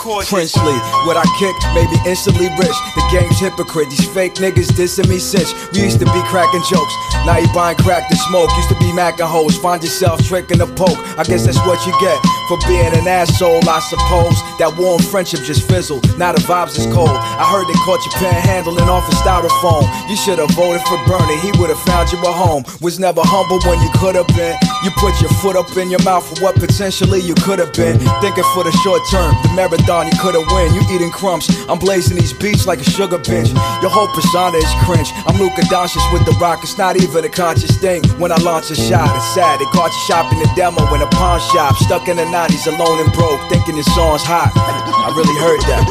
cautious. 0.03 0.29
Princely, 0.29 0.75
what 1.07 1.15
I 1.15 1.23
kick 1.39 1.55
made 1.71 1.87
me 1.87 1.97
instantly 2.03 2.51
rich. 2.59 2.77
The 2.99 3.03
game's 3.07 3.39
hypocrite, 3.39 3.89
these 3.89 4.05
fake 4.11 4.35
niggas 4.35 4.75
dissing 4.75 5.07
me 5.07 5.17
since 5.17 5.55
we 5.71 5.79
used 5.79 5.99
to 6.03 6.05
be 6.05 6.21
cracking 6.27 6.61
jokes. 6.67 6.93
Now 7.23 7.39
you 7.39 7.47
buying 7.55 7.79
crack 7.79 8.09
to 8.11 8.15
smoke, 8.27 8.51
used 8.59 8.67
to 8.69 8.77
be 8.83 8.91
macking 8.91 9.31
hoes. 9.31 9.55
Find 9.57 9.81
yourself 9.81 10.19
tricking 10.27 10.59
a 10.59 10.67
poke. 10.67 10.99
I 11.15 11.23
guess 11.23 11.47
that's 11.47 11.57
what 11.63 11.79
you 11.87 11.95
get 12.03 12.19
for 12.51 12.59
being 12.67 12.91
an 12.91 13.07
asshole, 13.07 13.63
I 13.63 13.79
suppose. 13.79 14.35
That 14.59 14.75
warm 14.75 15.01
friendship 15.01 15.47
just 15.47 15.63
fizzled. 15.71 16.03
Now 16.19 16.35
the 16.35 16.43
vibes 16.43 16.75
is 16.77 16.85
cold. 16.91 17.15
I 17.15 17.47
heard 17.47 17.65
they 17.71 17.79
caught 17.87 18.03
you 18.03 18.11
panhandling 18.19 18.91
off 18.91 19.07
a 19.07 19.15
styrofoam. 19.23 19.87
You 20.11 20.17
should 20.19 20.39
have 20.39 20.51
voted 20.51 20.83
for 20.83 20.99
Bernie, 21.07 21.39
he 21.39 21.55
would 21.63 21.71
have 21.71 21.79
found 21.87 22.11
you 22.11 22.19
a 22.19 22.31
home. 22.31 22.67
Was 22.81 22.99
never 22.99 23.21
humble 23.23 23.63
when 23.63 23.79
you 23.79 23.89
could 23.95 24.15
have 24.15 24.27
been. 24.35 24.59
You 24.83 24.91
put 24.99 25.15
your 25.21 25.31
foot 25.39 25.55
up 25.55 25.71
in 25.77 25.89
your 25.89 26.03
mouth 26.03 26.27
for 26.27 26.43
what 26.43 26.55
potentially 26.59 27.21
you 27.21 27.33
could 27.35 27.57
have 27.59 27.71
been. 27.71 27.99
Thinking 28.19 28.43
for 28.51 28.67
the 28.67 28.71
short 28.83 28.99
term, 29.07 29.31
the 29.39 29.55
marathon 29.55 30.11
you 30.11 30.15
could 30.19 30.35
have 30.35 30.43
win. 30.51 30.75
You 30.75 30.83
eating 30.91 31.09
crumbs, 31.09 31.47
I'm 31.71 31.79
blazing 31.79 32.17
these 32.17 32.33
beats 32.33 32.67
like 32.67 32.79
a 32.79 32.83
sugar 32.83 33.17
bench. 33.17 33.55
Your 33.79 33.87
whole 33.87 34.11
persona 34.11 34.57
is 34.59 34.67
cringe. 34.83 35.07
I'm 35.23 35.39
Luka 35.39 35.63
Doncic 35.71 36.03
with 36.11 36.25
the 36.25 36.35
rock, 36.35 36.63
it's 36.63 36.77
not 36.77 36.99
even 36.99 37.23
a 37.23 37.29
conscious 37.29 37.77
thing. 37.79 38.03
When 38.19 38.33
I 38.33 38.37
launch 38.43 38.71
a 38.71 38.75
shot, 38.75 39.07
it's 39.15 39.33
sad. 39.33 39.61
They 39.61 39.65
caught 39.71 39.95
you 39.95 40.03
shopping 40.03 40.39
the 40.39 40.51
demo 40.55 40.83
in 40.93 41.01
a 41.01 41.07
pawn 41.15 41.39
shop, 41.55 41.75
stuck 41.77 42.09
in 42.09 42.17
the 42.17 42.27
90s, 42.27 42.67
alone 42.67 42.99
and 42.99 43.11
broke, 43.13 43.39
thinking 43.47 43.75
your 43.75 43.87
song's 43.95 44.23
hot. 44.23 44.51
I 44.51 45.15
really 45.15 45.37
heard 45.39 45.61
that. 45.71 45.83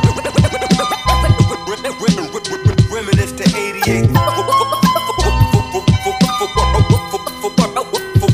Reminisce 2.93 3.32
to 3.32 3.45
88. 3.57 4.41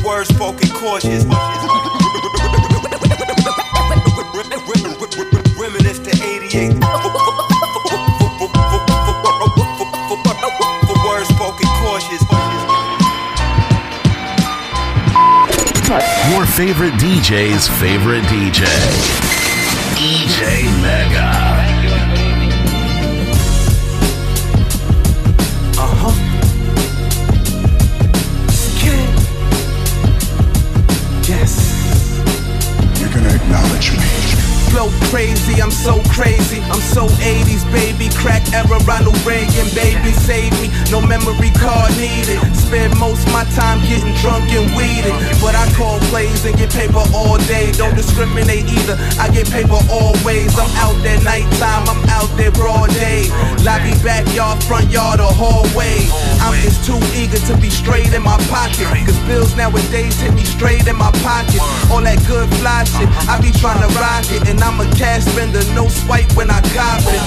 Words 0.09 0.29
spoken 0.29 0.67
cautious. 0.69 1.23
Reminisce 5.55 5.99
to 5.99 6.09
88. 6.09 6.73
For 10.87 10.97
words 11.05 11.29
spoken 11.29 11.69
cautious. 11.77 12.23
Your 16.31 16.45
favorite 16.47 16.93
DJ's 16.93 17.67
favorite 17.79 18.23
DJ. 18.23 18.65
EJ 19.95 20.81
Mega. 20.81 21.38
Crazy, 35.09 35.61
I'm 35.61 35.71
so 35.71 36.01
crazy. 36.13 36.61
I'm 36.69 36.81
so 36.81 37.07
80s, 37.19 37.65
baby. 37.73 38.09
Crack 38.13 38.45
era, 38.53 38.77
Ronald 38.85 39.17
Reagan, 39.25 39.67
baby. 39.73 40.13
Save 40.13 40.53
me, 40.61 40.69
no 40.89 41.01
memory 41.01 41.51
card 41.57 41.91
needed. 41.97 42.39
Spend 42.55 42.97
most 42.97 43.25
my 43.33 43.43
time 43.57 43.81
getting 43.89 44.13
drunk 44.21 44.49
and 44.53 44.69
weeded. 44.77 45.13
But 45.41 45.57
I 45.57 45.65
call 45.73 45.99
plays 46.13 46.45
and 46.45 46.55
get 46.57 46.69
paper 46.71 47.03
all 47.13 47.37
day. 47.49 47.71
Don't 47.73 47.95
discriminate 47.95 48.69
either, 48.69 48.95
I 49.19 49.29
get 49.33 49.49
paper 49.49 49.81
always. 49.89 50.53
I'm 50.57 50.69
out 50.77 50.97
there 51.03 51.19
nighttime, 51.25 51.89
I'm 51.89 52.03
out 52.09 52.29
there 52.37 52.51
broad 52.51 52.89
day. 52.93 53.27
Lobby, 53.65 53.97
backyard, 54.05 54.63
front 54.63 54.89
yard, 54.91 55.19
or 55.19 55.33
hallway. 55.33 56.05
I'm 56.45 56.53
just 56.61 56.85
too 56.85 57.01
eager 57.29 57.45
to 57.45 57.57
be 57.61 57.69
straight 57.69 58.13
in 58.13 58.23
my 58.23 58.37
pocket. 58.49 58.87
Cause 59.05 59.19
bills 59.27 59.55
nowadays 59.55 60.19
hit 60.19 60.33
me 60.33 60.43
straight 60.43 60.87
in 60.87 60.95
my 60.95 61.11
pocket. 61.21 61.61
All 61.91 62.01
that 62.01 62.17
good 62.27 62.49
fly 62.59 62.83
shit, 62.83 63.09
I 63.29 63.39
be 63.41 63.51
trying 63.51 63.81
to 63.81 63.89
rock 63.97 64.25
it. 64.31 64.49
And 64.49 64.59
I'm 64.61 64.79
a 64.79 64.87
cash 64.95 65.23
spender, 65.23 65.61
no 65.73 65.87
swipe 65.87 66.31
when 66.35 66.49
I 66.49 66.61
cop 66.73 67.01
it. 67.05 67.21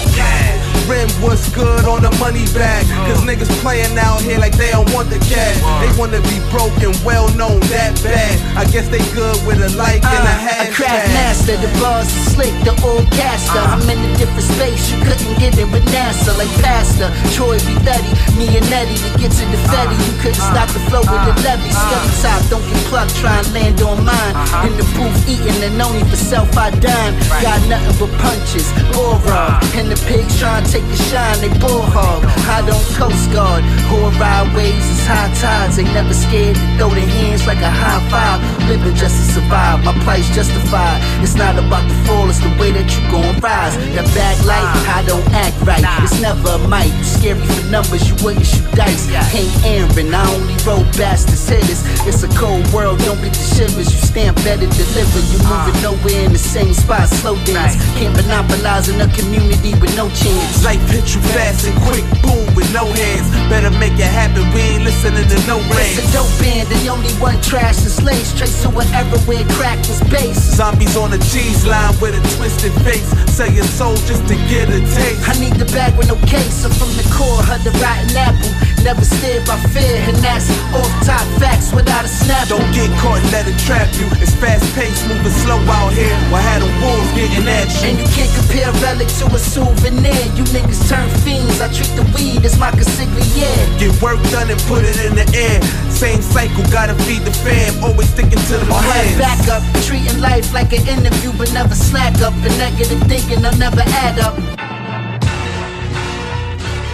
Rim 0.90 1.08
what's 1.22 1.48
good 1.54 1.84
on 1.86 2.02
the 2.02 2.10
money 2.18 2.44
bag. 2.54 2.86
Cause 3.06 3.22
niggas 3.22 3.50
playing 3.62 3.96
out 3.98 4.20
here 4.20 4.38
like 4.38 4.56
they 4.56 4.70
don't 4.70 4.90
want 4.92 5.10
the 5.10 5.18
cash. 5.30 5.58
They 5.82 5.90
wanna 5.98 6.20
be 6.26 6.38
broken, 6.50 6.90
well 7.06 7.28
known, 7.38 7.60
that 7.70 7.94
bad. 8.02 8.34
I 8.58 8.64
guess 8.70 8.88
they 8.88 9.02
good 9.14 9.38
with 9.46 9.62
a 9.62 9.70
like 9.78 10.02
and 10.02 10.26
a 10.26 10.34
Uh, 10.42 10.66
a 10.66 10.74
craft 10.74 11.06
master, 11.14 11.56
the 11.56 11.70
bars 11.78 12.10
are 12.10 12.26
slick, 12.34 12.54
the 12.66 12.74
old 12.82 13.06
caster. 13.14 13.62
I'm 13.62 13.86
in 13.86 13.98
a 13.98 14.10
different 14.18 14.46
space, 14.58 14.90
you 14.90 14.98
couldn't 15.06 15.38
get 15.38 15.54
it 15.58 15.70
with 15.70 15.86
NASA. 15.94 16.34
Like 16.36 16.50
Pastor, 16.62 17.08
Troy 17.34 17.58
B. 17.62 17.78
Betty, 17.86 18.10
me 18.34 18.50
and 18.58 18.66
Eddie 18.72 18.98
to 18.98 19.10
get 19.18 19.30
to 19.38 19.44
the 19.54 19.60
Fetty. 19.70 19.91
You 19.92 20.14
couldn't 20.20 20.40
stop 20.40 20.68
the 20.72 20.80
flow 20.88 21.04
with 21.04 21.22
the 21.28 21.34
levy. 21.44 21.70
Skelly 21.70 22.12
top, 22.22 22.40
don't 22.48 22.64
get 22.64 22.82
plucked, 22.88 23.14
try 23.16 23.38
and 23.38 23.48
land 23.52 23.80
on 23.82 24.04
mine. 24.04 24.34
Uh-huh. 24.34 24.66
In 24.66 24.72
the 24.76 24.86
booth, 24.96 25.16
eating 25.28 25.60
and 25.62 25.80
only 25.80 26.02
for 26.08 26.16
self 26.16 26.48
I 26.56 26.70
dime. 26.70 27.14
Got 27.42 27.60
nothing 27.68 27.96
but 28.00 28.12
punches, 28.20 28.68
bull 28.92 29.18
rug. 29.28 29.60
Uh-huh. 29.60 29.78
And 29.78 29.90
the 29.90 29.98
pigs 30.08 30.38
trying 30.38 30.64
to 30.64 30.70
take 30.70 30.86
the 30.88 30.98
shine, 31.10 31.38
they 31.40 31.52
bull 31.58 31.82
hog. 31.82 32.24
Hide 32.48 32.68
on 32.70 32.84
Coast 32.96 33.30
Guard, 33.32 33.64
whore 33.90 34.12
ride 34.18 34.48
waves, 34.54 34.84
it's 34.88 35.04
high 35.06 35.32
tides. 35.36 35.76
They 35.76 35.84
never 35.92 36.14
scared 36.14 36.56
to 36.56 36.66
throw 36.76 36.90
their 36.90 37.06
hands 37.06 37.46
like 37.46 37.60
a 37.60 37.70
high 37.70 38.02
five. 38.08 38.40
Living 38.68 38.94
just 38.94 39.16
to 39.16 39.24
survive, 39.40 39.84
my 39.84 39.92
plight 40.04 40.24
justified. 40.32 41.00
It's 41.22 41.34
not 41.34 41.58
about 41.58 41.88
the 41.88 41.94
fall, 42.06 42.28
it's 42.28 42.40
the 42.40 42.52
way 42.60 42.70
that 42.72 42.86
you 42.88 43.02
gon' 43.10 43.38
rise. 43.40 43.74
That 43.96 44.06
bad 44.14 44.38
uh-huh. 44.38 44.48
light, 44.48 44.68
I 44.88 45.00
don't 45.06 45.26
act 45.34 45.56
right. 45.66 45.84
It's 46.02 46.20
never 46.20 46.56
a 46.56 46.68
mic. 46.68 46.92
You 46.92 47.04
scary 47.04 47.40
for 47.40 47.66
numbers, 47.70 48.08
you 48.08 48.14
wouldn't 48.24 48.46
shoot 48.46 48.66
dice. 48.72 49.10
Ain't 49.34 49.81
I 49.82 50.22
only 50.34 50.54
roll 50.62 50.84
bastards 50.94 51.48
hitters. 51.48 51.82
It's 52.06 52.22
a 52.22 52.30
cold 52.38 52.62
world, 52.72 53.00
don't 53.00 53.18
get 53.18 53.34
the 53.34 53.46
shivers. 53.56 53.90
You 53.90 53.98
stand 53.98 54.36
better 54.46 54.68
deliver. 54.70 55.20
You 55.32 55.38
moving 55.42 55.78
uh. 55.82 55.90
nowhere 55.90 56.22
in 56.26 56.32
the 56.32 56.38
same 56.38 56.72
spot, 56.72 57.08
slow 57.08 57.34
dance. 57.42 57.74
Can't 57.98 58.14
monopolize 58.14 58.88
in 58.88 59.00
a 59.00 59.08
community 59.10 59.74
with 59.82 59.94
no 59.96 60.06
chance. 60.10 60.64
Life 60.64 60.82
hit 60.90 61.14
you 61.14 61.20
fast 61.34 61.66
and 61.66 61.74
quick, 61.82 62.04
boom, 62.22 62.46
with 62.54 62.70
no 62.72 62.86
hands. 62.86 63.26
Better 63.50 63.70
make 63.82 63.98
it 63.98 64.06
happen, 64.06 64.46
we 64.54 64.78
ain't 64.78 64.84
listening 64.84 65.26
to 65.26 65.38
no 65.50 65.58
It's 65.58 65.98
rants. 65.98 65.98
a 65.98 66.12
dope 66.14 66.34
band, 66.38 66.68
the 66.70 66.88
only 66.88 67.12
one 67.18 67.40
trash 67.42 67.82
and 67.82 67.90
slaves. 67.90 68.30
Trace 68.38 68.62
to 68.62 68.70
whatever 68.70 69.18
where 69.26 69.44
crack 69.58 69.78
was 69.90 70.00
based. 70.08 70.54
Zombies 70.54 70.96
on 70.96 71.10
the 71.10 71.20
cheese 71.32 71.66
line 71.66 71.94
with 72.00 72.14
a 72.14 72.22
twisted 72.36 72.72
face. 72.86 73.06
Sell 73.34 73.50
your 73.50 73.66
soul 73.66 73.96
just 74.06 74.22
to 74.28 74.36
get 74.46 74.70
a 74.70 74.78
taste. 74.94 75.26
I 75.26 75.34
need 75.42 75.54
the 75.58 75.66
bag 75.74 75.96
with 75.98 76.08
no 76.08 76.16
case. 76.26 76.64
I'm 76.64 76.70
from 76.70 76.92
the 76.94 77.06
core, 77.10 77.42
her 77.42 77.58
the 77.66 77.72
rotten 77.82 78.16
apple. 78.16 78.50
Never 78.82 79.04
steered 79.04 79.46
by 79.46 79.61
fear, 79.70 80.00
and 80.08 80.16
that's 80.24 80.48
off 80.72 80.90
top 81.04 81.22
facts 81.38 81.70
without 81.70 82.04
a 82.04 82.08
snap. 82.08 82.48
Don't 82.48 82.64
get 82.72 82.90
caught 82.98 83.20
and 83.20 83.30
let 83.30 83.46
it 83.46 83.58
trap 83.62 83.92
you. 84.00 84.08
It's 84.18 84.34
fast 84.34 84.64
paced, 84.74 85.06
moving 85.06 85.30
slow 85.44 85.60
out 85.68 85.92
here. 85.92 86.10
While 86.32 86.42
had 86.42 86.64
them 86.64 86.72
wolves 86.80 87.12
getting 87.12 87.46
at 87.46 87.68
you. 87.78 87.92
And 87.92 87.98
you 88.00 88.08
can't 88.16 88.32
compare 88.32 88.72
a 88.72 88.74
relic 88.80 89.08
to 89.20 89.30
a 89.30 89.38
souvenir. 89.38 90.24
You 90.34 90.44
niggas 90.50 90.88
turn 90.88 91.06
fiends. 91.22 91.60
I 91.60 91.68
treat 91.68 91.92
the 91.94 92.08
weed 92.16 92.42
as 92.48 92.58
my 92.58 92.72
consigliere. 92.72 93.78
Get 93.78 93.92
work 94.00 94.18
done 94.32 94.48
and 94.50 94.60
put 94.66 94.82
it 94.88 94.96
in 95.04 95.14
the 95.14 95.26
air. 95.36 95.60
Same 95.92 96.22
cycle, 96.22 96.64
gotta 96.72 96.96
feed 97.04 97.22
the 97.22 97.34
fam. 97.44 97.84
Always 97.84 98.08
sticking 98.08 98.40
to 98.50 98.54
the 98.56 98.66
Or 98.72 98.80
have 98.80 98.90
plan. 98.90 99.18
backup, 99.20 99.62
treating 99.84 100.18
life 100.20 100.48
like 100.52 100.62
like 100.62 100.80
an 100.80 100.98
interview, 100.98 101.32
but 101.36 101.52
never 101.52 101.74
slack 101.74 102.20
up. 102.22 102.32
The 102.42 102.48
negative 102.56 103.02
thinking, 103.08 103.44
I'll 103.44 103.56
never 103.58 103.80
add 103.80 104.18
up. 104.20 104.34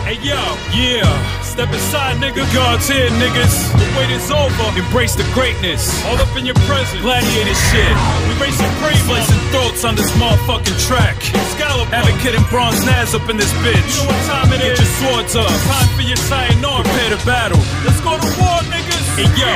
Hey 0.05 0.17
yo, 0.23 0.41
yeah. 0.73 1.05
Step 1.59 1.75
aside, 1.75 2.17
nigga. 2.23 2.47
God's 2.55 2.87
here, 2.87 3.11
niggas. 3.19 3.75
The 3.75 3.87
wait 3.99 4.15
is 4.15 4.31
over. 4.31 4.79
Embrace 4.79 5.19
the 5.19 5.27
greatness. 5.35 5.91
All 6.07 6.15
up 6.15 6.31
in 6.39 6.47
your 6.47 6.55
presence. 6.71 7.03
Gladiator 7.03 7.59
shit. 7.75 7.95
We 8.31 8.39
race 8.39 8.55
supreme, 8.55 9.03
slicing 9.11 9.43
throats 9.51 9.83
on 9.83 9.97
this 9.97 10.07
motherfucking 10.23 10.79
track. 10.87 11.19
Scallop, 11.59 11.91
advocate 11.91 12.39
and 12.39 12.47
bronze 12.47 12.79
Naz 12.87 13.13
up 13.13 13.29
in 13.29 13.37
this 13.37 13.51
bitch. 13.59 13.75
You 13.75 14.07
know 14.07 14.07
what 14.07 14.23
time 14.31 14.53
it 14.55 14.63
is? 14.63 14.79
Get 14.79 14.87
your 14.87 14.95
swords 15.03 15.35
up. 15.35 15.51
Time 15.67 15.91
for 15.99 16.07
your 16.07 16.23
sayonara. 16.31 16.85
Prepare 16.85 17.19
to 17.19 17.27
battle. 17.27 17.59
Let's 17.83 17.99
go 18.07 18.15
to 18.15 18.29
war, 18.39 18.63
niggas. 18.71 18.78
Hey 19.19 19.27
yo, 19.35 19.51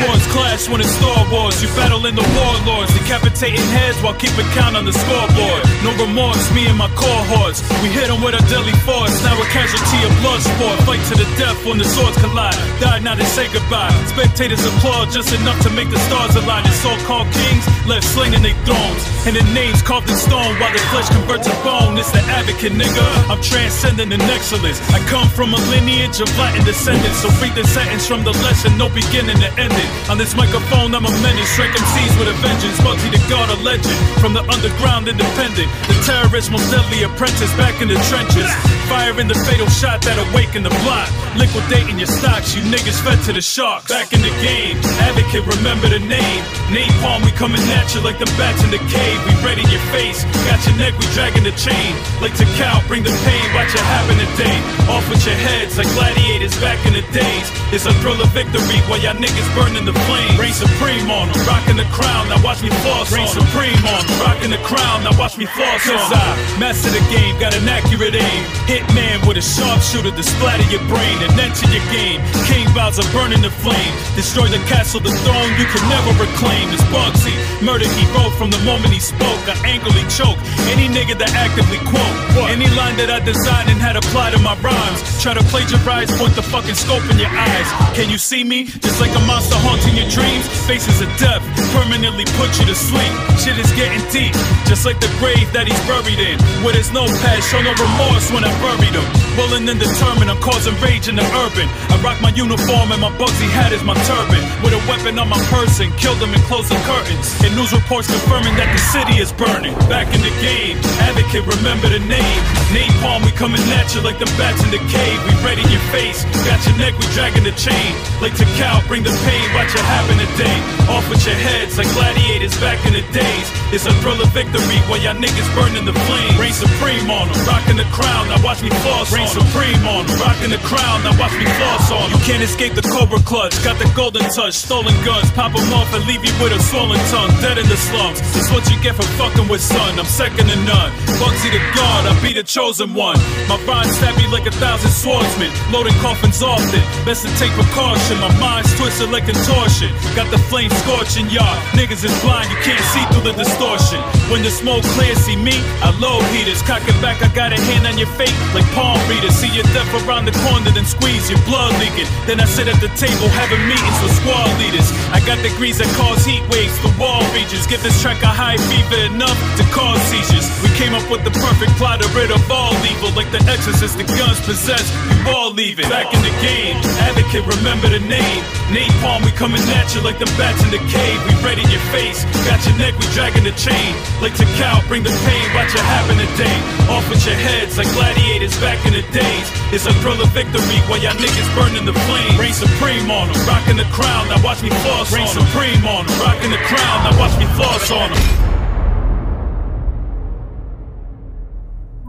swords 0.00 0.24
clash 0.32 0.64
when 0.64 0.80
it's 0.80 0.88
Star 0.96 1.28
Wars. 1.28 1.60
You 1.60 1.68
battle 1.76 2.00
in 2.08 2.16
the 2.16 2.24
warlords, 2.24 2.88
decapitating 2.96 3.60
heads 3.76 4.00
while 4.00 4.16
keeping 4.16 4.48
count 4.56 4.80
on 4.80 4.88
the 4.88 4.96
scoreboard. 4.96 5.60
No 5.84 5.92
remorse, 6.00 6.40
me 6.56 6.64
and 6.64 6.78
my 6.80 6.88
cohorts. 6.96 7.60
We 7.84 7.92
hit 7.92 8.08
them 8.08 8.24
with 8.24 8.32
a 8.32 8.40
deadly 8.48 8.72
force. 8.88 9.12
Now 9.20 9.36
a 9.36 9.44
casualty 9.52 10.00
of 10.08 10.12
blood 10.24 10.40
sport. 10.40 10.80
Fight 10.88 11.04
to 11.12 11.20
the 11.20 11.28
death 11.36 11.60
when 11.68 11.76
the 11.76 11.84
swords 11.84 12.16
collide. 12.16 12.56
Die 12.80 13.04
now 13.04 13.12
they 13.12 13.28
say 13.28 13.44
goodbye. 13.52 13.92
Spectators 14.08 14.64
applaud 14.64 15.12
just 15.12 15.36
enough 15.36 15.60
to 15.68 15.70
make 15.76 15.92
the 15.92 16.00
stars 16.08 16.32
align. 16.40 16.64
The 16.64 16.72
so-called 16.80 17.28
kings 17.28 17.68
left 17.84 18.08
slinging 18.08 18.40
their 18.40 18.56
thrones. 18.64 19.04
And 19.28 19.36
their 19.36 19.44
names 19.52 19.84
carved 19.84 20.08
in 20.08 20.16
stone 20.16 20.56
while 20.56 20.72
their 20.72 20.88
flesh 20.88 21.12
converts 21.12 21.44
to 21.44 21.52
bone. 21.60 22.00
It's 22.00 22.08
the 22.08 22.24
advocate, 22.32 22.72
nigga. 22.72 23.04
I'm 23.28 23.42
transcending 23.44 24.16
in 24.16 24.24
excellence. 24.32 24.80
I 24.96 24.98
come 25.12 25.28
from 25.28 25.52
a 25.52 25.60
lineage 25.68 26.24
of 26.24 26.32
Latin 26.40 26.64
descendants. 26.64 27.20
So 27.20 27.28
read 27.44 27.52
the 27.52 27.68
sentence 27.68 28.08
from 28.08 28.24
the 28.24 28.32
lesson, 28.40 28.72
no 28.80 28.93
beginning 28.94 29.36
to 29.42 29.50
end 29.58 29.74
it. 29.74 29.90
On 30.08 30.16
this 30.16 30.34
microphone, 30.38 30.94
I'm 30.94 31.04
a 31.04 31.12
menace. 31.20 31.50
Strike 31.52 31.74
seas 31.74 32.14
with 32.16 32.30
a 32.30 32.36
vengeance. 32.38 32.78
Bugsy 32.80 33.10
the 33.10 33.20
God, 33.28 33.50
a 33.50 33.58
legend. 33.60 33.98
From 34.22 34.32
the 34.32 34.46
underground, 34.46 35.10
independent. 35.10 35.68
The 35.90 35.98
terrorist, 36.06 36.54
most 36.54 36.70
deadly 36.70 37.02
apprentice 37.02 37.50
back 37.58 37.82
in 37.82 37.88
the 37.90 37.98
trenches. 38.08 38.48
Firing 38.86 39.26
the 39.26 39.36
fatal 39.44 39.66
shot 39.68 40.00
that 40.06 40.16
awakened 40.30 40.64
the 40.64 40.74
block. 40.86 41.10
Liquidating 41.34 41.98
your 41.98 42.08
stocks, 42.08 42.54
you 42.54 42.62
niggas 42.70 43.02
fed 43.02 43.18
to 43.26 43.32
the 43.34 43.42
sharks. 43.42 43.90
Back 43.90 44.14
in 44.14 44.22
the 44.22 44.30
game, 44.38 44.78
advocate, 45.02 45.42
remember 45.42 45.90
the 45.90 45.98
name. 45.98 46.40
Napalm, 46.70 47.26
we 47.26 47.34
coming 47.34 47.60
at 47.74 47.90
you 47.90 48.00
like 48.06 48.22
the 48.22 48.30
bats 48.38 48.62
in 48.62 48.70
the 48.70 48.78
cave. 48.78 49.18
We 49.26 49.34
ready 49.42 49.66
your 49.66 49.82
face, 49.90 50.22
got 50.46 50.62
your 50.62 50.78
neck, 50.78 50.94
we 50.94 51.06
dragging 51.10 51.42
the 51.42 51.56
chain. 51.58 51.90
Like 52.22 52.38
to 52.38 52.46
cow, 52.54 52.78
bring 52.86 53.02
the 53.02 53.14
pain, 53.26 53.46
watch 53.56 53.74
it 53.74 53.82
happen 53.82 54.16
today. 54.20 54.58
Off 54.92 55.02
with 55.10 55.26
your 55.26 55.34
heads 55.34 55.74
like 55.74 55.90
gladiators 55.98 56.54
back 56.62 56.78
in 56.86 56.94
the 56.94 57.02
days. 57.10 57.46
It's 57.74 57.86
a 57.86 57.94
thrill 57.98 58.20
of 58.22 58.30
victory 58.30 58.83
while 58.88 59.00
y'all 59.00 59.16
niggas 59.16 59.48
burning 59.56 59.84
the 59.84 59.96
flame. 60.06 60.34
Reign 60.38 60.52
supreme 60.52 61.10
on 61.10 61.32
them, 61.32 61.40
rocking 61.46 61.76
the 61.76 61.88
crown, 61.94 62.28
now 62.28 62.40
watch 62.42 62.62
me 62.62 62.70
floss 62.84 63.12
Reign 63.12 63.28
supreme 63.28 63.80
on 63.84 64.02
them, 64.06 64.18
rocking 64.20 64.50
the 64.50 64.62
crown, 64.66 65.04
now 65.04 65.16
watch 65.18 65.36
me 65.36 65.46
floss 65.46 65.84
Cause 65.84 66.12
I 66.12 66.34
master 66.58 66.90
the 66.90 67.02
game, 67.12 67.38
got 67.40 67.54
an 67.54 67.68
accurate 67.68 68.14
aim. 68.14 68.42
Hitman 68.68 69.26
with 69.26 69.36
a 69.36 69.44
sharpshooter 69.44 70.12
to 70.12 70.22
splatter 70.22 70.66
your 70.70 70.84
brain 70.88 71.16
and 71.24 71.32
enter 71.38 71.66
your 71.72 71.84
game. 71.90 72.20
King 72.48 72.66
Bowser 72.74 73.04
burning 73.12 73.42
the 73.42 73.50
flame. 73.50 73.92
Destroy 74.16 74.48
the 74.48 74.60
castle, 74.70 75.00
the 75.00 75.12
throne 75.24 75.50
you 75.58 75.66
can 75.68 75.82
never 75.88 76.12
reclaim. 76.20 76.68
It's 76.72 76.82
Bugsy. 76.92 77.34
Murder 77.64 77.88
he 77.88 78.04
wrote 78.12 78.34
from 78.36 78.50
the 78.50 78.60
moment 78.64 78.92
he 78.92 79.00
spoke. 79.00 79.42
I 79.48 79.56
angrily 79.64 80.04
choke 80.12 80.38
any 80.72 80.88
nigga 80.88 81.16
that 81.18 81.32
actively 81.34 81.78
quote. 81.88 82.50
Any 82.50 82.68
line 82.76 82.96
that 82.96 83.10
I 83.10 83.20
designed 83.20 83.70
and 83.70 83.80
had 83.80 83.96
applied 83.96 84.32
to 84.34 84.40
my 84.40 84.56
rhymes. 84.60 85.00
Try 85.22 85.34
to 85.34 85.44
plagiarize, 85.50 86.10
point 86.18 86.34
the 86.34 86.42
fucking 86.42 86.74
scope 86.74 87.04
in 87.10 87.18
your 87.18 87.30
eyes. 87.30 87.68
Can 87.96 88.10
you 88.10 88.18
see 88.18 88.44
me? 88.44 88.68
Just 88.80 89.00
like 89.00 89.14
a 89.14 89.22
monster 89.26 89.56
haunting 89.62 89.94
your 89.94 90.08
dreams. 90.10 90.46
Faces 90.66 91.00
of 91.00 91.10
death 91.20 91.42
permanently 91.74 92.24
put 92.38 92.50
you 92.58 92.66
to 92.66 92.74
sleep. 92.74 93.12
Shit 93.38 93.58
is 93.58 93.70
getting 93.74 94.02
deep, 94.10 94.34
just 94.66 94.86
like 94.86 94.98
the 95.02 95.10
grave 95.18 95.50
that 95.52 95.66
he's 95.66 95.78
buried 95.86 96.18
in. 96.18 96.38
Where 96.62 96.72
there's 96.72 96.94
no 96.94 97.04
past, 97.22 97.50
show 97.50 97.60
no 97.60 97.74
remorse 97.74 98.30
when 98.30 98.46
I 98.46 98.52
buried 98.62 98.94
him. 98.94 99.06
Willing 99.36 99.66
and 99.68 99.78
determined, 99.78 100.30
I'm 100.30 100.40
causing 100.40 100.74
rage 100.78 101.10
in 101.10 101.18
the 101.18 101.26
urban. 101.42 101.66
I 101.90 101.98
rock 102.02 102.18
my 102.22 102.30
uniform 102.34 102.94
and 102.94 103.02
my 103.02 103.10
Bugsy 103.18 103.50
hat 103.50 103.74
is 103.74 103.82
my 103.82 103.94
turban. 104.06 104.42
With 104.62 104.74
a 104.74 104.82
weapon 104.86 105.18
on 105.18 105.28
my 105.28 105.40
person, 105.50 105.90
killed 105.98 106.18
them 106.22 106.30
and 106.30 106.42
closed 106.46 106.70
the 106.70 106.78
curtains. 106.86 107.26
And 107.42 107.52
news 107.58 107.74
reports 107.74 108.06
confirming 108.06 108.54
that 108.56 108.70
the 108.70 108.80
city 108.94 109.18
is 109.18 109.34
burning. 109.34 109.74
Back 109.90 110.08
in 110.14 110.22
the 110.22 110.34
game, 110.38 110.78
advocate, 111.02 111.44
remember 111.46 111.90
the 111.90 112.02
name. 112.06 112.40
Napalm, 112.70 113.26
we 113.26 113.34
coming 113.34 113.62
at 113.74 113.90
you 113.94 114.00
like 114.06 114.22
the 114.22 114.30
bats 114.38 114.62
in 114.62 114.70
the 114.70 114.82
cave. 114.90 115.18
We 115.26 115.32
ready 115.42 115.66
your 115.70 115.82
face, 115.90 116.22
got 116.46 116.62
your 116.66 116.78
neck, 116.78 116.94
we 116.96 117.06
dragging 117.12 117.44
the 117.44 117.54
chain. 117.58 117.92
Like 118.22 118.38
to 118.38 118.46
bring 118.88 119.02
the 119.02 119.14
pain, 119.26 119.46
watch 119.54 119.74
it 119.74 119.82
happen 119.82 120.16
today. 120.22 120.58
Off 120.92 121.08
with 121.10 121.24
your 121.26 121.34
heads 121.34 121.76
like 121.78 121.88
gladiators 121.92 122.54
back 122.60 122.78
in 122.86 122.92
the 122.92 123.04
days. 123.12 123.46
It's 123.72 123.86
a 123.86 123.94
thrill 123.98 124.20
of 124.20 124.30
victory 124.30 124.78
while 124.86 125.00
y'all 125.00 125.16
niggas 125.16 125.48
burning 125.56 125.84
the 125.84 125.96
flame. 126.06 126.34
Reign 126.38 126.52
supreme 126.52 127.10
on 127.10 127.26
them, 127.26 127.40
rocking 127.48 127.76
the 127.76 127.88
crown, 127.90 128.28
now 128.28 128.38
watch 128.44 128.62
me 128.62 128.70
floss 128.84 129.10
Reign 129.10 129.26
supreme 129.26 129.82
on 129.88 130.06
them, 130.06 130.16
rocking 130.20 130.52
the 130.54 130.62
crown, 130.62 131.02
now 131.02 131.16
watch 131.18 131.34
me 131.34 131.46
floss 131.58 131.90
on. 131.90 132.06
You 132.12 132.20
can't 132.22 132.42
escape 132.42 132.74
the 132.74 132.86
cobra 132.86 133.18
clutch, 133.26 133.56
got 133.64 133.76
the 133.82 133.88
golden 133.96 134.24
touch, 134.30 134.54
stolen 134.54 134.94
guns, 135.02 135.30
pop 135.32 135.50
'em 135.56 135.72
off 135.72 135.90
and 135.94 136.04
leave 136.06 136.22
you 136.24 136.32
with 136.38 136.52
a 136.52 136.60
swollen 136.70 137.00
tongue, 137.10 137.32
dead 137.40 137.58
in 137.58 137.66
the 137.68 137.76
slums. 137.76 138.20
It's 138.38 138.50
what 138.52 138.68
you 138.70 138.76
get 138.80 138.94
for 138.94 139.06
fucking 139.18 139.48
with 139.48 139.62
son, 139.62 139.98
I'm 139.98 140.06
second 140.06 140.48
to 140.48 140.56
none. 140.68 140.92
Bugsy 141.18 141.50
the 141.50 141.62
god, 141.74 142.06
I'll 142.06 142.22
be 142.22 142.32
the 142.32 142.44
chosen 142.44 142.94
one. 142.94 143.18
My 143.48 143.58
rhymes 143.66 143.96
stab 143.96 144.16
me 144.16 144.26
like 144.28 144.46
a 144.46 144.54
thousand 144.62 144.90
swordsmen, 144.90 145.50
loading 145.72 145.96
coffins 146.04 146.42
often. 146.42 146.82
Best 147.04 147.26
to 147.26 147.30
take 147.40 147.52
precaution, 147.52 148.20
my 148.20 148.30
mind's 148.44 148.68
twisted 148.76 149.08
like 149.08 149.24
contortion. 149.24 149.88
Got 150.12 150.28
the 150.28 150.40
flame 150.52 150.68
scorching 150.84 151.26
y'all, 151.32 151.56
niggas 151.72 152.04
is 152.04 152.12
blind, 152.20 152.52
you 152.52 152.60
can't 152.60 152.84
see 152.92 153.04
through 153.08 153.24
the 153.24 153.32
distortion. 153.32 154.00
When 154.28 154.44
the 154.44 154.52
smoke 154.52 154.84
clears, 154.92 155.16
see 155.24 155.36
me, 155.40 155.56
I 155.80 155.88
low 155.96 156.20
heaters, 156.36 156.60
cock 156.68 156.84
it 156.84 156.98
back, 157.00 157.24
I 157.24 157.28
got 157.32 157.56
a 157.56 157.58
hand 157.72 157.88
on 157.88 157.96
your 157.96 158.10
fate 158.20 158.36
like 158.52 158.68
palm 158.76 159.00
readers. 159.08 159.32
See 159.40 159.48
your 159.56 159.64
death 159.72 159.88
around 160.04 160.28
the 160.28 160.36
corner, 160.44 160.70
then 160.76 160.84
squeeze 160.84 161.32
your 161.32 161.40
blood 161.48 161.72
leaking. 161.80 162.08
Then 162.28 162.38
I 162.44 162.46
sit 162.46 162.68
at 162.68 162.78
the 162.84 162.92
table 163.00 163.28
having 163.32 163.62
meetings 163.64 163.98
with 164.04 164.12
squad 164.20 164.50
leaders. 164.60 164.88
I 165.16 165.24
got 165.24 165.40
degrees 165.40 165.78
that 165.80 165.88
cause 165.96 166.20
heat 166.28 166.44
waves 166.52 166.76
to 166.84 166.90
wall 167.00 167.24
regions. 167.32 167.64
Give 167.66 167.80
this 167.80 167.96
track 168.04 168.20
a 168.22 168.28
high 168.28 168.60
fever 168.68 169.08
enough 169.08 169.38
to 169.56 169.64
cause 169.72 170.00
seizures. 170.12 170.46
We 170.60 170.68
came 170.76 170.92
up 170.92 171.06
with 171.08 171.24
the 171.24 171.32
perfect 171.40 171.72
plot 171.80 172.02
to 172.02 172.08
rid 172.12 172.30
of 172.30 172.42
all 172.50 172.74
evil, 172.84 173.10
like 173.16 173.30
the 173.32 173.40
exorcist, 173.48 173.96
the 173.96 174.04
guns 174.04 174.40
possessed. 174.44 174.90
You 175.08 175.32
all 175.32 175.50
leave 175.52 175.80
it. 175.80 175.88
Back 175.88 176.12
in 176.12 176.20
the 176.20 176.34
game, 176.42 176.76
advocate, 177.08 177.46
remember 177.46 177.88
the 177.88 178.02
name. 178.04 178.33
Napalm, 178.72 179.20
we 179.24 179.30
coming 179.36 179.60
at 179.76 179.92
you 179.94 180.00
like 180.00 180.18
the 180.18 180.26
bats 180.40 180.62
in 180.64 180.70
the 180.72 180.82
cave. 180.88 181.18
We 181.28 181.32
ready 181.44 181.62
your 181.68 181.82
face, 181.92 182.24
got 182.48 182.58
your 182.64 182.74
neck, 182.80 182.96
we 182.98 183.06
dragging 183.12 183.44
the 183.44 183.54
chain. 183.54 183.92
Like 184.24 184.34
to 184.40 184.46
cow, 184.56 184.80
bring 184.88 185.04
the 185.04 185.12
pain, 185.28 185.44
watch 185.52 185.74
it 185.74 185.84
happen 185.84 186.16
today. 186.16 186.58
Off 186.88 187.04
with 187.10 187.22
your 187.26 187.36
heads 187.36 187.76
like 187.76 187.90
gladiators 187.92 188.56
back 188.58 188.80
in 188.88 188.96
the 188.96 189.04
days. 189.12 189.46
It's 189.70 189.84
a 189.84 189.94
thrill 190.00 190.18
of 190.18 190.30
victory 190.32 190.80
while 190.88 190.98
y'all 191.02 191.18
niggas 191.18 191.50
burning 191.52 191.84
the 191.84 191.96
flame. 192.08 192.34
Reign 192.40 192.56
supreme 192.56 193.10
on 193.10 193.28
them, 193.28 193.38
rocking 193.46 193.76
the 193.76 193.88
crown, 193.92 194.28
now 194.32 194.42
watch 194.42 194.62
me 194.62 194.70
floss 194.82 195.12
Reign 195.12 195.28
supreme 195.28 195.84
on 195.84 196.06
them, 196.06 196.16
rocking 196.24 196.50
the 196.50 196.62
crown, 196.64 196.96
now 197.04 197.14
watch 197.20 197.36
me 197.38 197.46
floss 197.54 197.90
on 197.90 198.10
them. 198.10 198.54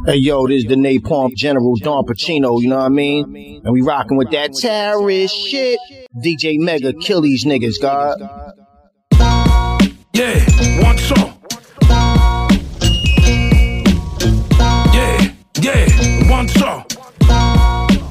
Hey 0.05 0.17
yo, 0.17 0.45
this 0.45 0.57
is 0.57 0.65
the 0.65 0.75
Napalm 0.75 1.33
General 1.33 1.75
Don 1.77 2.05
Pacino, 2.05 2.61
you 2.61 2.69
know 2.69 2.77
what 2.77 2.85
I 2.85 2.89
mean? 2.89 3.61
And 3.63 3.73
we 3.73 3.81
rocking 3.81 4.17
with 4.17 4.29
that 4.31 4.53
terrorist 4.53 5.35
shit. 5.35 5.79
DJ 6.15 6.57
Mega, 6.57 6.93
kill 6.93 7.19
these 7.19 7.43
niggas, 7.43 7.79
God. 7.81 8.21
Yeah, 10.13 10.39
one 10.81 10.97
song. 10.97 11.37
Yeah, 14.93 15.33
yeah, 15.59 16.29
one 16.31 16.47
song. 16.47 16.85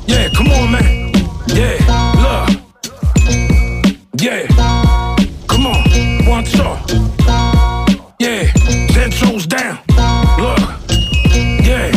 Yeah, 0.07 0.29
come 0.37 0.49
on, 0.49 0.71
man. 0.73 1.13
Yeah, 1.49 1.79
look. 2.21 2.61
Yeah, 4.21 4.47
come 5.49 5.67
on, 5.67 6.27
one 6.27 6.45
song. 6.45 6.85
Yeah, 8.21 8.53
ten 8.89 9.11
toes 9.13 9.47
down. 9.47 9.79
Look. 10.39 10.61
Yeah, 11.65 11.91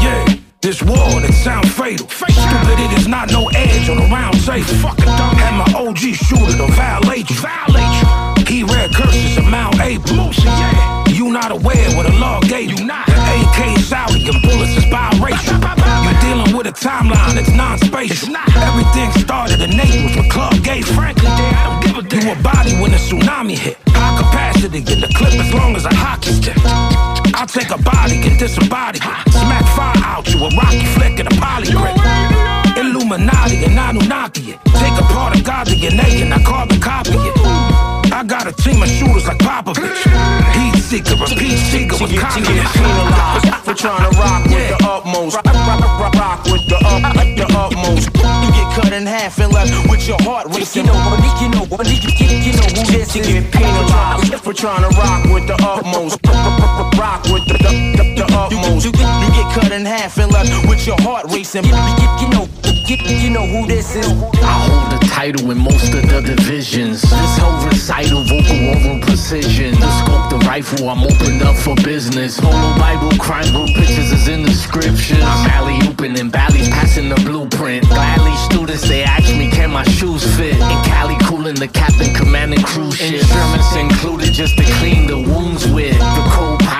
yeah. 0.00 0.34
This 0.62 0.82
war 0.82 0.96
that 0.96 1.34
sound 1.44 1.70
fatal. 1.70 2.08
Stupid, 2.08 2.80
it 2.80 2.98
is 2.98 3.06
not 3.06 3.30
no 3.30 3.50
edge 3.54 3.90
on 3.90 3.98
a 3.98 4.06
round 4.06 4.33
table. 4.44 4.74
Fucking 4.84 5.04
dumb. 5.04 5.36
Had 5.40 5.56
my 5.56 5.68
OG 5.72 5.98
shooter 6.12 6.56
to 6.60 6.66
violate 6.76 7.30
you. 7.30 7.36
Violate 7.40 7.94
you. 7.96 8.08
He 8.44 8.62
read 8.62 8.94
curses 8.94 9.38
of 9.38 9.44
Mount 9.44 9.80
April. 9.80 10.30
yeah. 10.44 11.04
You 11.08 11.32
not 11.32 11.50
aware 11.50 11.88
what 11.96 12.06
a 12.06 12.14
law 12.18 12.40
gave 12.40 12.70
you. 12.78 12.84
Not. 12.84 13.06
The 13.06 13.34
AK 13.40 13.78
is 13.78 13.88
Saudi 13.88 14.28
and 14.28 14.40
bullets 14.42 14.76
is 14.76 14.84
biracial. 14.84 15.56
You're 16.04 16.20
dealing 16.20 16.56
with 16.56 16.66
a 16.66 16.72
timeline 16.76 17.34
that's 17.34 17.50
non-spatial. 17.50 18.36
Everything 18.36 19.10
started 19.12 19.60
in 19.60 19.70
Naples 19.76 20.14
when 20.16 20.28
Club 20.28 20.62
gave 20.62 20.86
Frankly, 20.86 21.24
yeah, 21.24 21.56
I 21.56 21.64
don't 21.64 21.80
give 21.84 21.96
a 22.04 22.08
damn. 22.08 22.22
You 22.24 22.32
a 22.32 22.42
body 22.42 22.72
when 22.80 22.90
the 22.92 22.98
tsunami 22.98 23.56
hit. 23.56 23.78
High 23.88 24.18
capacity 24.20 24.78
in 24.92 25.00
the 25.00 25.08
clip 25.16 25.32
as 25.34 25.52
long 25.54 25.74
as 25.74 25.84
a 25.84 25.94
hockey 25.94 26.32
stick. 26.32 26.58
I'll 27.34 27.46
take 27.46 27.70
a 27.70 27.80
body 27.82 28.16
and 28.16 28.38
disembody 28.38 29.00
it. 29.00 29.32
Smack 29.32 29.64
fire 29.74 30.04
out 30.04 30.28
you, 30.28 30.38
a 30.44 30.48
rocky 30.50 30.84
flick 30.94 31.18
and 31.18 31.28
a 31.32 31.34
poly 31.40 31.70
grip. 31.72 32.33
Illuminati 33.14 33.64
and 33.64 33.78
Anunnaki 33.78 34.50
it. 34.52 34.58
Take 34.74 34.98
apart 34.98 35.38
a 35.38 35.42
god 35.42 35.68
DNA 35.68 36.22
and 36.22 36.34
I 36.34 36.42
carbon 36.42 36.80
copy 36.80 37.14
it. 37.14 37.36
I 38.10 38.24
got 38.26 38.48
a 38.48 38.52
team 38.52 38.82
of 38.82 38.88
shooters 38.88 39.26
like 39.26 39.38
Popovich. 39.38 40.02
sticker, 40.82 41.14
a 41.14 41.26
peach 41.38 41.62
sticker 41.70 41.94
with. 42.02 42.10
Get 42.10 42.26
penalized 42.74 43.54
for 43.62 43.74
trying 43.74 44.10
to 44.10 44.18
rock 44.18 44.42
with 44.50 44.66
the 44.66 44.78
utmost. 44.82 45.36
Rock, 45.36 45.46
rock, 45.46 46.00
rock, 46.00 46.14
rock 46.14 46.44
with 46.46 46.66
the 46.66 46.74
up, 46.82 47.14
the 47.38 47.46
utmost. 47.54 48.10
You 48.18 48.50
get 48.50 48.74
cut 48.74 48.92
in 48.92 49.06
half 49.06 49.38
and 49.38 49.52
left 49.52 49.70
with 49.88 50.08
your 50.08 50.20
heart 50.22 50.48
racing. 50.50 50.86
You 50.86 50.92
know, 50.92 50.98
you 51.38 51.48
know, 51.54 51.62
you 51.70 52.52
know 52.58 52.66
who 52.66 52.82
this 52.90 53.14
is. 53.14 53.26
Get 53.28 53.52
penalized 53.52 54.42
for 54.42 54.52
trying 54.52 54.82
to 54.82 54.90
rock 54.98 55.22
with 55.30 55.46
the 55.46 55.54
utmost. 55.62 56.18
Rock 56.98 57.22
with 57.30 57.46
the, 57.46 57.62
the, 57.62 57.70
the, 57.94 58.04
the 58.18 58.26
utmost. 58.34 58.86
You, 58.86 58.90
you 58.90 59.30
get 59.38 59.54
cut 59.54 59.70
in 59.70 59.86
half 59.86 60.18
and 60.18 60.32
left 60.32 60.50
with 60.68 60.84
your 60.84 61.00
heart 61.02 61.30
racing. 61.30 61.62
You, 61.62 61.74
you, 61.74 62.08
you 62.20 62.28
know, 62.34 62.63
you, 63.02 63.30
know 63.30 63.46
who 63.46 63.66
this 63.66 63.96
is. 63.96 64.06
I 64.06 64.54
hold 64.66 64.92
the 64.92 65.06
title 65.06 65.50
in 65.50 65.58
most 65.58 65.94
of 65.94 66.02
the 66.08 66.20
divisions. 66.20 67.02
This 67.02 67.38
whole 67.38 67.66
recital, 67.66 68.22
vocal 68.24 68.68
oral 68.68 69.00
precision. 69.00 69.74
The 69.80 69.90
scope, 70.04 70.30
the 70.30 70.38
rifle, 70.46 70.88
I'm 70.88 71.02
opened 71.02 71.42
up 71.42 71.56
for 71.56 71.74
business. 71.76 72.38
Polo 72.38 72.78
Bible, 72.78 73.10
crime 73.18 73.50
group 73.52 73.74
pictures 73.74 74.12
is 74.12 74.28
in 74.28 74.42
the 74.42 74.52
scriptures. 74.52 75.22
I'm 75.22 75.50
alley 75.50 75.78
open 75.88 76.18
and 76.18 76.30
Bally's 76.30 76.68
passing 76.68 77.08
the 77.08 77.16
blueprint. 77.16 77.88
Gladly 77.88 78.34
students, 78.36 78.86
they 78.88 79.02
ask 79.02 79.28
me, 79.34 79.50
can 79.50 79.70
my 79.70 79.84
shoes 79.84 80.24
fit? 80.36 80.54
In 80.54 80.78
Cali, 80.84 81.16
cooling 81.24 81.56
the 81.56 81.68
captain, 81.68 82.14
commanding 82.14 82.62
cruise 82.62 82.96
ship. 82.96 83.22
Instruments 83.22 83.76
included 83.76 84.32
just 84.32 84.56
to 84.58 84.64
clean 84.78 85.06
the 85.06 85.18
wounds 85.18 85.66
with. 85.68 85.98
The 85.98 86.24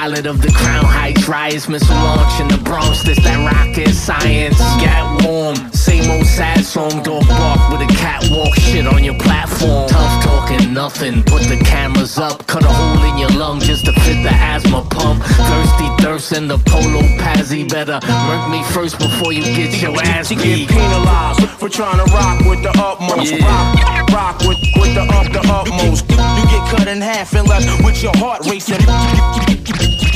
co-pilot 0.04 0.26
of 0.26 0.42
the 0.42 0.52
Crown 0.52 0.84
Heights 0.84 1.28
riots, 1.28 1.68
missile 1.68 1.94
launch 1.94 2.40
in 2.40 2.48
the 2.48 2.62
Bronx. 2.62 3.02
This 3.02 3.18
that 3.24 3.40
rocket 3.40 3.94
science. 3.94 4.58
Get 4.80 5.24
warm, 5.24 5.56
same 5.72 6.10
old 6.10 6.26
sad 6.26 6.64
song. 6.64 7.02
Dog 7.02 7.26
bark 7.26 7.70
with 7.70 7.88
a 7.88 7.92
catwalk 7.96 8.54
shit 8.54 8.86
on 8.86 9.02
your 9.02 9.18
platform. 9.18 9.88
Tough 9.88 10.24
talking, 10.24 10.72
nothing. 10.72 11.22
Put 11.22 11.42
the 11.48 11.56
cameras 11.64 12.18
up, 12.18 12.46
cut 12.46 12.64
a 12.64 12.68
hole 12.68 13.04
in 13.10 13.18
your 13.18 13.30
lung 13.30 13.60
just 13.60 13.86
to 13.86 13.92
fit 14.04 14.22
the 14.22 14.32
asthma 14.32 14.82
pump. 14.90 15.22
Thirsty 15.24 15.88
thirst 16.02 16.32
in 16.32 16.48
the 16.48 16.58
polo 16.58 17.00
pazzy. 17.16 17.68
Better 17.68 17.98
murk 18.28 18.50
me 18.50 18.62
first 18.74 18.98
before 18.98 19.32
you 19.32 19.42
get 19.42 19.80
your 19.80 19.96
ass 20.02 20.28
beat. 20.28 20.68
get 20.68 20.68
penalized 20.68 21.48
for 21.58 21.68
trying 21.68 21.98
to 22.04 22.12
rock 22.12 22.40
with 22.44 22.62
the 22.62 22.72
utmost. 22.76 23.32
Rock, 23.40 24.10
rock 24.10 24.38
with, 24.40 24.60
with 24.76 24.94
the 24.94 25.04
up, 25.16 25.32
the 25.32 25.40
utmost. 25.48 26.04
You 26.10 26.44
get 26.52 26.64
cut 26.68 26.88
in 26.88 27.00
half 27.00 27.34
and 27.34 27.48
left 27.48 27.82
with 27.84 28.02
your 28.02 28.12
heart 28.16 28.44
racing. 28.46 28.84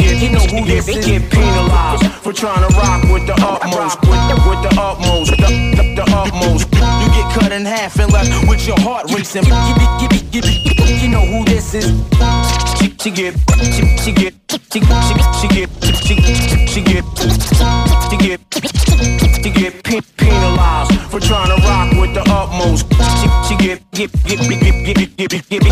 You 0.08 0.30
know 0.32 0.40
who 0.40 0.64
this 0.64 0.88
is. 0.88 1.04
Get 1.04 1.30
penalized 1.30 2.04
for 2.24 2.32
trying 2.32 2.66
to 2.66 2.74
rock 2.76 3.02
with 3.12 3.26
the 3.26 3.34
utmost. 3.36 4.00
With, 4.00 4.24
with 4.48 4.60
the 4.64 4.72
utmost, 4.80 5.30
the, 5.32 5.48
the, 5.76 5.84
the 5.94 6.04
utmost. 6.08 6.66
You 6.72 7.08
get 7.12 7.28
cut 7.34 7.52
in 7.52 7.64
half 7.64 7.98
and 8.00 8.12
left 8.12 8.32
with 8.48 8.66
your 8.66 8.80
heart 8.80 9.12
racing. 9.14 9.44
You, 9.44 9.52
you, 10.00 10.08
you, 10.32 10.40
you, 10.40 10.94
you 11.02 11.08
know 11.08 11.24
who 11.24 11.44
this 11.44 11.74
is. 11.74 11.92
She, 12.78 12.96
she 12.98 13.10
get, 13.10 13.34
she, 13.74 13.84
she 13.98 14.12
get, 14.12 14.34
she, 14.48 14.58
she, 14.68 14.80
she 14.80 15.48
get, 15.48 15.68
she, 15.84 16.16
she 16.66 16.80
get, 16.82 17.04
she 18.08 18.16
get, 18.16 18.40
she 18.48 19.50
get 19.52 20.16
penalized 20.16 21.00
for 21.10 21.20
trying 21.20 21.48
to 21.54 21.66
rock 21.66 21.92
with 22.00 22.14
the 22.14 22.22
utmost. 22.28 22.86
She, 23.20 23.28
she 23.46 23.54
get, 23.56 23.90
get, 23.92 24.10
get, 24.24 24.38
get, 24.40 24.60
get, 24.60 24.86
get, 24.86 25.16
get, 25.16 25.28
get, 25.28 25.48
get, 25.48 25.68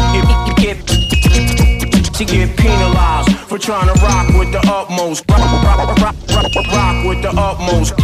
get, 0.56 0.56
get, 0.56 2.16
she 2.16 2.24
get 2.24 2.56
penalized 2.56 3.25
for 3.56 3.62
trying 3.62 3.86
to 3.86 4.02
rock 4.02 4.28
with 4.38 4.52
the 4.52 4.60
utmost. 4.68 5.24
Rock, 5.30 5.40
rock, 5.40 5.98
rock, 5.98 6.16
rock, 6.28 6.66
rock 6.72 7.06
with 7.06 7.22
the 7.22 7.30
utmost. 7.30 7.96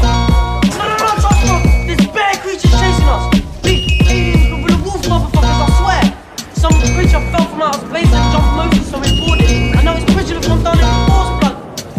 There's 1.87 2.07
bad 2.09 2.41
creatures 2.41 2.71
chasing 2.71 3.09
us. 3.09 3.29
Big, 3.63 3.99
big, 4.01 4.65
with 4.65 4.73
the 4.73 4.81
wolf 4.85 5.03
motherfuckers, 5.05 5.61
I 5.61 5.69
swear. 5.81 6.03
Some 6.55 6.73
creature 6.95 7.21
fell 7.33 7.47
from 7.49 7.63
outer 7.63 7.87
space 7.89 8.13
and 8.13 8.33
jumped 8.33 8.53
Moses, 8.57 8.91
so 8.91 8.99
we 8.99 9.11
bored 9.21 9.41
it. 9.41 9.77
I 9.77 9.83
know 9.83 9.95
it's 9.95 10.11
prejudice 10.13 10.47
from 10.47 10.63
down 10.63 10.79
in 10.79 10.89
the 10.89 10.99
force 11.11 11.33
blood. 11.41 11.57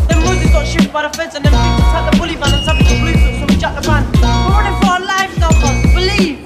Then 0.09 0.19
Moses 0.23 0.49
got 0.51 0.65
shipped 0.65 0.91
by 0.91 1.07
the 1.07 1.13
fence 1.15 1.35
and 1.35 1.45
then 1.45 1.53
picked 1.53 1.87
attacked 1.87 2.11
the 2.11 2.17
bully 2.17 2.35
van 2.35 2.53
and 2.53 2.65
savaged 2.65 2.89
the 2.89 2.97
blueprint, 3.05 3.37
so 3.37 3.45
we 3.45 3.55
jacked 3.61 3.77
the 3.77 3.85
van. 3.85 4.03
We're 4.17 4.57
running 4.57 4.77
for 4.81 4.89
our 4.97 5.03
lives 5.05 5.37
now, 5.37 5.53
cuz. 5.61 5.77
Believe. 5.93 6.41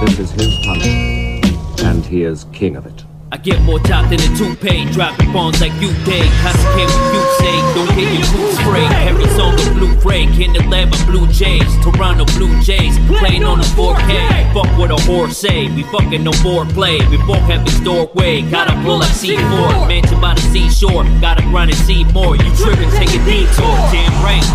This 0.00 0.18
is 0.18 0.30
his 0.32 0.56
punishment, 0.64 1.82
and 1.82 2.06
he 2.06 2.22
is 2.22 2.46
king 2.52 2.76
of 2.76 2.86
it. 2.86 3.07
I 3.30 3.36
get 3.36 3.60
more 3.60 3.78
top 3.78 4.08
than 4.08 4.20
a 4.20 4.36
toupee, 4.38 4.90
dropping 4.90 5.32
bombs 5.34 5.60
like 5.60 5.72
you 5.82 5.92
did. 6.08 6.24
Concentrate 6.40 6.88
what 6.88 7.12
you 7.12 7.22
say, 7.36 7.56
don't 7.76 7.92
get 7.92 8.08
your 8.16 8.24
food 8.32 8.52
spray. 8.56 8.86
Every 9.04 9.28
song 9.36 9.52
a 9.52 9.74
blue 9.76 9.94
break, 10.00 10.32
in 10.40 10.54
the 10.54 10.64
lab 10.64 10.88
of 10.94 11.04
Blue 11.04 11.26
Jays, 11.28 11.68
Toronto 11.84 12.24
Blue 12.38 12.48
Jays, 12.62 12.96
playing 13.20 13.44
on 13.44 13.58
the 13.58 13.68
4K. 13.76 14.54
Fuck 14.54 14.78
what 14.78 14.90
a 14.90 14.96
whore 15.04 15.30
say, 15.30 15.68
we 15.68 15.82
fucking 15.92 16.24
no 16.24 16.30
foreplay. 16.40 16.98
We 17.10 17.18
both 17.28 17.44
have 17.52 17.66
this 17.66 17.78
doorway, 17.80 18.40
gotta 18.48 18.72
pull 18.80 19.02
up 19.02 19.10
C4. 19.12 19.86
Mansion 19.86 20.20
by 20.22 20.32
the 20.32 20.40
seashore, 20.40 21.04
gotta 21.20 21.42
grind 21.42 21.70
and 21.70 21.80
see 21.80 22.04
more. 22.16 22.34
You 22.34 22.48
tripping, 22.56 22.90
take 22.96 23.12
a 23.12 23.20
detour. 23.28 23.76
Damn 23.92 24.24
right, 24.24 24.47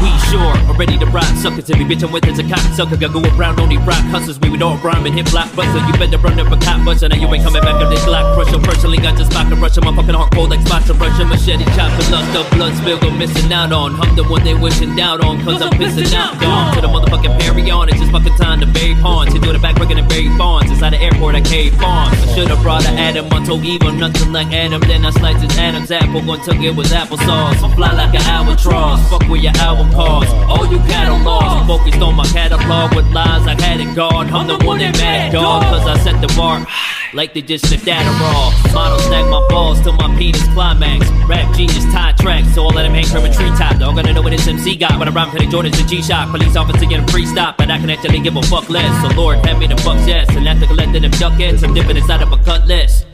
ready 0.84 1.00
to 1.00 1.06
rock 1.16 1.32
suckers 1.40 1.64
to 1.64 1.74
be 1.80 1.86
bitchin' 1.88 2.12
with 2.12 2.28
as 2.28 2.40
a 2.40 2.44
cock 2.44 2.60
sucker. 2.76 2.98
Gotta 2.98 3.16
go 3.16 3.24
around 3.40 3.60
on 3.60 3.70
these 3.70 3.80
rock 3.88 4.04
hustlers, 4.12 4.40
we 4.40 4.50
would 4.50 4.62
all 4.62 4.78
rhyme 4.84 5.06
and 5.06 5.16
hit 5.16 5.28
blockbuster. 5.28 5.80
You 5.88 5.94
better 5.96 6.18
run 6.18 6.40
up 6.40 6.52
a 6.52 6.58
cop 6.60 6.84
buster, 6.84 7.08
now 7.08 7.16
you 7.16 7.28
ain't 7.34 7.44
coming 7.44 7.64
back 7.64 7.80
on 7.80 7.90
this 7.90 8.04
block 8.04 8.36
crusher. 8.36 8.60
Personally, 8.60 8.98
got 8.98 9.18
just 9.18 9.32
back 9.32 9.48
and 9.52 9.62
rush 9.62 9.78
my 9.78 9.96
fucking 9.96 10.14
heart 10.14 10.34
cold 10.34 10.50
like 10.50 10.60
spots 10.68 10.88
to 10.88 10.94
rush 10.94 11.16
Russia. 11.16 11.26
Machete 11.26 11.64
chopping 11.76 12.12
lust 12.12 12.36
up, 12.36 12.50
blood 12.52 12.76
spill, 12.76 13.00
go 13.00 13.10
missing 13.12 13.52
out 13.54 13.72
on. 13.72 13.96
I'm 13.96 14.16
the 14.16 14.24
one 14.24 14.44
they 14.44 14.56
wishing 14.56 14.96
doubt 14.96 15.24
on, 15.24 15.42
cause 15.46 15.62
I'm 15.62 15.72
pissing 15.80 16.12
out. 16.14 16.40
Gone 16.42 16.76
to 16.76 16.82
the 16.82 16.88
motherfucking 16.88 17.40
Perry 17.40 17.72
on. 17.72 17.88
It's 17.88 18.00
just 18.00 18.12
fucking 18.12 18.36
time 18.36 18.60
to 18.60 18.68
bury 18.68 18.96
pawns. 18.96 19.34
To 19.34 19.40
do 19.40 19.54
the 19.54 19.60
back 19.60 19.76
breaking 19.76 20.00
and 20.00 20.10
bury 20.10 20.30
bonds. 20.38 20.70
Inside 20.70 20.92
the 20.92 21.02
airport, 21.02 21.36
I 21.36 21.42
cave 21.42 21.74
farms. 21.76 22.18
I 22.20 22.36
should've 22.36 22.62
brought 22.62 22.86
an 22.86 22.98
Adam 22.98 23.32
on 23.32 23.46
told 23.46 23.64
evil, 23.64 23.92
nothing 23.94 24.34
like 24.34 24.52
Adam. 24.52 24.82
Then 24.82 25.06
I 25.06 25.12
sliced 25.12 25.44
his 25.44 25.58
Adam's 25.58 25.92
apple, 25.92 26.22
gon' 26.22 26.42
took 26.44 26.60
it 26.60 26.76
with 26.76 26.92
applesauce. 26.92 27.64
I 27.64 27.76
fly 27.76 27.94
like 27.94 28.14
an 28.14 28.26
albatross. 28.28 29.00
Fuck 29.10 29.30
with 29.30 29.42
your 29.42 29.56
album 29.58 29.92
cost. 29.94 30.30
All 30.52 30.73
you 30.74 30.80
catalogs. 30.90 31.68
Focused 31.68 32.02
on 32.02 32.16
my 32.16 32.26
catalog 32.26 32.96
with 32.96 33.06
lies 33.14 33.46
I 33.48 33.60
had 33.62 33.80
it 33.80 33.96
guard. 33.96 34.28
I'm 34.30 34.48
the 34.48 34.58
one 34.66 34.80
that 34.80 34.98
mad 34.98 35.32
dog, 35.32 35.64
cause 35.64 35.86
I 35.88 35.98
set 36.00 36.20
the 36.22 36.28
bar. 36.36 36.66
Like 37.14 37.36
they 37.36 37.44
just 37.44 37.68
sniffed 37.68 37.86
Adderall. 37.86 38.74
Model 38.74 38.98
snag 38.98 39.30
my 39.30 39.46
balls 39.48 39.80
till 39.82 39.94
my 39.94 40.10
penis 40.18 40.42
climax. 40.56 41.12
Rap 41.30 41.56
genius 41.56 41.86
tie 41.94 42.14
tracks, 42.14 42.56
so 42.56 42.64
all 42.64 42.72
let 42.72 42.82
them 42.84 42.94
hang 42.94 43.06
from 43.06 43.24
a 43.24 43.32
treetop. 43.32 43.78
Dog 43.78 43.98
gonna 43.98 44.14
know 44.14 44.24
what 44.24 44.32
this 44.32 44.48
MC 44.48 44.76
got, 44.76 44.98
but 44.98 45.08
I 45.08 45.12
rhyme 45.12 45.30
Penny 45.30 45.46
Jordan's 45.46 45.80
a 45.80 45.86
G-Shock. 45.86 46.32
Police 46.32 46.56
officer 46.56 46.88
getting 46.88 47.06
free 47.06 47.28
stop, 47.28 47.58
but 47.58 47.70
I 47.70 47.78
can 47.78 47.92
actually 47.92 48.20
give 48.20 48.36
a 48.36 48.42
fuck 48.42 48.68
less. 48.68 48.90
So 49.04 49.16
Lord, 49.16 49.46
hand 49.46 49.60
me 49.60 49.68
the 49.68 49.78
fuck 49.78 50.00
yes. 50.08 50.28
And 50.36 50.48
after 50.48 50.66
collecting 50.66 51.04
them 51.04 51.12
ducats, 51.12 51.62
I'm 51.62 51.76
dipping 51.76 51.98
inside 51.98 52.24
of 52.24 52.32
a 52.32 52.38
cutlass. 52.38 53.06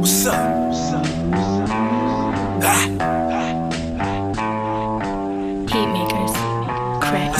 What's 0.00 0.26
up? 0.26 0.68
What's 0.70 0.92
up? 0.94 1.90
Heat 3.00 3.39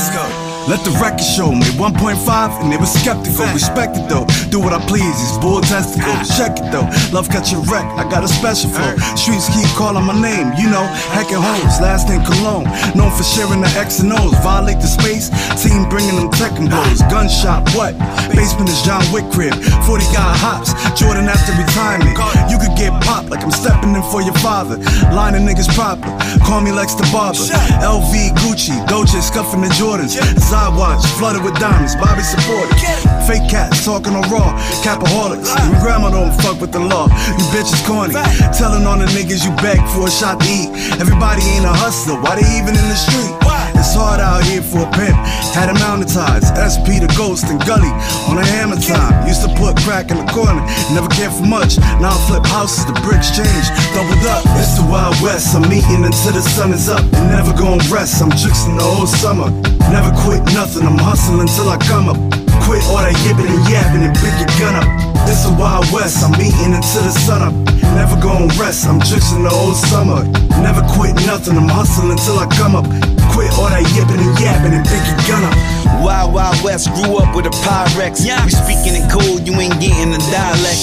Let's 0.01 0.16
go. 0.16 0.30
Let 0.71 0.87
the 0.87 0.95
record 1.03 1.27
show 1.27 1.51
me 1.51 1.66
1.5 1.83 2.62
and 2.62 2.71
they 2.71 2.79
were 2.79 2.87
skeptical. 2.87 3.43
Respect 3.51 3.99
it 3.99 4.07
though. 4.07 4.23
Do 4.55 4.62
what 4.62 4.71
I 4.71 4.79
please. 4.87 5.18
It's 5.18 5.35
bull 5.43 5.59
testicles. 5.66 6.31
Check 6.39 6.62
it 6.62 6.71
though. 6.71 6.87
Love 7.11 7.27
catch 7.27 7.51
a 7.51 7.59
wreck. 7.66 7.83
I 7.99 8.07
got 8.07 8.23
a 8.23 8.31
special 8.31 8.71
flow. 8.71 8.95
Streets 9.18 9.51
keep 9.51 9.66
calling 9.75 10.07
my 10.07 10.14
name. 10.14 10.55
You 10.55 10.71
know, 10.71 10.87
hacking 11.11 11.43
hoes. 11.43 11.83
Last 11.83 12.07
name 12.07 12.23
Cologne. 12.23 12.71
Known 12.95 13.11
for 13.11 13.27
sharing 13.27 13.66
the 13.66 13.73
X 13.75 13.99
and 13.99 14.14
O's. 14.14 14.31
Violate 14.47 14.79
the 14.79 14.87
space. 14.87 15.35
Team 15.59 15.91
bringing 15.91 16.14
them 16.14 16.31
tech 16.31 16.55
and 16.55 16.71
blows. 16.71 17.03
Gunshot. 17.11 17.66
What? 17.75 17.99
Basement 18.31 18.71
is 18.71 18.79
John 18.87 19.03
Wick 19.11 19.27
crib. 19.35 19.59
40 19.91 20.07
guy 20.14 20.31
hops. 20.39 20.71
Jordan 20.95 21.27
after 21.27 21.51
retirement. 21.59 22.14
You 22.47 22.62
could 22.62 22.79
get 22.79 22.95
popped 23.03 23.27
like 23.27 23.43
I'm 23.43 23.51
stepping 23.51 23.99
in 23.99 24.07
for 24.07 24.23
your 24.23 24.39
father. 24.39 24.79
Lining 25.11 25.43
niggas 25.43 25.66
proper. 25.75 26.14
Call 26.47 26.62
me 26.62 26.71
Lex 26.71 26.95
the 26.95 27.11
Barber. 27.11 27.43
LV, 27.83 28.14
Gucci, 28.39 28.79
Dolce, 28.87 29.18
scuffing 29.18 29.66
the 29.66 29.73
Jordans. 29.75 30.14
I 30.61 30.69
watch, 30.69 31.01
flooded 31.17 31.43
with 31.43 31.57
diamonds, 31.57 31.97
Bobby 31.97 32.21
supported. 32.21 32.77
Fake 33.25 33.49
cats 33.49 33.85
talking 33.85 34.13
on 34.13 34.29
raw, 34.29 34.53
capaholics. 34.85 35.49
Your 35.65 35.81
grandma 35.81 36.11
don't 36.13 36.37
fuck 36.45 36.61
with 36.61 36.71
the 36.71 36.81
law. 36.81 37.09
You 37.09 37.45
bitches 37.49 37.81
corny. 37.89 38.13
Telling 38.53 38.85
on 38.85 39.01
the 39.01 39.09
niggas 39.17 39.41
you 39.41 39.57
beg 39.65 39.81
for 39.97 40.07
a 40.07 40.11
shot 40.11 40.41
to 40.41 40.47
eat. 40.47 40.69
Everybody 41.01 41.41
ain't 41.57 41.65
a 41.65 41.73
hustler. 41.73 42.21
Why 42.21 42.37
they 42.37 42.47
even 42.61 42.77
in 42.77 42.87
the 42.93 42.99
street? 42.99 43.33
It's 43.81 43.97
hard 43.97 44.21
out 44.21 44.45
here 44.45 44.61
for 44.61 44.85
a 44.85 44.91
pimp. 44.93 45.17
Had 45.57 45.73
him 45.73 45.81
monetized. 45.81 46.53
SP 46.53 47.01
the 47.01 47.09
ghost 47.17 47.49
and 47.49 47.57
gully 47.65 47.89
on 48.29 48.37
a 48.37 48.45
hammer 48.45 48.77
time. 48.77 49.27
Used 49.27 49.41
to 49.41 49.51
put 49.57 49.81
crack 49.81 50.13
in 50.13 50.21
the 50.21 50.29
corner. 50.29 50.61
Never 50.93 51.09
cared 51.09 51.33
for 51.33 51.49
much. 51.49 51.81
Now 51.97 52.13
I 52.13 52.21
flip 52.29 52.45
houses, 52.45 52.85
the 52.85 52.93
bricks 53.01 53.33
change. 53.33 53.67
Doubled 53.97 54.21
up. 54.29 54.45
It's 54.61 54.77
the 54.77 54.85
Wild 54.85 55.17
West. 55.25 55.57
I'm 55.57 55.65
eating 55.73 56.05
until 56.05 56.37
the 56.37 56.45
sun 56.45 56.77
is 56.77 56.93
up. 56.93 57.01
And 57.01 57.33
never 57.33 57.57
gonna 57.57 57.81
rest. 57.89 58.21
I'm 58.21 58.29
tricksing 58.29 58.77
the 58.77 58.85
whole 58.85 59.09
summer. 59.09 59.49
Never 59.89 60.13
quit 60.23 60.45
nothing. 60.55 60.86
I'm 60.86 60.98
hustling 60.98 61.46
till 61.46 61.68
I 61.68 61.76
come 61.78 62.09
up. 62.09 62.18
Quit 62.66 62.82
all 62.90 63.03
that 63.03 63.14
yipping 63.26 63.51
and 63.51 63.64
yapping 63.68 64.03
and 64.03 64.14
pick 64.14 64.34
your 64.38 64.51
gun 64.59 64.78
up. 64.78 64.86
This 65.26 65.44
the 65.44 65.53
Wild 65.55 65.86
West. 65.92 66.22
I'm 66.22 66.34
eating 66.40 66.74
until 66.74 67.03
the 67.03 67.14
sun 67.14 67.42
up. 67.42 67.55
Never 67.94 68.16
gonna 68.20 68.51
rest. 68.59 68.86
I'm 68.86 69.01
tricksing 69.01 69.42
the 69.42 69.51
whole 69.51 69.74
summer. 69.74 70.22
Never 70.62 70.82
quit 70.94 71.14
nothing. 71.26 71.57
I'm 71.57 71.68
hustling 71.68 72.18
till 72.18 72.38
I 72.38 72.46
come 72.57 72.74
up. 72.76 72.86
Quit 73.34 73.51
all 73.59 73.70
that 73.70 73.84
yipping 73.94 74.20
and 74.20 74.34
yapping 74.38 74.74
and 74.74 74.84
pick 74.86 75.03
your 75.07 75.20
gun 75.26 75.42
up. 75.46 75.55
Wild 76.03 76.32
Wild 76.32 76.59
West 76.62 76.88
grew 76.94 77.18
up 77.18 77.34
with 77.34 77.46
a 77.46 77.55
Pyrex. 77.62 78.24
Yeah. 78.24 78.44
We 78.44 78.51
speaking 78.51 78.94
in 78.94 79.05
code, 79.11 79.46
you 79.46 79.55
ain't 79.59 79.78
getting 79.80 80.11
the 80.11 80.22
dialect. 80.30 80.78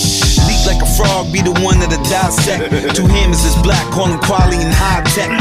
Like 0.68 0.84
a 0.84 0.90
frog, 1.00 1.32
be 1.32 1.40
the 1.40 1.56
one 1.64 1.80
that 1.80 1.96
I 1.96 2.00
dissect. 2.12 2.68
Two 2.92 3.08
hammers 3.08 3.40
is 3.48 3.56
black, 3.64 3.88
call 3.96 4.12
quality 4.20 4.60
and 4.60 4.76
high 4.76 5.00
tech. 5.16 5.32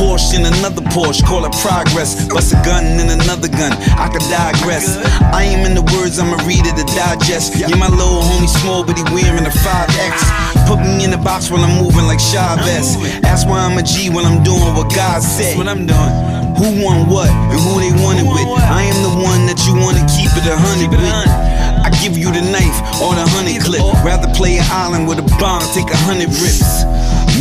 Porsche 0.00 0.40
in 0.40 0.48
another 0.48 0.80
Porsche, 0.88 1.20
call 1.20 1.44
it 1.44 1.52
progress. 1.60 2.16
Bust 2.32 2.56
a 2.56 2.58
gun 2.64 2.96
in 2.96 3.12
another 3.12 3.52
gun, 3.52 3.76
I 4.00 4.08
could 4.08 4.24
digress. 4.32 4.96
I 5.36 5.44
am 5.44 5.68
in 5.68 5.76
the 5.76 5.84
words, 5.92 6.16
I'ma 6.16 6.40
read 6.48 6.64
it 6.64 6.80
to 6.80 6.86
digest. 6.96 7.60
Yeah, 7.60 7.68
my 7.76 7.92
little 7.92 8.24
homie 8.24 8.48
small, 8.48 8.80
but 8.80 8.96
he 8.96 9.04
wearing 9.12 9.44
a 9.44 9.52
5X. 9.52 10.16
Put 10.64 10.80
me 10.80 11.04
in 11.04 11.12
the 11.12 11.20
box 11.20 11.52
while 11.52 11.60
I'm 11.60 11.76
moving 11.76 12.08
like 12.08 12.16
Chavez. 12.18 12.96
That's 13.20 13.44
why 13.44 13.60
I'm 13.60 13.76
a 13.76 13.84
G 13.84 14.08
when 14.08 14.24
I'm 14.24 14.40
doing 14.42 14.72
what 14.72 14.88
God 14.96 15.20
said. 15.20 15.60
what 15.60 15.68
I'm 15.68 15.84
doing. 15.84 16.12
Who 16.56 16.80
won 16.80 17.04
what 17.04 17.28
and 17.28 17.60
who 17.60 17.84
they 17.84 17.92
wanted 18.00 18.24
with? 18.24 18.48
I 18.48 18.88
am 18.88 18.96
the 19.04 19.12
one 19.28 19.44
that 19.44 19.60
you 19.68 19.76
wanna 19.76 20.00
keep 20.08 20.32
it 20.40 20.48
a 20.48 20.56
hundred 20.56 20.96
with. 20.96 21.69
I 21.90 21.98
give 21.98 22.16
you 22.16 22.30
the 22.30 22.42
knife 22.54 22.78
or 23.02 23.18
the 23.18 23.26
honey 23.34 23.58
clip. 23.58 23.82
Rather 24.06 24.30
play 24.38 24.62
an 24.62 24.66
island 24.70 25.08
with 25.08 25.18
a 25.18 25.26
bomb, 25.42 25.58
take 25.74 25.90
a 25.90 25.98
hundred 26.06 26.30
rips. 26.38 26.86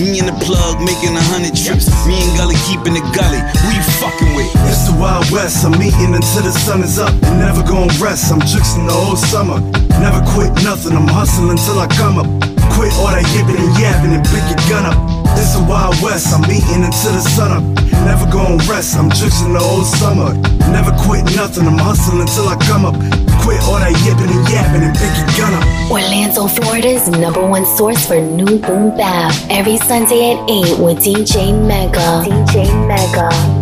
Me 0.01 0.17
and 0.17 0.25
the 0.25 0.33
plug 0.41 0.81
making 0.81 1.13
a 1.13 1.21
hundred 1.29 1.53
trips. 1.53 1.85
Me 2.09 2.17
and 2.17 2.33
Gully 2.33 2.57
keeping 2.65 2.97
the 2.97 3.05
gully. 3.13 3.37
Who 3.61 3.67
you 3.69 3.85
fucking 4.01 4.33
with? 4.33 4.49
It's 4.65 4.89
the 4.89 4.97
Wild 4.97 5.29
West. 5.29 5.61
I'm 5.61 5.77
eating 5.77 6.17
until 6.17 6.41
the 6.41 6.55
sun 6.65 6.81
is 6.81 6.97
up 6.97 7.13
and 7.13 7.37
never 7.37 7.61
gonna 7.61 7.93
rest. 8.01 8.33
I'm 8.33 8.41
juicing 8.41 8.89
the 8.89 8.93
whole 8.93 9.17
summer. 9.17 9.61
Never 10.01 10.25
quit 10.33 10.49
nothing. 10.65 10.97
I'm 10.97 11.05
hustling 11.05 11.57
till 11.57 11.77
I 11.77 11.85
come 11.85 12.17
up. 12.17 12.58
Quit 12.75 12.93
all 12.99 13.11
that 13.11 13.25
yipping 13.33 13.57
and 13.57 13.73
yapping 13.79 14.13
and 14.13 14.23
pick 14.25 14.43
your 14.49 14.61
gun 14.69 14.85
up. 14.85 14.97
It's 15.37 15.55
the 15.55 15.63
Wild 15.63 15.95
West. 16.01 16.33
I'm 16.33 16.43
eating 16.51 16.83
until 16.83 17.13
the 17.13 17.21
sun 17.21 17.51
up. 17.51 17.63
Never 18.05 18.25
gonna 18.31 18.57
rest. 18.69 18.95
I'm 18.95 19.09
juicing 19.09 19.53
the 19.53 19.59
whole 19.59 19.83
summer. 19.83 20.33
Never 20.71 20.91
quit 21.03 21.25
nothing. 21.35 21.67
I'm 21.67 21.77
hustling 21.77 22.21
until 22.21 22.47
I 22.47 22.55
come 22.67 22.85
up. 22.85 22.95
Quit 23.43 23.59
all 23.63 23.79
that 23.79 23.95
yipping 24.03 24.31
and 24.31 24.43
yapping 24.49 24.83
and 24.83 24.95
pick 24.95 25.13
your 25.17 25.29
gun 25.37 25.53
up. 25.53 25.91
Orlando, 25.91 26.47
Florida's 26.47 27.07
number 27.07 27.45
one 27.45 27.65
source 27.65 28.05
for 28.05 28.19
new 28.19 28.59
boom 28.59 28.95
bap. 28.95 29.33
Every 29.49 29.77
Sunday 29.77 30.35
at 30.35 30.49
8 30.49 30.79
with 30.79 30.99
DJ 30.99 31.51
Mega. 31.67 32.23
DJ 32.23 32.67
Mega. 32.87 33.58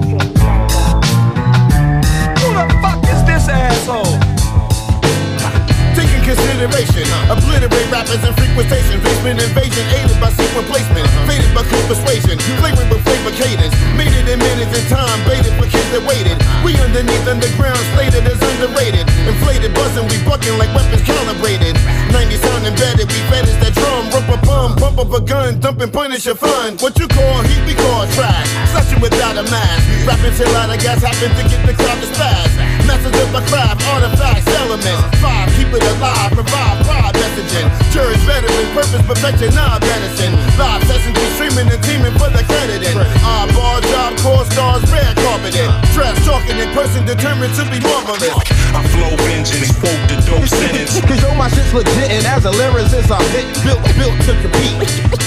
Consideration, 6.58 7.05
obliterate 7.30 7.86
rappers 7.93 8.18
and 8.26 8.34
frequentation, 8.34 8.97
basement 9.05 9.38
invasion, 9.38 9.86
aided 9.93 10.18
by 10.18 10.34
sequence 10.34 10.66
placement, 10.66 11.05
uh-huh. 11.05 11.30
faded 11.30 11.51
by 11.53 11.62
cool 11.70 11.86
persuasion, 11.86 12.34
flavoring 12.58 12.89
with 12.89 13.01
flavor 13.05 13.30
cadence, 13.38 13.78
made 13.93 14.10
it 14.10 14.26
in 14.26 14.41
minutes 14.41 14.74
in 14.74 14.82
time, 14.89 15.22
baited 15.30 15.53
for 15.62 15.70
kids 15.70 15.86
that 15.93 16.01
waited. 16.10 16.34
Uh-huh. 16.34 16.66
We 16.66 16.74
underneath 16.82 17.30
underground, 17.30 17.78
slated 17.93 18.26
as 18.26 18.41
underrated, 18.41 19.05
inflated, 19.30 19.70
buzzing, 19.78 20.10
we 20.10 20.18
bucking 20.26 20.58
like 20.58 20.74
weapons 20.74 21.05
calibrated. 21.05 21.78
90 22.10 22.41
sound 22.41 22.66
embedded, 22.66 23.05
we 23.05 23.20
fetish 23.30 23.58
that 23.62 23.78
drum, 23.78 24.10
rump 24.10 24.30
a 24.34 24.38
bum, 24.41 24.74
pump 24.82 24.97
up 24.97 25.14
a 25.14 25.22
gun, 25.22 25.62
dumping 25.62 25.93
punish 25.93 26.26
your 26.26 26.41
fun. 26.41 26.82
What 26.82 26.97
you 26.97 27.05
call 27.05 27.45
heat, 27.45 27.62
we 27.70 27.78
call 27.78 28.10
trash, 28.18 28.49
slashing 28.74 28.97
without 28.97 29.38
a 29.38 29.45
mask, 29.53 29.86
rapping 30.10 30.34
till 30.34 30.49
out 30.58 30.74
of 30.74 30.82
gas, 30.82 31.05
happen 31.05 31.30
to 31.38 31.43
get 31.45 31.62
the 31.70 31.78
crowd 31.78 32.01
to 32.01 32.08
spaz. 32.10 32.49
Masters 32.89 33.14
of 33.14 33.30
my 33.30 33.45
craft, 33.45 33.86
artifacts, 33.93 34.49
elements, 34.58 35.05
five, 35.22 35.45
keep 35.53 35.70
it 35.70 35.86
alive, 35.93 36.47
provide 36.48 36.80
pride 36.88 37.16
messaging. 37.16 37.68
Church 37.91 38.18
veteran, 38.24 38.68
purpose, 38.72 39.04
perfection, 39.04 39.54
non 39.54 39.80
medicine. 39.82 40.34
Live 40.56 40.84
sessions, 40.88 41.16
we 41.16 41.28
streaming 41.36 41.68
and 41.68 41.82
teaming 41.84 42.16
for 42.16 42.32
the 42.32 42.43
crediting. 42.48 42.95
Our 43.24 43.48
bar 43.52 43.82
job, 43.91 44.18
core 44.24 44.45
stars, 44.48 44.84
red 44.91 45.16
carpeted. 45.20 45.70
Dress 45.91 46.16
talking 46.26 46.58
in 46.58 46.70
person, 46.72 47.06
determined 47.06 47.54
to 47.56 47.64
be 47.68 47.80
marvelous. 47.84 48.32
I 48.72 48.82
flow 48.95 49.14
vengeance, 49.28 49.72
quote 49.76 50.00
the 50.08 50.18
dope 50.24 50.48
sentence. 50.48 51.00
Cause 51.08 51.22
yo, 51.22 51.36
my 51.36 51.50
shit's 51.52 51.74
legit, 51.74 52.10
and 52.12 52.26
as 52.26 52.45
a 52.45 52.52
lyricist, 52.56 53.12
I'm 53.12 53.24
hit, 53.36 53.48
built, 53.64 53.84
built 54.00 54.18
to 54.28 54.34
compete. 54.39 54.78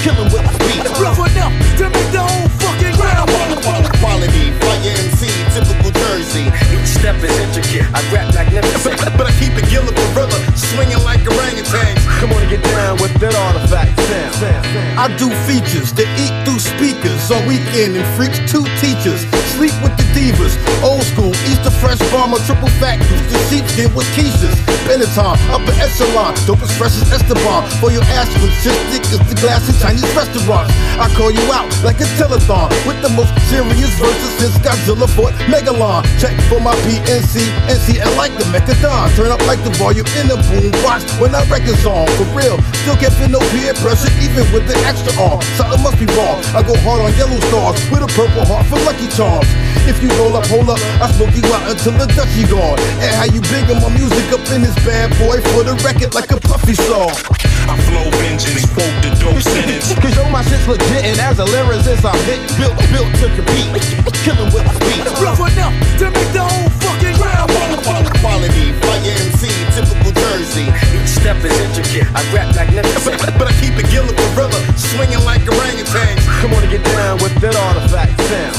Killing 0.01 0.33
with 0.33 0.45
the 0.49 0.57
beat. 0.64 0.81
Rough 0.97 1.21
enough 1.21 1.53
to 1.77 1.85
make 1.93 2.11
the 2.12 2.25
whole 2.25 2.49
fucking 2.57 2.97
ground. 2.97 3.29
Quality, 4.01 4.57
MC, 4.83 5.28
typical 5.53 5.93
Jersey. 5.93 6.49
Each 6.72 6.89
step 6.89 7.16
is 7.22 7.33
intricate, 7.41 7.87
I 7.93 8.01
rap 8.12 8.35
magnificent. 8.35 8.97
But 9.16 9.26
I 9.28 9.33
keep 9.37 9.53
it 9.57 9.68
gilla 9.68 9.93
gorilla, 9.93 10.39
swinging 10.57 11.03
like 11.05 11.20
orangutans. 11.20 12.01
Come 12.20 12.33
on 12.33 12.43
and 12.43 12.51
get 12.51 12.62
down 12.64 12.97
with 13.01 13.12
that 13.20 13.35
artifact 13.35 13.99
sound. 14.09 14.70
I 14.97 15.09
do 15.16 15.28
features 15.49 15.93
that 15.97 16.09
eat 16.20 16.33
through 16.45 16.61
speakers 16.61 17.31
on 17.31 17.45
weekend 17.49 17.97
and 17.97 18.07
freaks 18.16 18.41
two 18.49 18.64
teachers. 18.81 19.24
Sleep 19.57 19.74
with 19.85 19.97
the 19.97 20.07
divas, 20.16 20.57
old 20.85 21.05
school, 21.05 21.33
Easter 21.49 21.72
fresh 21.81 22.01
bomber, 22.12 22.41
triple 22.45 22.68
fat 22.81 23.01
goose, 23.09 23.24
the 23.33 23.39
sheepskin 23.49 23.93
with 23.95 24.09
quiches. 24.16 24.53
Benetton, 24.89 25.37
upper 25.53 25.74
echelon, 25.81 26.35
dope 26.47 26.62
as 26.62 26.72
fresh 26.76 26.97
as 27.01 27.09
Esteban. 27.12 27.68
For 27.81 27.93
your 27.93 28.05
ass 28.16 28.28
with 28.41 28.53
shit 28.61 28.76
thick 28.93 29.05
as 29.12 29.20
the 29.28 29.37
glass 29.41 29.64
in 29.68 29.76
Chinese 29.81 30.09
restaurants. 30.16 30.72
I 31.01 31.09
call 31.16 31.31
you 31.31 31.45
out 31.53 31.68
like 31.85 32.01
a 32.01 32.09
telethon 32.20 32.68
with 32.85 33.01
the 33.01 33.11
most 33.16 33.33
serious 33.49 33.93
verses 34.01 34.33
since 34.41 34.57
Godzilla 34.71 35.11
fought 35.11 35.35
Megalon. 35.51 36.07
Check 36.23 36.39
for 36.47 36.62
my 36.62 36.71
PNC, 36.87 37.43
NCL 37.66 38.14
like 38.16 38.31
the 38.39 38.47
Mechadon. 38.55 39.11
Turn 39.16 39.35
up 39.35 39.43
like 39.51 39.59
the 39.66 39.75
volume 39.83 40.07
in 40.14 40.31
the 40.31 40.39
boom 40.47 40.71
box 40.87 41.03
when 41.18 41.35
I 41.35 41.43
records 41.51 41.83
on. 41.83 42.07
For 42.14 42.31
real, 42.31 42.55
still 42.87 42.95
can't 42.95 43.11
feel 43.18 43.35
no 43.35 43.43
peer 43.51 43.75
pressure 43.83 44.14
even 44.23 44.47
with 44.55 44.71
the 44.71 44.79
extra 44.87 45.11
arm. 45.18 45.43
Something 45.59 45.83
must 45.83 45.99
be 45.99 46.07
wrong. 46.14 46.39
I 46.55 46.62
go 46.62 46.79
hard 46.87 47.03
on 47.03 47.11
yellow 47.18 47.43
stars 47.51 47.83
with 47.91 48.07
a 48.07 48.11
purple 48.14 48.47
heart 48.47 48.62
for 48.71 48.79
Lucky 48.87 49.11
Charms. 49.11 49.51
If 49.91 49.99
you 49.99 50.09
roll 50.23 50.39
up, 50.39 50.47
hold 50.47 50.71
up, 50.71 50.79
I 51.03 51.11
smoke 51.18 51.35
you 51.35 51.43
out 51.51 51.66
until 51.66 51.99
the 51.99 52.07
dusty 52.14 52.47
gone. 52.47 52.79
And 53.03 53.11
how 53.18 53.27
you 53.27 53.43
big 53.51 53.66
my 53.75 53.91
music 53.91 54.31
up 54.31 54.45
in 54.55 54.62
this 54.62 54.79
bad 54.87 55.11
boy 55.18 55.43
for 55.51 55.66
the 55.66 55.75
record 55.83 56.14
like 56.14 56.31
a 56.31 56.39
puffy 56.39 56.79
song. 56.79 57.11
I 57.71 57.79
flow 57.87 58.11
vengeance, 58.18 58.66
quote 58.75 58.91
the 58.99 59.14
dope 59.23 59.39
sentence. 59.39 59.95
Cause 60.03 60.16
yo, 60.18 60.27
my 60.29 60.43
shit's 60.43 60.66
legit, 60.66 61.07
and 61.07 61.21
as 61.23 61.39
a 61.39 61.47
lyricist, 61.47 62.03
I'm 62.03 62.18
hit, 62.27 62.43
built, 62.59 62.75
built 62.91 63.14
to 63.23 63.31
compete. 63.31 63.71
Killing 64.27 64.51
with 64.51 64.66
the 64.66 64.75
beat. 64.83 65.07
Rough 65.23 65.39
enough 65.39 65.75
to 66.03 66.11
make 66.11 66.31
the 66.35 66.43
whole 66.43 66.71
fucking 66.83 67.14
ground. 67.14 67.47
Quality, 68.21 68.75
fire 68.83 69.14
MC, 69.23 69.47
typical 69.71 69.99
Jersey. 70.21 70.68
Each 70.93 71.09
step 71.09 71.41
is 71.41 71.55
intricate, 71.64 72.09
I 72.12 72.21
rap 72.37 72.53
magnificent. 72.53 73.16
But 73.41 73.49
I 73.49 73.55
keep 73.57 73.73
it 73.81 73.89
gilla 73.89 74.12
gorilla, 74.12 74.61
swinging 74.77 75.25
like 75.25 75.43
orangutans. 75.49 76.21
Come 76.45 76.53
on 76.53 76.61
and 76.61 76.73
get 76.73 76.85
down 76.85 77.16
with 77.25 77.33
that 77.41 77.57
artifact 77.57 78.21
sound. 78.29 78.57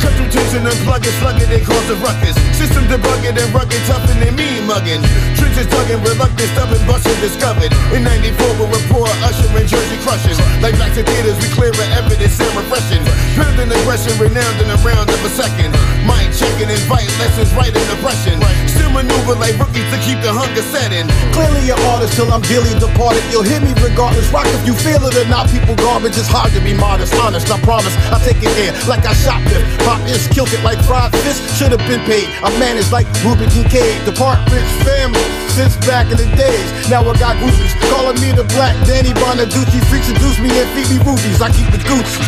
Cut 0.00 0.12
through 0.16 0.32
tension 0.32 0.64
and 0.64 0.78
plug 0.88 1.04
it, 1.04 1.12
slug 1.20 1.40
it, 1.40 1.52
and 1.52 1.64
cause 1.64 1.88
a 1.92 1.96
ruckus. 2.00 2.36
System 2.56 2.84
debugging 2.88 3.36
and 3.36 3.50
rugged, 3.52 3.80
toughin' 3.84 4.20
and 4.24 4.36
mean 4.36 4.64
mugging. 4.64 5.04
Trenches 5.36 5.68
tugging, 5.68 6.00
reluctant, 6.00 6.48
stubborn, 6.56 6.80
busting, 6.88 7.20
discovered. 7.20 7.72
In 7.92 8.04
94, 8.04 8.60
we 8.60 8.64
report, 8.72 9.12
usher 9.24 9.48
and 9.52 9.68
Jersey 9.68 9.98
crushing. 10.00 10.36
Like 10.64 10.76
back 10.80 10.96
to 10.96 11.04
theaters, 11.04 11.36
we 11.40 11.48
clear 11.52 11.72
evidence 12.00 12.40
and 12.40 12.52
refreshing. 12.56 13.04
Building 13.36 13.68
aggression, 13.68 14.16
renowned 14.16 14.58
in 14.60 14.72
a 14.72 14.78
round 14.80 15.12
of 15.12 15.20
a 15.20 15.32
second. 15.32 15.76
Mind 16.08 16.32
checking, 16.32 16.72
invite 16.72 17.12
lessons, 17.20 17.52
right 17.52 17.72
in 17.72 17.84
depression. 17.92 18.40
Still 18.68 18.92
maneuver 18.92 19.36
like 19.36 19.56
rookies 19.60 19.88
to 19.92 19.98
keep 20.04 20.20
the 20.24 20.32
hunger 20.32 20.64
setting. 20.94 21.10
Clearly 21.32 21.70
an 21.70 21.78
artist 21.90 22.14
till 22.14 22.30
I'm 22.32 22.42
dearly 22.42 22.70
departed. 22.78 23.22
You'll 23.30 23.46
hear 23.46 23.60
me 23.60 23.74
regardless. 23.82 24.30
Rock 24.30 24.46
if 24.46 24.66
you 24.66 24.74
feel 24.74 25.02
it 25.02 25.16
or 25.16 25.28
not. 25.28 25.50
People 25.50 25.74
garbage. 25.76 26.16
It's 26.16 26.28
hard 26.28 26.52
to 26.52 26.60
be 26.60 26.74
modest, 26.74 27.14
honest. 27.14 27.50
I 27.50 27.58
promise. 27.60 27.94
I 28.10 28.18
take 28.22 28.38
it 28.38 28.52
there 28.54 28.72
like 28.86 29.04
I 29.06 29.14
shoplift. 29.14 29.66
Pop 29.84 30.00
is 30.06 30.26
killed 30.28 30.52
it 30.52 30.62
like 30.62 30.78
fried 30.84 31.12
fish. 31.26 31.38
Should 31.58 31.72
have 31.72 31.84
been 31.88 32.02
paid. 32.06 32.28
I 32.42 32.50
managed 32.58 32.92
like 32.92 33.06
Reuben 33.24 33.50
Kincaid. 33.50 34.06
The 34.06 34.12
Park 34.12 34.38
family 34.84 35.26
since 35.54 35.76
back 35.86 36.10
in 36.10 36.18
the 36.18 36.28
days. 36.34 36.68
Now 36.90 37.02
I 37.02 37.14
got 37.18 37.36
groupies 37.38 37.74
calling 37.90 38.18
me 38.20 38.32
the 38.32 38.44
Black 38.54 38.74
Danny 38.86 39.14
Bonaduce. 39.14 39.70
Freaks 39.90 40.06
seduce 40.06 40.38
me 40.38 40.50
and 40.50 40.68
feed 40.74 40.88
me 40.90 40.98
rubies. 41.02 41.40
I 41.42 41.50
keep 41.50 41.70
the 41.70 41.78
Gucci. 41.82 42.22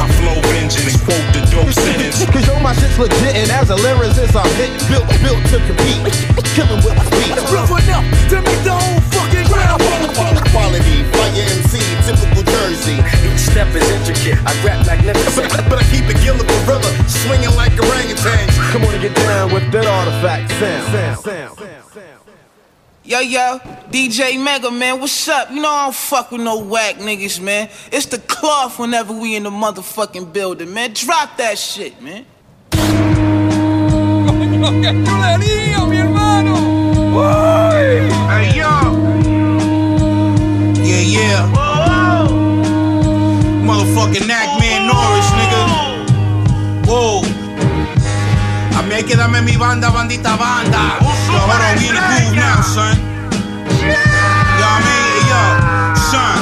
I 0.00 0.08
flow 0.16 0.40
vengeance, 0.48 0.96
quote 1.04 1.20
the 1.36 1.44
dope 1.52 1.68
sentence. 1.76 2.24
Cause 2.32 2.46
yo, 2.48 2.58
my 2.60 2.72
shit's 2.72 2.98
legit, 2.98 3.36
and 3.36 3.50
as 3.52 3.68
a 3.68 3.76
lyricist, 3.76 4.32
I'm 4.32 4.48
hit, 4.56 4.72
built, 4.88 5.04
built 5.20 5.44
to 5.52 5.60
compete. 5.60 6.08
Killing 6.56 6.80
with 6.80 6.96
my 6.96 7.04
beat. 7.12 7.36
Rough 7.52 7.68
enough 7.84 8.09
to 8.30 8.36
make 8.42 8.62
the 8.64 8.74
whole 8.74 9.00
fucking 9.14 9.46
ground. 9.46 9.82
Quality, 10.50 11.04
fire 11.14 11.46
MC, 11.58 11.78
typical 12.06 12.42
Jersey. 12.42 12.98
Each 13.26 13.40
step 13.40 13.68
is 13.74 13.86
intricate, 13.90 14.38
I 14.46 14.52
rap 14.64 14.86
magnificent. 14.86 15.50
But, 15.50 15.68
but 15.70 15.78
I 15.78 15.84
keep 15.90 16.04
it 16.10 16.18
gilla 16.22 16.44
gorilla, 16.44 16.90
swinging 17.08 17.54
like 17.56 17.72
orangutans. 17.72 18.54
Come 18.72 18.84
on 18.84 18.94
and 18.94 19.02
get 19.02 19.14
down 19.16 19.52
with 19.52 19.70
that 19.72 19.86
artifact 19.86 20.50
sound. 20.58 21.18
sound. 21.20 21.60
Yo, 23.02 23.18
yo, 23.18 23.58
DJ 23.90 24.40
Mega, 24.40 24.70
man, 24.70 25.00
what's 25.00 25.26
up? 25.26 25.50
You 25.50 25.60
know 25.60 25.68
I 25.68 25.86
don't 25.86 25.94
fuck 25.96 26.30
with 26.30 26.42
no 26.42 26.58
whack 26.58 26.96
niggas, 26.96 27.40
man. 27.40 27.68
It's 27.90 28.06
the 28.06 28.18
cloth 28.18 28.78
whenever 28.78 29.12
we 29.12 29.34
in 29.34 29.42
the 29.42 29.50
motherfucking 29.50 30.32
building, 30.32 30.72
man. 30.72 30.92
Drop 30.92 31.36
that 31.38 31.58
shit, 31.58 32.00
man. 32.00 32.26
Hey, 37.10 38.54
yo. 38.54 38.70
Yeah, 40.78 41.02
yeah. 41.02 41.42
Whoa. 41.50 42.30
Motherfucking 43.66 44.26
Knack 44.26 44.48
Norris, 44.86 45.30
nigga. 45.34 45.62
Whoa. 46.86 47.22
A 48.78 48.82
mí 48.82 48.94
hay 48.94 49.02
que 49.02 49.16
darme 49.16 49.42
mi 49.42 49.56
banda, 49.56 49.90
bandita, 49.90 50.36
banda. 50.36 50.98
Yo, 51.00 51.38
hold 51.38 51.62
on, 51.62 51.78
we 51.82 51.90
now, 52.36 52.62
son. 52.62 52.96
Yeah. 53.82 53.98
Yo, 54.60 54.66
I 54.66 54.78
mean, 54.86 55.26
yo, 55.30 55.42
son. 56.10 56.38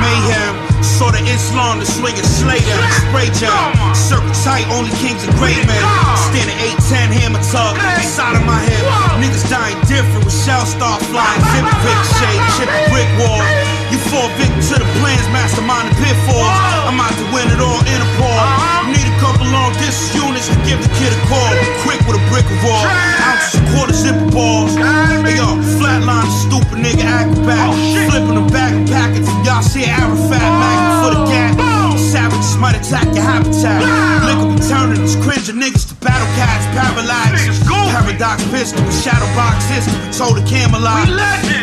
Mayhem. 0.00 0.54
Saw 0.82 1.08
of 1.10 1.26
Islam, 1.26 1.78
the 1.78 1.86
swing 1.86 2.14
and 2.14 2.26
slay 2.26 2.60
spray 2.60 3.30
jam. 3.40 3.72
Circle 3.94 4.32
tight, 4.44 4.66
only 4.68 4.90
kings 4.96 5.24
and 5.24 5.34
great 5.36 5.56
men. 5.66 5.82
Standing 6.28 6.56
8'10, 6.56 7.12
hammer 7.12 7.42
tug, 7.50 7.76
inside 7.96 8.36
of 8.36 8.44
my 8.44 8.60
head. 8.60 9.05
Niggas 9.26 9.50
dying 9.50 9.74
different 9.90 10.22
with 10.22 10.38
shell 10.46 10.62
star 10.62 11.02
flying, 11.10 11.42
zip 11.50 11.66
ricochet, 11.82 12.38
chip 12.54 12.70
brick 12.94 13.10
wall. 13.18 13.42
You 13.90 13.98
fall 14.06 14.30
victim 14.38 14.62
to 14.70 14.74
the 14.78 14.86
plans, 15.02 15.26
mastermind 15.34 15.90
the 15.90 15.98
pitfalls. 15.98 16.46
I'm 16.86 16.94
out 16.94 17.10
to 17.10 17.26
win 17.34 17.50
it 17.50 17.58
all 17.58 17.82
in 17.90 17.98
a 17.98 18.10
pause. 18.22 18.86
Need 18.86 19.02
a 19.02 19.16
couple 19.18 19.50
long 19.50 19.74
distance 19.82 20.14
units 20.14 20.46
to 20.46 20.54
give 20.62 20.78
the 20.78 20.86
kid 20.94 21.10
a 21.10 21.18
call. 21.26 21.50
Quick 21.82 21.98
with 22.06 22.22
a 22.22 22.24
brick 22.30 22.46
of 22.46 22.70
all. 22.70 22.86
Ounces, 23.26 23.58
quarter 23.74 23.98
zipper 23.98 24.30
balls. 24.30 24.78
Hey 24.78 25.42
yo, 25.42 25.58
flatline, 25.74 26.30
stupid 26.46 26.78
nigga 26.78 27.02
acrobat. 27.02 27.74
Oh, 27.74 28.06
Flipping 28.06 28.38
the 28.38 28.46
bag 28.54 28.78
of 28.78 28.86
packets. 28.86 29.26
Y'all 29.42 29.58
see 29.58 29.90
Arafat, 29.90 30.38
magnet 30.38 31.02
for 31.02 31.10
the 31.18 31.22
gap. 31.26 31.65
Savages 31.96 32.56
might 32.56 32.76
attack 32.76 33.08
your 33.16 33.24
habitat. 33.24 33.80
Liquor 34.28 34.52
be 34.52 34.60
turning 34.68 35.00
us 35.02 35.16
cringing 35.24 35.56
niggas 35.60 35.88
to 35.88 35.94
battle 36.04 36.28
cats, 36.36 36.64
paralyzed. 36.76 37.64
Paradox 37.66 38.44
pistol, 38.52 38.84
with 38.84 38.94
shadow 38.94 39.26
box 39.34 39.64
history, 39.72 39.96
told 40.12 40.36
the 40.36 40.44
Camelot. 40.44 41.08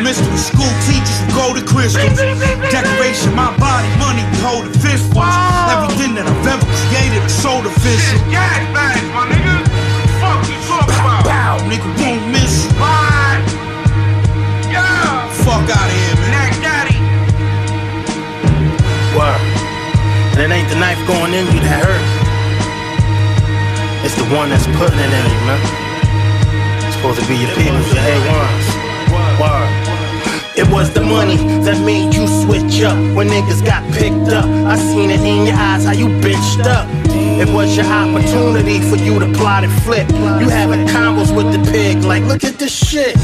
Mystery 0.01 0.38
school 0.38 0.73
teachers 0.89 1.13
with 1.23 1.36
golden 1.38 1.65
crystals. 1.65 2.17
Decoration, 2.73 3.34
my 3.38 3.53
body, 3.61 3.88
money, 4.01 4.25
we 4.34 4.38
hold 4.41 4.65
a 4.65 4.73
fist 4.81 5.05
for. 5.13 5.23
Everything 5.69 6.17
that 6.17 6.25
I've 6.25 6.47
ever 6.49 6.65
created 6.89 7.21
is 7.21 7.34
sold 7.34 7.65
official. 7.65 8.17
Gas 8.34 8.65
bags, 8.73 9.05
my 9.13 9.29
nigga. 9.29 9.61
Fuck 10.17 10.41
you 10.49 10.57
talking 10.65 10.97
about? 10.97 11.23
Bow, 11.25 11.61
nigga 11.69 11.86
won't 12.01 12.25
miss 12.34 12.65
you. 12.65 12.73
Yeah. 14.73 15.29
Fuck 15.45 15.69
out 15.69 15.86
of 15.86 15.93
here, 15.93 16.17
man. 16.17 16.31
Neck 16.34 16.53
the 20.74 20.80
knife 20.80 21.05
going 21.05 21.34
in 21.36 21.45
you 21.53 21.59
that 21.61 21.86
hurt. 21.86 22.05
It's 24.03 24.15
the 24.15 24.26
one 24.34 24.49
that's 24.49 24.65
putting 24.65 24.97
it 24.97 25.05
in 25.05 25.26
you, 25.30 25.41
man. 25.45 25.61
It's 26.88 26.95
supposed 26.95 27.21
to 27.21 27.28
be 27.28 27.36
your 27.36 27.53
peoples, 27.53 27.93
your 27.93 28.01
A1s. 28.01 28.67
Word. 29.39 30.03
It 30.56 30.70
was 30.70 30.93
the 30.93 31.01
money 31.01 31.38
that 31.66 31.84
made 31.84 32.14
you 32.14 32.28
switch 32.28 32.84
up 32.84 32.95
when 33.16 33.28
niggas 33.28 33.66
got 33.66 33.82
picked 33.91 34.32
up. 34.32 34.45
I 34.45 34.78
seen 34.78 35.10
it 35.10 35.22
in 35.22 35.47
your 35.47 35.56
eyes 35.56 35.86
how 35.86 35.93
you 35.93 36.06
bitched 36.22 36.66
up. 36.68 36.88
It 37.10 37.49
was 37.49 37.76
your 37.76 37.88
opportunity 37.88 38.80
for 38.80 38.95
you 38.95 39.18
to 39.18 39.26
plot 39.34 39.64
and 39.64 39.74
flip. 39.82 40.08
You 40.12 40.49
having 40.49 40.86
combos 40.86 41.36
with 41.36 41.51
the 41.51 41.72
pig, 41.72 42.04
like 42.04 42.24
look 42.26 42.43
at 42.43 42.60
this 42.60 42.72
shit. 42.72 43.16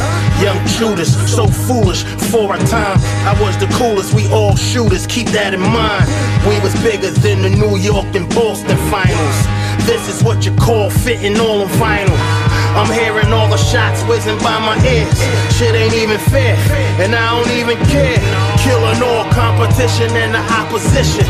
Young 0.42 0.58
Judas, 0.66 1.14
so 1.32 1.46
foolish. 1.46 2.04
For 2.32 2.56
a 2.56 2.58
time, 2.66 2.98
I 3.30 3.38
was 3.40 3.56
the 3.60 3.68
coolest. 3.78 4.16
We 4.16 4.28
all 4.32 4.56
shooters, 4.56 5.06
keep 5.06 5.28
that 5.28 5.54
in 5.54 5.62
mind. 5.62 6.10
We 6.50 6.60
was 6.62 6.74
bigger 6.82 7.12
than 7.12 7.44
the 7.44 7.50
New 7.50 7.78
York 7.78 8.08
and 8.16 8.28
Boston 8.34 8.78
finals. 8.90 9.38
This 9.86 10.10
is 10.10 10.24
what 10.24 10.46
you 10.46 10.56
call 10.56 10.90
fitting 10.90 11.40
all 11.40 11.62
on 11.62 11.70
vinyl. 11.78 12.39
I'm 12.78 12.92
hearing 12.94 13.34
all 13.34 13.50
the 13.50 13.58
shots 13.58 14.04
whizzing 14.06 14.38
by 14.40 14.60
my 14.60 14.78
ears. 14.86 15.20
Shit 15.58 15.74
ain't 15.74 15.94
even 15.94 16.20
fair, 16.30 16.56
and 17.02 17.16
I 17.16 17.26
don't 17.34 17.52
even 17.58 17.78
care. 17.90 18.22
Killing 18.62 19.02
all 19.02 19.26
competition 19.34 20.12
and 20.14 20.36
the 20.36 20.44
opposition. 20.54 21.26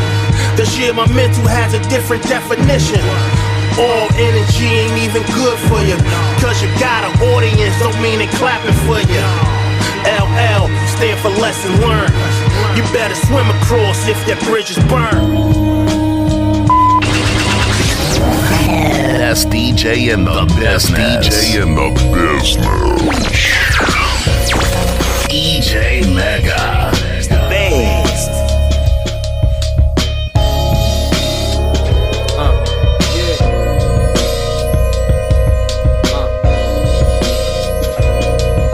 This 0.56 0.78
year 0.78 0.94
my 0.94 1.08
mental 1.14 1.48
has 1.48 1.74
a 1.74 1.82
different 1.88 2.24
definition. 2.24 3.00
All 3.80 4.08
energy 4.20 4.68
ain't 4.68 4.98
even 5.00 5.24
good 5.32 5.58
for 5.72 5.80
you. 5.88 5.96
Cause 6.44 6.60
you 6.62 6.68
got 6.80 7.08
an 7.08 7.16
audience, 7.32 7.78
don't 7.80 7.96
mean 8.04 8.20
it 8.20 8.30
clapping 8.36 8.76
for 8.84 9.00
you. 9.00 9.24
LL 10.04 10.68
stand 10.96 11.20
for 11.20 11.30
lesson 11.40 11.72
learned. 11.80 12.14
You 12.76 12.84
better 12.92 13.16
swim 13.16 13.48
across 13.62 14.08
if 14.08 14.20
that 14.28 14.42
bridge 14.44 14.72
is 14.72 14.80
burned. 14.92 15.69
Best 19.30 19.50
DJ 19.50 20.12
in 20.12 20.26
the 20.26 20.42
business. 20.58 21.28
DJ 21.30 21.62
in 21.62 21.76
the 21.76 21.90
business. 22.10 22.58
DJ 25.30 26.02
Mega. 26.16 26.90
Uh, 27.30 27.48
best. 27.48 28.32
Uh, 36.12 36.26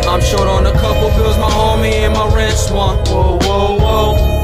I'm 0.07 0.21
short 0.21 0.47
on 0.47 0.67
a 0.67 0.71
couple 0.71 1.09
bills, 1.17 1.37
my 1.37 1.49
homie 1.49 2.05
and 2.05 2.13
my 2.13 2.33
rent's 2.33 2.71
one. 2.71 2.97
Whoa, 3.07 3.39
whoa, 3.39 3.77
whoa, 3.77 3.77
whoa, 3.77 4.13
whoa. 4.13 4.34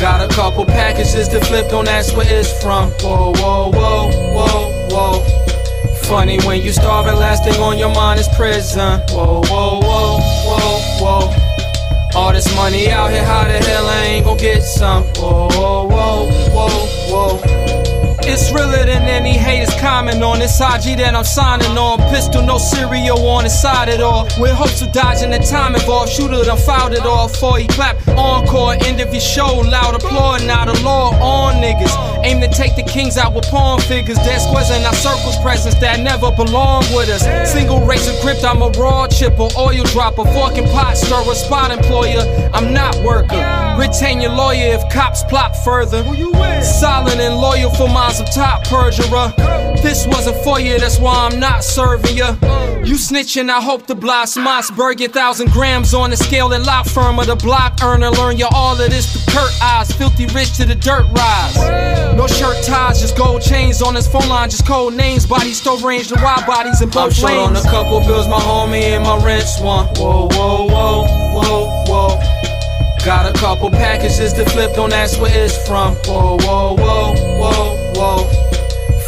Got 0.00 0.22
a 0.22 0.34
couple 0.34 0.64
packages 0.64 1.28
to 1.28 1.40
flip, 1.44 1.68
don't 1.68 1.86
ask 1.86 2.16
where 2.16 2.26
it's 2.26 2.62
from. 2.62 2.90
Whoa, 3.02 3.34
whoa, 3.36 3.70
whoa, 3.70 4.10
whoa, 4.32 4.88
whoa. 4.88 5.94
Funny 6.04 6.40
when 6.46 6.62
you 6.62 6.72
starving, 6.72 7.16
last 7.16 7.44
thing 7.44 7.60
on 7.60 7.76
your 7.76 7.94
mind 7.94 8.18
is 8.18 8.26
prison. 8.28 9.02
Whoa, 9.10 9.42
whoa, 9.44 9.78
whoa, 9.80 10.18
whoa, 10.46 10.80
whoa. 11.02 12.18
All 12.18 12.32
this 12.32 12.48
money 12.56 12.90
out 12.90 13.10
here, 13.10 13.24
how 13.26 13.44
the 13.44 13.58
hell 13.58 13.86
I 13.86 14.04
ain't 14.06 14.24
gon' 14.24 14.38
get 14.38 14.62
some? 14.62 15.04
Whoa, 15.16 15.48
whoa, 15.50 15.86
whoa, 15.86 16.30
whoa, 16.50 17.36
whoa. 17.36 17.69
It's 18.22 18.52
realer 18.52 18.84
than 18.84 19.02
any 19.02 19.36
haters 19.36 19.74
comment 19.80 20.22
on 20.22 20.38
this 20.38 20.60
IG 20.60 20.98
that 20.98 21.14
I'm 21.14 21.24
signing 21.24 21.76
on. 21.76 21.98
Pistol, 22.10 22.42
no 22.42 22.58
cereal 22.58 23.18
on 23.26 23.44
the 23.44 23.50
side 23.50 23.88
at 23.88 24.00
all. 24.00 24.24
With 24.38 24.52
hopes 24.52 24.82
of 24.82 24.92
dodging 24.92 25.30
the 25.30 25.38
time 25.38 25.74
involved. 25.74 26.12
Shooter 26.12 26.44
done 26.44 26.58
fouled 26.58 26.92
it 26.92 27.06
all 27.06 27.28
before 27.28 27.58
he 27.58 27.66
clap. 27.66 27.96
Encore, 28.08 28.74
end 28.74 29.00
of 29.00 29.12
your 29.12 29.20
show. 29.20 29.60
Loud 29.60 29.94
applaud, 29.94 30.44
now 30.44 30.64
the 30.64 30.78
law 30.82 31.10
on 31.20 31.62
niggas. 31.62 32.19
Aim 32.24 32.40
to 32.40 32.48
take 32.48 32.76
the 32.76 32.82
kings 32.82 33.16
out 33.16 33.34
with 33.34 33.44
pawn 33.46 33.80
figures. 33.80 34.16
Dead 34.18 34.38
squares 34.38 34.70
in 34.70 34.84
our 34.84 34.94
circles, 34.94 35.36
presence 35.42 35.74
that 35.76 36.00
never 36.00 36.30
belong 36.30 36.82
with 36.94 37.08
us. 37.08 37.22
Single 37.50 37.80
razor 37.86 38.12
gripped, 38.22 38.44
I'm 38.44 38.62
a 38.62 38.68
raw 38.70 39.08
chipper, 39.08 39.48
oil 39.56 39.84
dropper, 39.84 40.24
forking 40.32 40.64
pot 40.68 40.96
stirrer, 40.96 41.34
spot 41.34 41.70
employer. 41.70 42.22
I'm 42.52 42.72
not 42.72 42.96
worker. 43.02 43.40
Retain 43.78 44.20
your 44.20 44.32
lawyer 44.32 44.74
if 44.74 44.92
cops 44.92 45.24
plot 45.24 45.56
further. 45.64 46.04
Solid 46.62 47.18
and 47.18 47.36
loyal 47.36 47.70
for 47.70 47.88
minds 47.88 48.20
of 48.20 48.30
top 48.34 48.64
perjurer. 48.64 49.32
This 49.82 50.06
wasn't 50.06 50.36
for 50.44 50.60
you, 50.60 50.78
that's 50.78 50.98
why 50.98 51.28
I'm 51.30 51.40
not 51.40 51.64
serving 51.64 52.16
you. 52.16 52.69
You 52.82 52.96
snitching, 52.96 53.50
I 53.50 53.60
hope 53.60 53.86
to 53.86 53.94
blast 53.94 54.38
Mossberg. 54.38 55.04
a 55.04 55.08
thousand 55.08 55.50
grams 55.50 55.92
on 55.92 56.10
the 56.10 56.16
scale 56.16 56.50
and 56.52 56.64
lot 56.64 56.88
firm 56.88 57.18
of 57.18 57.26
the 57.26 57.36
block 57.36 57.78
earner. 57.84 58.10
Learn 58.10 58.38
you 58.38 58.48
all 58.52 58.72
of 58.72 58.90
this 58.90 59.12
through 59.12 59.34
Kurt 59.34 59.62
eyes. 59.62 59.92
Filthy 59.92 60.26
rich 60.34 60.56
to 60.56 60.64
the 60.64 60.74
dirt 60.74 61.04
rise. 61.12 61.56
No 62.16 62.26
shirt 62.26 62.64
ties, 62.64 63.00
just 63.00 63.16
gold 63.18 63.42
chains 63.42 63.82
on 63.82 63.94
his 63.94 64.08
phone 64.08 64.28
line, 64.28 64.48
just 64.48 64.66
code 64.66 64.94
names. 64.94 65.26
Body 65.26 65.52
still 65.52 65.78
range 65.78 66.08
the 66.08 66.16
wild 66.16 66.46
bodies 66.46 66.80
in 66.80 66.88
both 66.88 67.12
I'm 67.12 67.12
short 67.12 67.32
on 67.32 67.56
a 67.56 67.62
couple 67.62 68.00
bills, 68.00 68.26
my 68.28 68.40
homie 68.40 68.96
and 68.96 69.04
my 69.04 69.22
rent's 69.24 69.60
one. 69.60 69.86
Whoa, 69.96 70.28
whoa, 70.32 70.66
whoa, 70.66 71.06
whoa, 71.34 71.84
whoa. 71.86 73.04
Got 73.04 73.28
a 73.28 73.38
couple 73.38 73.70
packages 73.70 74.32
to 74.32 74.44
flip, 74.46 74.74
don't 74.74 74.92
ask 74.92 75.20
where 75.20 75.30
it's 75.32 75.68
from. 75.68 75.94
Whoa, 76.06 76.38
whoa, 76.38 76.76
whoa, 76.76 77.14
whoa, 77.38 77.92
whoa. 77.94 78.49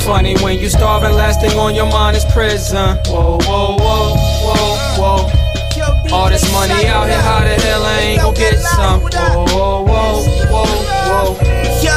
Funny 0.04 0.34
when 0.42 0.58
you 0.58 0.68
starving, 0.68 1.12
last 1.14 1.40
thing 1.40 1.56
on 1.56 1.76
your 1.76 1.86
mind 1.86 2.16
is 2.16 2.24
prison. 2.24 2.98
Whoa, 3.06 3.38
whoa, 3.46 3.76
whoa, 3.78 4.16
whoa, 4.42 5.30
whoa. 5.30 6.12
All 6.12 6.28
this 6.28 6.42
money 6.52 6.86
out 6.90 7.06
here, 7.06 7.22
how 7.22 7.38
the 7.38 7.54
hell 7.62 7.82
I 7.84 7.98
ain't 8.00 8.20
gon' 8.20 8.34
get 8.34 8.58
some? 8.58 9.00
Whoa, 9.00 9.46
whoa, 9.46 9.86
whoa, 9.86 10.26
whoa, 10.50 10.66
whoa. 11.06 11.38
Yo, 11.86 11.94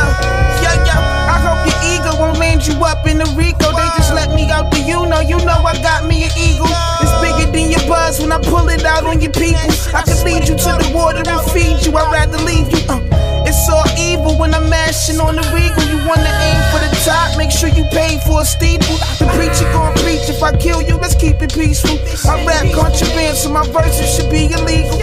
yo, 0.61 0.71
yo, 0.85 0.97
I 1.33 1.37
hope 1.41 1.65
your 1.65 1.81
ego 1.97 2.13
won't 2.21 2.37
land 2.37 2.67
you 2.67 2.77
up 2.85 3.07
in 3.07 3.17
the 3.17 3.25
Rico. 3.33 3.73
They 3.73 3.89
just 3.97 4.13
let 4.13 4.29
me 4.35 4.51
out 4.51 4.69
the 4.69 4.81
you 4.81 5.01
know, 5.09 5.19
you 5.19 5.37
know 5.41 5.65
I 5.65 5.73
got 5.81 6.05
me 6.05 6.25
an 6.25 6.31
eagle. 6.37 6.69
It's 7.01 7.11
bigger 7.25 7.51
than 7.51 7.71
your 7.71 7.81
buzz 7.89 8.21
when 8.21 8.31
I 8.31 8.37
pull 8.37 8.69
it 8.69 8.85
out 8.85 9.05
on 9.05 9.19
your 9.19 9.33
people. 9.33 9.73
I 9.97 10.03
can 10.05 10.23
lead 10.23 10.47
you 10.47 10.55
to 10.55 10.71
the 10.77 10.91
water 10.93 11.25
and 11.25 11.41
feed 11.49 11.83
you. 11.83 11.97
I'd 11.97 12.13
rather 12.13 12.37
leave 12.45 12.69
you. 12.69 12.85
Uh. 12.87 13.01
It's 13.49 13.67
all 13.69 13.85
evil 13.97 14.37
when 14.37 14.53
I'm 14.53 14.69
mashing 14.69 15.19
on 15.19 15.35
the 15.35 15.45
regal. 15.53 15.83
You 15.89 15.97
wanna 16.07 16.29
aim 16.29 16.61
for 16.69 16.79
the 16.85 16.94
make 17.37 17.51
sure 17.51 17.69
you 17.69 17.85
pay 17.93 18.17
for 18.25 18.41
a 18.41 18.45
steeple. 18.45 18.97
The 19.21 19.29
preacher 19.37 19.69
gon' 19.73 19.93
preach. 20.01 20.25
If 20.29 20.41
I 20.41 20.55
kill 20.57 20.81
you, 20.81 20.97
let's 20.97 21.15
keep 21.15 21.41
it 21.41 21.53
peaceful. 21.53 21.97
I 22.25 22.43
rap 22.45 22.65
contraband, 22.73 23.37
so 23.37 23.51
my 23.51 23.65
verses 23.69 24.09
should 24.15 24.29
be 24.31 24.49
illegal. 24.49 24.97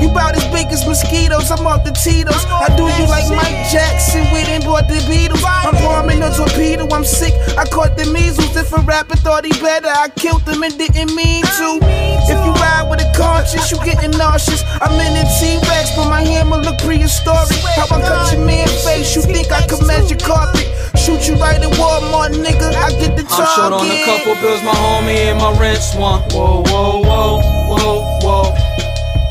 You 0.00 0.10
about 0.10 0.36
as 0.36 0.44
big 0.52 0.68
as 0.68 0.84
mosquitoes, 0.86 1.50
I'm 1.50 1.66
off 1.66 1.84
the 1.84 1.92
Tito's. 1.92 2.44
I 2.48 2.68
do 2.76 2.84
you 2.84 3.06
like 3.08 3.28
Mike 3.32 3.68
Jackson, 3.72 4.24
we 4.32 4.44
done 4.44 4.62
bought 4.62 4.88
the 4.88 5.00
Beatles. 5.08 5.40
I'm 5.44 5.74
bombing 5.80 6.22
a 6.22 6.30
torpedo, 6.32 6.88
I'm 6.92 7.04
sick. 7.04 7.32
I 7.56 7.64
caught 7.64 7.96
the 7.96 8.04
measles. 8.12 8.56
If 8.56 8.72
a 8.72 8.80
rapper 8.80 9.16
thought 9.16 9.44
he 9.44 9.52
better, 9.60 9.88
I 9.88 10.08
killed 10.10 10.48
him 10.48 10.62
and 10.62 10.76
didn't 10.76 11.14
mean 11.14 11.44
to. 11.44 11.80
If 12.28 12.38
you 12.44 12.52
ride 12.60 12.88
with 12.90 13.00
a 13.00 13.10
conscience, 13.16 13.70
you 13.70 13.78
getting 13.84 14.12
nauseous. 14.12 14.62
I'm 14.80 14.92
in 15.00 15.16
a 15.16 15.24
T-Rex, 15.40 15.96
but 15.96 16.08
my 16.08 16.22
hammer 16.22 16.58
look 16.58 16.78
prehistoric. 16.78 17.60
How 17.76 17.88
I 17.88 18.00
cut 18.00 18.32
your 18.32 18.44
man 18.44 18.68
face, 18.84 19.16
you 19.16 19.22
think 19.22 19.50
I 19.52 19.66
could 19.66 19.86
measure 19.86 20.16
carpet? 20.16 20.68
Shoot 20.96 21.28
you 21.28 21.34
right 21.36 21.60
at 21.60 21.72
Walmart, 21.78 22.34
nigga. 22.34 22.72
I 22.74 22.90
get 22.98 23.16
the 23.16 23.22
target. 23.22 23.30
I'm 23.30 23.56
short 23.56 23.72
on 23.72 23.86
a 23.86 24.04
couple 24.04 24.34
bills, 24.42 24.62
my 24.62 24.72
homie 24.72 25.30
and 25.30 25.38
my 25.38 25.58
rent's 25.58 25.94
one. 25.94 26.20
Whoa, 26.30 26.62
whoa, 26.66 27.00
whoa, 27.02 27.40
whoa, 27.68 28.18
whoa. 28.22 28.54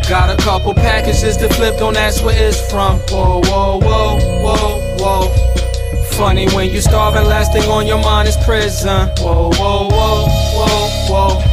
Got 0.10 0.30
a 0.34 0.44
couple 0.44 0.74
packages 0.74 1.38
to 1.38 1.50
flip, 1.50 1.78
don't 1.78 1.96
ask 1.96 2.24
where 2.24 2.36
it's 2.36 2.60
from. 2.72 2.98
Whoa, 3.10 3.42
whoa, 3.46 3.80
whoa, 3.80 4.20
whoa, 4.44 4.98
whoa. 4.98 6.06
funny 6.18 6.48
when 6.50 6.70
you 6.70 6.82
starving, 6.82 7.26
last 7.28 7.54
thing 7.54 7.70
on 7.70 7.86
your 7.86 8.02
mind 8.02 8.28
is 8.28 8.38
prison. 8.38 9.10
Whoa, 9.20 9.52
whoa, 9.54 9.88
whoa, 9.88 10.28
whoa, 10.58 10.90
whoa. 11.10 11.44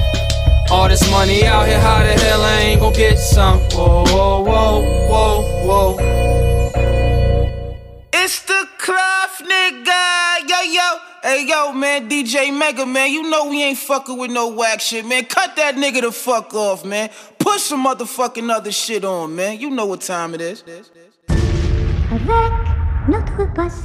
All 0.70 0.88
this 0.88 1.08
money 1.10 1.44
out 1.44 1.66
here, 1.68 1.80
how 1.80 2.02
the 2.02 2.12
hell 2.12 2.42
I 2.42 2.60
ain't 2.60 2.80
gon' 2.80 2.92
get 2.92 3.18
some? 3.18 3.60
Whoa, 3.70 4.04
whoa, 4.06 4.42
whoa, 4.42 5.08
whoa, 5.08 5.96
whoa. 5.96 6.15
Nigga, 9.48 10.48
yo 10.48 10.60
yo. 10.72 10.98
Hey 11.22 11.46
yo, 11.48 11.72
man, 11.72 12.08
DJ 12.08 12.56
Mega, 12.56 12.86
man, 12.86 13.12
you 13.12 13.28
know 13.28 13.48
we 13.48 13.62
ain't 13.62 13.78
fucking 13.78 14.16
with 14.16 14.30
no 14.30 14.48
whack 14.48 14.80
shit, 14.80 15.04
man. 15.04 15.24
Cut 15.24 15.56
that 15.56 15.74
nigga 15.74 16.02
the 16.02 16.12
fuck 16.12 16.54
off, 16.54 16.84
man. 16.84 17.10
Put 17.38 17.60
some 17.60 17.84
motherfucking 17.84 18.50
other 18.54 18.70
shit 18.72 19.04
on, 19.04 19.34
man. 19.34 19.58
You 19.58 19.70
know 19.70 19.86
what 19.86 20.02
time 20.02 20.34
it 20.34 20.40
is. 20.40 20.62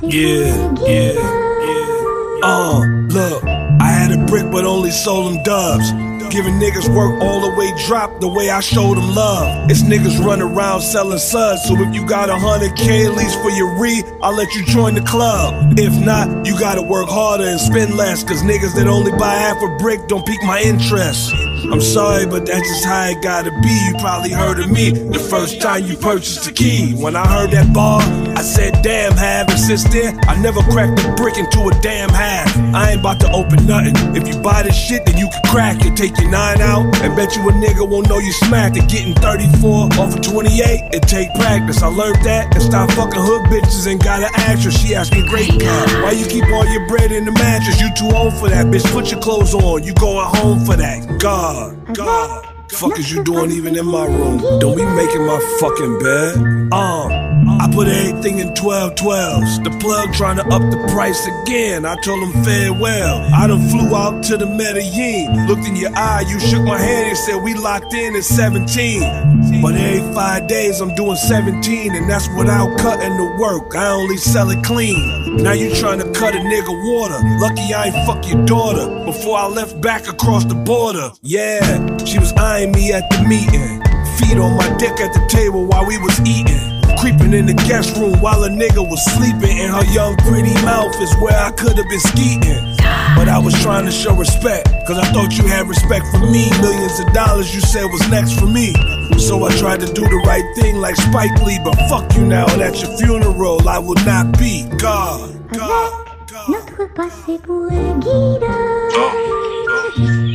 Yeah, 0.01 0.73
yeah, 0.85 1.13
yeah. 1.13 2.39
Uh, 2.43 2.79
look, 3.09 3.43
I 3.43 3.87
had 3.87 4.11
a 4.11 4.25
brick 4.25 4.51
but 4.51 4.65
only 4.65 4.91
sold 4.91 5.33
them 5.33 5.43
dubs. 5.43 5.91
Giving 6.31 6.53
niggas 6.53 6.87
work 6.95 7.21
all 7.21 7.41
the 7.41 7.53
way 7.57 7.73
drop 7.85 8.21
the 8.21 8.27
way 8.29 8.49
I 8.49 8.61
showed 8.61 8.95
them 8.95 9.13
love. 9.13 9.69
It's 9.69 9.83
niggas 9.83 10.17
run 10.23 10.41
around 10.41 10.79
selling 10.79 11.19
suds, 11.19 11.63
so 11.63 11.75
if 11.75 11.93
you 11.93 12.05
got 12.07 12.29
a 12.29 12.37
hundred 12.37 12.77
K 12.77 13.05
at 13.05 13.15
least 13.15 13.37
for 13.41 13.49
your 13.49 13.77
re, 13.77 14.01
I'll 14.21 14.33
let 14.33 14.55
you 14.55 14.63
join 14.63 14.95
the 14.95 15.01
club. 15.01 15.77
If 15.77 15.93
not, 15.99 16.45
you 16.45 16.57
gotta 16.57 16.81
work 16.81 17.09
harder 17.09 17.43
and 17.43 17.59
spend 17.59 17.95
less, 17.95 18.23
cause 18.23 18.43
niggas 18.43 18.75
that 18.75 18.87
only 18.87 19.11
buy 19.11 19.33
half 19.33 19.61
a 19.61 19.75
brick 19.77 20.07
don't 20.07 20.25
pique 20.25 20.41
my 20.43 20.61
interest. 20.61 21.33
I'm 21.69 21.81
sorry, 21.81 22.25
but 22.25 22.45
that's 22.45 22.67
just 22.67 22.85
how 22.85 23.05
it 23.05 23.21
gotta 23.21 23.51
be. 23.61 23.69
You 23.87 23.93
probably 23.99 24.31
heard 24.31 24.59
of 24.59 24.71
me 24.71 24.91
the 24.91 25.19
first 25.19 25.61
time 25.61 25.85
you 25.85 25.95
purchased 25.95 26.47
a 26.47 26.51
key. 26.51 26.93
When 26.95 27.15
I 27.15 27.27
heard 27.27 27.51
that 27.51 27.73
bar, 27.73 28.01
I 28.35 28.41
said, 28.41 28.81
damn, 28.81 29.13
have. 29.13 29.49
And 29.49 29.59
since 29.59 29.83
then, 29.85 30.19
I 30.27 30.41
never 30.41 30.61
cracked 30.63 31.03
a 31.05 31.13
brick 31.13 31.37
into 31.37 31.61
a 31.67 31.73
damn 31.81 32.09
half. 32.09 32.49
I 32.73 32.91
ain't 32.91 33.01
about 33.01 33.19
to 33.21 33.31
open 33.31 33.65
nothing. 33.67 33.93
If 34.15 34.27
you 34.27 34.41
buy 34.41 34.63
this 34.63 34.75
shit, 34.75 35.05
then 35.05 35.17
you 35.17 35.29
can 35.29 35.41
crack 35.51 35.85
it. 35.85 35.95
Take 35.95 36.17
your 36.19 36.31
nine 36.31 36.61
out, 36.61 36.85
and 37.03 37.15
bet 37.15 37.35
you 37.35 37.47
a 37.47 37.51
nigga 37.51 37.87
won't 37.87 38.09
know 38.09 38.19
you 38.19 38.33
smacked 38.33 38.77
it. 38.77 38.89
Getting 38.89 39.13
34 39.15 39.93
off 39.99 40.15
of 40.15 40.21
28, 40.21 40.93
it 40.93 41.03
take 41.03 41.33
practice. 41.35 41.83
I 41.83 41.87
learned 41.87 42.23
that 42.25 42.53
and 42.53 42.63
stopped 42.63 42.93
fucking 42.93 43.21
hood 43.21 43.43
bitches 43.53 43.89
and 43.89 44.01
got 44.01 44.23
an 44.23 44.31
actress. 44.33 44.79
She 44.81 44.95
asked 44.95 45.13
me, 45.13 45.27
great 45.27 45.51
God, 45.59 46.03
why 46.03 46.11
you 46.11 46.25
keep 46.25 46.45
all 46.45 46.65
your 46.65 46.87
bread 46.87 47.11
in 47.11 47.25
the 47.25 47.31
mattress? 47.31 47.79
You 47.79 47.89
too 47.93 48.15
old 48.15 48.33
for 48.33 48.49
that, 48.49 48.65
bitch. 48.67 48.89
Put 48.91 49.11
your 49.11 49.21
clothes 49.21 49.53
on. 49.53 49.83
You 49.83 49.93
going 49.93 50.27
home 50.27 50.65
for 50.65 50.75
that. 50.75 51.19
God, 51.19 51.50
God. 51.93 52.45
Uh-huh. 52.45 52.50
Fuck 52.73 52.97
is 52.97 53.11
you 53.11 53.23
doing 53.23 53.51
even 53.51 53.77
in 53.77 53.85
my 53.85 54.05
room? 54.05 54.39
Don't 54.59 54.75
be 54.77 54.85
making 54.85 55.25
my 55.25 55.39
fucking 55.59 55.99
bed. 55.99 56.35
Um, 56.73 57.11
I 57.59 57.69
put 57.71 57.87
everything 57.87 58.39
in 58.39 58.53
12 58.53 58.95
12s. 58.95 59.63
The 59.63 59.71
plug 59.79 60.13
trying 60.13 60.37
to 60.37 60.43
up 60.43 60.61
the 60.71 60.77
price 60.93 61.27
again. 61.27 61.85
I 61.85 61.95
told 62.01 62.23
him 62.23 62.43
farewell. 62.43 63.27
I 63.33 63.47
done 63.47 63.67
flew 63.69 63.93
out 63.95 64.23
to 64.25 64.37
the 64.37 64.45
Medellin. 64.45 65.47
Looked 65.47 65.67
in 65.67 65.75
your 65.75 65.91
eye, 65.95 66.23
you 66.27 66.39
shook 66.39 66.63
my 66.63 66.79
hand 66.79 67.09
and 67.09 67.17
said 67.17 67.43
we 67.43 67.53
locked 67.55 67.93
in 67.93 68.15
at 68.15 68.23
17. 68.23 69.61
But 69.61 69.75
every 69.75 70.13
five 70.13 70.47
days 70.47 70.79
I'm 70.79 70.95
doing 70.95 71.17
17, 71.17 71.93
and 71.95 72.09
that's 72.09 72.27
without 72.37 72.79
cutting 72.79 73.17
the 73.17 73.37
work. 73.39 73.75
I 73.75 73.89
only 73.91 74.17
sell 74.17 74.49
it 74.49 74.63
clean. 74.63 75.43
Now 75.43 75.51
you 75.53 75.75
trying 75.75 75.99
to 75.99 76.09
cut 76.11 76.35
a 76.35 76.39
nigga 76.39 76.73
water. 76.93 77.19
Lucky 77.39 77.73
I 77.73 77.87
ain't 77.87 78.05
fuck 78.07 78.27
your 78.27 78.45
daughter 78.45 79.03
before 79.05 79.37
I 79.37 79.47
left 79.47 79.81
back 79.81 80.07
across 80.07 80.45
the 80.45 80.55
border. 80.55 81.11
Yeah, 81.21 81.59
she 82.05 82.17
was 82.17 82.31
eyeing 82.33 82.60
me 82.69 82.93
at 82.93 83.09
the 83.09 83.23
meeting. 83.27 83.81
Feet 84.17 84.37
on 84.37 84.57
my 84.57 84.69
dick 84.77 84.99
at 84.99 85.13
the 85.13 85.25
table 85.27 85.65
while 85.65 85.85
we 85.85 85.97
was 85.97 86.19
eating. 86.21 86.59
Creeping 86.99 87.33
in 87.33 87.45
the 87.45 87.57
guest 87.65 87.97
room 87.97 88.19
while 88.21 88.43
a 88.43 88.49
nigga 88.49 88.83
was 88.83 89.01
sleeping. 89.15 89.57
And 89.59 89.73
her 89.73 89.85
young 89.93 90.15
pretty 90.17 90.53
mouth 90.61 90.93
is 91.01 91.13
where 91.17 91.37
I 91.37 91.51
could 91.51 91.77
have 91.77 91.89
been 91.89 91.99
skeeting. 91.99 92.77
But 93.15 93.27
I 93.27 93.39
was 93.39 93.53
trying 93.61 93.85
to 93.85 93.91
show 93.91 94.15
respect, 94.15 94.69
cause 94.87 94.97
I 94.97 95.05
thought 95.11 95.37
you 95.37 95.45
had 95.47 95.67
respect 95.67 96.05
for 96.11 96.19
me. 96.19 96.49
Millions 96.61 96.99
of 96.99 97.11
dollars 97.13 97.53
you 97.53 97.61
said 97.61 97.85
was 97.85 98.07
next 98.09 98.39
for 98.39 98.45
me. 98.47 98.73
So 99.17 99.43
I 99.45 99.51
tried 99.57 99.79
to 99.81 99.87
do 99.87 100.01
the 100.01 100.21
right 100.25 100.45
thing 100.55 100.77
like 100.77 100.95
Spike 100.95 101.33
Lee, 101.43 101.59
but 101.63 101.75
fuck 101.89 102.13
you 102.15 102.25
now. 102.25 102.45
And 102.53 102.61
at 102.61 102.81
your 102.81 102.95
funeral, 102.97 103.67
I 103.67 103.79
will 103.79 103.99
not 104.05 104.37
be 104.37 104.69
God. 104.77 105.29
God. 105.51 106.07
Notre 106.47 106.87
passé 106.93 107.37
pourrait 107.37 107.99
guider. 107.99 108.89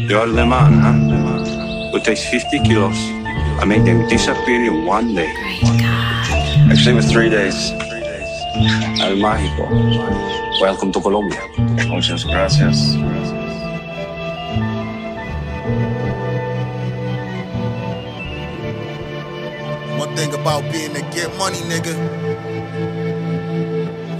You're 0.09 0.27
the 0.29 0.47
man, 0.47 0.79
huh? 0.81 1.36
It 1.97 2.05
takes 2.05 2.29
50 2.29 2.59
kilos. 2.61 2.95
I 3.59 3.65
make 3.65 3.83
them 3.85 4.07
disappear 4.07 4.63
in 4.63 4.85
one 4.85 5.15
day. 5.15 5.33
Actually, 6.69 6.93
it 6.93 6.97
was 6.97 7.11
three 7.11 7.31
days. 7.31 7.73
El 9.01 9.17
Mágico. 9.17 9.65
Welcome 10.61 10.93
to 10.93 11.01
Colombia. 11.01 11.41
Muchas 11.89 12.25
gracias. 12.25 12.97
One 19.97 20.15
thing 20.15 20.35
about 20.35 20.71
being 20.71 20.95
a 20.97 21.01
get 21.17 21.35
money 21.39 21.61
nigga. 21.65 21.97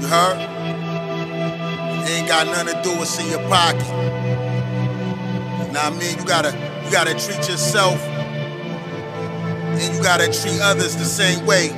You 0.01 0.07
heard? 0.09 0.39
It 2.05 2.11
ain't 2.11 2.27
got 2.27 2.47
nothing 2.47 2.75
to 2.75 2.83
do 2.83 2.99
with 2.99 3.09
see 3.09 3.29
your 3.29 3.47
pocket. 3.51 3.87
Now 5.73 5.89
I 5.89 5.91
mean 5.91 6.17
you 6.17 6.25
gotta 6.25 6.76
you 6.87 6.93
gotta 6.93 7.15
treat 7.15 7.49
yourself 7.49 8.01
and 9.79 9.95
you 9.95 10.03
gotta 10.03 10.27
treat 10.27 10.61
others 10.63 10.95
the 10.97 11.05
same 11.05 11.45
way. 11.45 11.67
You 11.67 11.73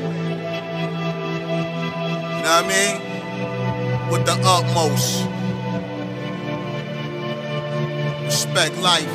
know 2.45 2.53
what 2.53 2.65
I 2.65 2.69
mean? 2.69 4.11
With 4.11 4.27
the 4.27 4.37
utmost. 4.45 5.25
Respect 8.25 8.77
life. 8.79 9.09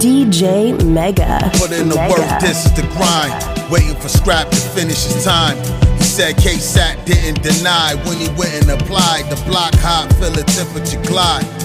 DJ 0.00 0.80
Mega. 0.84 1.50
Put 1.54 1.72
in 1.72 1.88
the 1.88 1.96
Mega. 1.96 2.14
work, 2.14 2.40
this 2.40 2.66
is 2.66 2.72
the 2.74 2.82
grind. 2.94 3.70
Waiting 3.70 3.96
for 3.96 4.08
scrap 4.08 4.48
to 4.50 4.56
finish 4.56 5.04
his 5.04 5.24
time. 5.24 5.56
He 5.98 6.04
said 6.04 6.36
K-Sat 6.36 7.04
didn't 7.04 7.42
deny 7.42 7.96
when 8.06 8.18
he 8.18 8.28
went 8.38 8.54
and 8.54 8.70
applied. 8.80 9.28
The 9.28 9.42
block 9.46 9.74
hot, 9.74 10.12
feel 10.14 10.30
the 10.30 10.44
temperature 10.44 11.02
glide. 11.02 11.63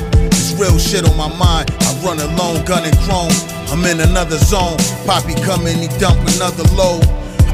Real 0.60 0.78
shit 0.78 1.07
on 1.07 1.16
my 1.16 1.32
mind. 1.39 1.72
I 1.88 1.95
run 2.03 2.20
alone, 2.20 2.66
gun 2.66 2.84
and 2.84 2.97
chrome. 3.07 3.32
I'm 3.72 3.80
in 3.86 4.01
another 4.01 4.38
zone. 4.38 4.76
Poppy 5.07 5.34
coming, 5.47 5.78
he 5.78 5.88
dump 6.03 6.20
another 6.36 6.67
load. 6.75 7.08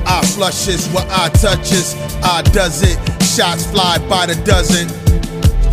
I 0.09 0.25
flushes 0.33 0.89
what 0.89 1.05
I 1.11 1.29
touches. 1.29 1.93
I 2.25 2.41
does 2.49 2.81
it. 2.81 2.97
Shots 3.21 3.69
fly 3.69 3.99
by 4.09 4.25
the 4.25 4.33
dozen. 4.41 4.89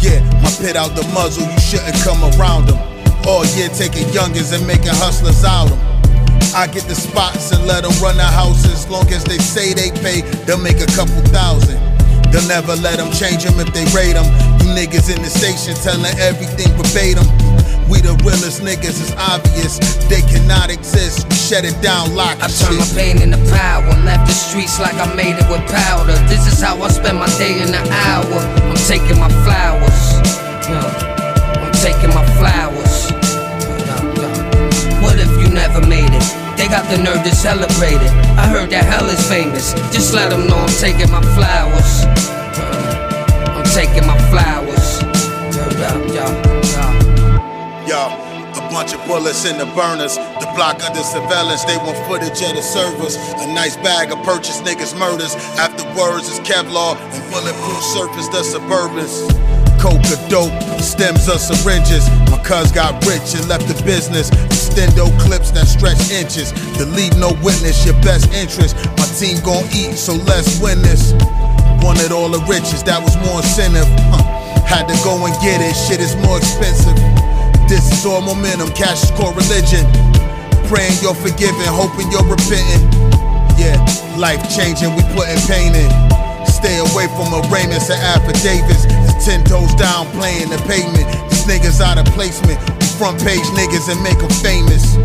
Yeah, 0.05 0.20
my 0.44 0.51
pit 0.61 0.77
out 0.77 0.93
the 0.94 1.09
muzzle, 1.15 1.48
you 1.48 1.61
shouldn't 1.61 1.97
come 2.05 2.20
around 2.36 2.69
them. 2.69 2.77
All 3.24 3.40
oh, 3.40 3.57
year 3.57 3.70
taking 3.70 4.05
youngins 4.12 4.52
and 4.52 4.66
making 4.66 4.93
hustlers 5.01 5.43
out 5.43 5.70
them. 5.73 5.81
I 6.52 6.66
get 6.66 6.85
the 6.85 6.94
spots 6.94 7.51
and 7.52 7.65
let 7.66 7.85
them 7.85 7.97
run 8.02 8.19
the 8.19 8.28
house 8.28 8.66
as 8.66 8.90
long 8.90 9.09
as 9.09 9.24
they 9.24 9.39
say 9.39 9.73
they 9.73 9.90
pay, 10.05 10.20
they'll 10.44 10.61
make 10.61 10.81
a 10.85 10.90
couple 10.93 11.16
thousand. 11.32 11.81
They'll 12.28 12.47
never 12.48 12.77
let 12.77 12.98
them 12.98 13.11
change 13.12 13.44
them 13.44 13.57
if 13.57 13.73
they 13.73 13.89
rate 13.97 14.20
them. 14.20 14.52
Niggas 14.73 15.15
in 15.15 15.20
the 15.20 15.28
station 15.28 15.77
telling 15.85 16.16
everything 16.16 16.73
verbatim. 16.81 17.28
We 17.93 18.01
the 18.01 18.16
realest 18.24 18.65
niggas, 18.65 19.05
it's 19.05 19.12
obvious. 19.20 19.77
They 20.09 20.24
cannot 20.24 20.73
exist. 20.73 21.28
We 21.28 21.36
shut 21.36 21.69
it 21.69 21.77
down, 21.85 22.16
lock 22.16 22.40
I 22.40 22.49
turned 22.49 22.81
my 22.81 22.89
pain 22.97 23.20
into 23.20 23.36
power. 23.53 23.85
Left 24.09 24.24
the 24.24 24.32
streets 24.32 24.81
like 24.81 24.97
I 24.97 25.12
made 25.12 25.36
it 25.36 25.44
with 25.53 25.61
powder. 25.69 26.16
This 26.24 26.49
is 26.49 26.57
how 26.65 26.81
I 26.81 26.89
spend 26.89 27.20
my 27.20 27.28
day 27.36 27.61
in 27.61 27.69
the 27.69 27.85
hour. 28.09 28.40
I'm 28.65 28.81
taking 28.89 29.20
my 29.20 29.28
flowers. 29.44 30.01
Yeah. 30.65 30.89
I'm 31.61 31.73
taking 31.85 32.09
my 32.16 32.24
flowers. 32.40 33.12
Yeah, 33.12 34.01
yeah. 34.24 35.05
What 35.05 35.20
if 35.20 35.28
you 35.36 35.53
never 35.53 35.85
made 35.85 36.16
it? 36.16 36.27
They 36.57 36.66
got 36.66 36.89
the 36.89 36.97
nerve 36.97 37.20
to 37.28 37.32
celebrate 37.36 38.01
it. 38.01 38.12
I 38.40 38.49
heard 38.49 38.70
that 38.73 38.89
hell 38.89 39.05
is 39.12 39.20
famous. 39.28 39.77
Just 39.93 40.16
let 40.16 40.32
them 40.32 40.49
know 40.49 40.57
I'm 40.57 40.77
taking 40.81 41.12
my 41.12 41.20
flowers. 41.36 42.09
I'm 43.53 43.69
taking 43.69 44.09
my 44.09 44.16
flowers. 44.32 44.52
Bunch 48.73 48.94
of 48.94 49.05
bullets 49.07 49.44
in 49.44 49.59
the 49.59 49.69
burners. 49.77 50.16
The 50.16 50.49
block 50.57 50.81
under 50.81 51.05
surveillance, 51.05 51.65
they 51.65 51.77
want 51.77 52.01
footage 52.09 52.40
of 52.40 52.57
the 52.57 52.65
servers. 52.65 53.16
A 53.44 53.47
nice 53.53 53.77
bag 53.77 54.11
of 54.11 54.19
purchased 54.24 54.65
niggas' 54.65 54.97
murders. 54.99 55.36
Afterwards 55.61 56.27
is 56.32 56.40
Kevlar 56.40 56.97
and 56.97 57.23
bulletproof 57.31 57.85
surface, 57.93 58.28
the 58.32 58.40
Suburbans. 58.40 59.28
Coca 59.77 60.16
dope, 60.32 60.57
stems 60.81 61.28
of 61.28 61.39
syringes. 61.39 62.09
My 62.32 62.40
cuz 62.40 62.73
got 62.73 62.97
rich 63.05 63.36
and 63.36 63.47
left 63.47 63.69
the 63.69 63.77
business. 63.85 64.31
Extendo 64.49 65.12
clips 65.20 65.51
that 65.53 65.69
stretch 65.69 66.11
inches. 66.11 66.51
To 66.81 66.86
leave 66.86 67.15
no 67.20 67.36
witness, 67.44 67.85
your 67.85 67.99
best 68.01 68.32
interest. 68.32 68.74
My 68.97 69.07
team 69.20 69.36
gon' 69.44 69.69
eat, 69.77 70.01
so 70.01 70.15
let's 70.24 70.59
win 70.61 70.81
this. 70.81 71.12
Wanted 71.85 72.11
all 72.11 72.31
the 72.31 72.40
riches, 72.49 72.82
that 72.85 73.03
was 73.03 73.16
more 73.28 73.44
incentive. 73.44 73.86
Huh. 74.09 74.24
Had 74.65 74.89
to 74.89 74.97
go 75.05 75.20
and 75.27 75.35
get 75.43 75.61
it, 75.61 75.74
shit 75.77 76.01
is 76.01 76.16
more 76.24 76.39
expensive. 76.39 77.11
This 77.68 77.90
is 77.93 78.05
all 78.05 78.20
momentum, 78.20 78.70
cash 78.72 79.02
is 79.05 79.10
core 79.12 79.32
religion. 79.32 79.86
Praying 80.68 80.97
you're 81.02 81.16
forgiven, 81.16 81.66
hoping 81.68 82.10
you're 82.10 82.24
repenting. 82.24 82.89
Yeah, 83.60 83.76
life 84.16 84.43
changing, 84.48 84.94
we 84.97 85.02
putting 85.12 85.40
pain 85.48 85.74
in. 85.74 85.90
Stay 86.47 86.78
away 86.78 87.06
from 87.18 87.32
arraignments 87.34 87.90
and 87.90 88.01
affidavits. 88.14 88.86
The 88.86 89.14
ten 89.24 89.44
toes 89.44 89.74
down 89.74 90.06
playing 90.14 90.51
the 90.51 90.59
pavement. 90.68 91.06
These 91.30 91.44
niggas 91.44 91.80
out 91.80 91.98
of 91.98 92.06
placement. 92.14 92.59
Front 92.98 93.18
page 93.22 93.43
niggas 93.59 93.90
and 93.90 94.01
make 94.02 94.18
them 94.18 94.30
famous. 94.30 94.97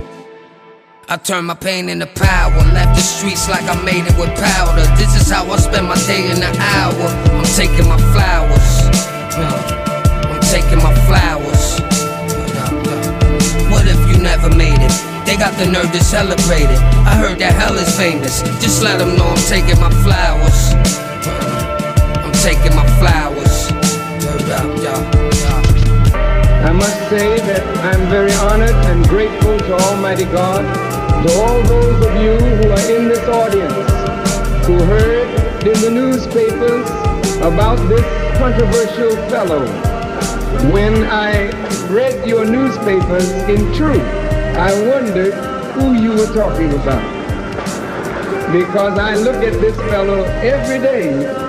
I 1.10 1.18
turn 1.18 1.46
my 1.46 1.56
pain 1.56 1.90
into 1.90 2.06
power. 2.06 2.52
Left 2.74 2.96
the 2.96 3.02
streets 3.02 3.50
like 3.50 3.64
I 3.64 3.82
made 3.84 4.06
it 4.06 4.18
with 4.20 4.30
powder. 4.38 4.86
This 4.98 5.16
is 5.20 5.32
how 5.32 5.50
I 5.50 5.58
spend 5.58 5.88
my 5.88 5.96
day 6.06 6.30
in 6.30 6.40
the 6.40 6.52
hour. 6.60 7.08
I'm 7.34 7.46
taking 7.56 7.88
my 7.88 7.98
flowers. 8.14 8.70
I'm 10.30 10.42
taking 10.52 10.78
my 10.78 10.94
flowers. 11.08 11.37
Never 14.28 14.52
made 14.56 14.82
it? 14.84 14.92
They 15.26 15.38
got 15.38 15.56
the 15.56 15.66
nerve 15.66 15.92
to 15.96 16.04
celebrate 16.04 16.68
it. 16.68 16.82
I 17.08 17.16
heard 17.16 17.40
that 17.40 17.56
hell 17.56 17.76
is 17.80 17.88
famous. 17.96 18.44
Just 18.60 18.84
let 18.84 19.00
them 19.00 19.16
know 19.16 19.28
I'm 19.32 19.46
taking 19.48 19.80
my 19.80 19.92
flowers. 20.04 20.60
I'm 22.20 22.36
taking 22.44 22.76
my 22.76 22.88
flowers. 23.00 23.72
I 26.68 26.72
must 26.74 27.00
say 27.10 27.40
that 27.50 27.64
I'm 27.88 28.04
very 28.12 28.36
honored 28.52 28.76
and 28.92 29.08
grateful 29.08 29.58
to 29.58 29.74
Almighty 29.88 30.26
God, 30.26 30.64
to 31.24 31.30
all 31.40 31.64
those 31.64 32.00
of 32.08 32.14
you 32.22 32.36
who 32.58 32.66
are 32.76 32.86
in 32.92 33.08
this 33.08 33.24
audience 33.42 33.88
who 34.68 34.76
heard 34.92 35.28
in 35.66 35.78
the 35.80 35.92
newspapers 35.92 36.88
about 37.40 37.80
this 37.88 38.06
controversial 38.38 39.16
fellow. 39.32 39.97
When 40.72 41.04
I 41.06 41.50
read 41.90 42.28
your 42.28 42.46
newspapers, 42.46 43.32
in 43.50 43.74
truth, 43.74 44.02
I 44.58 44.72
wondered 44.88 45.34
who 45.74 45.94
you 45.94 46.12
were 46.12 46.34
talking 46.34 46.74
about. 46.74 47.18
Because 48.52 48.98
I 48.98 49.16
look 49.16 49.44
at 49.44 49.60
this 49.60 49.76
fellow 49.92 50.24
every 50.24 50.80
day 50.80 51.47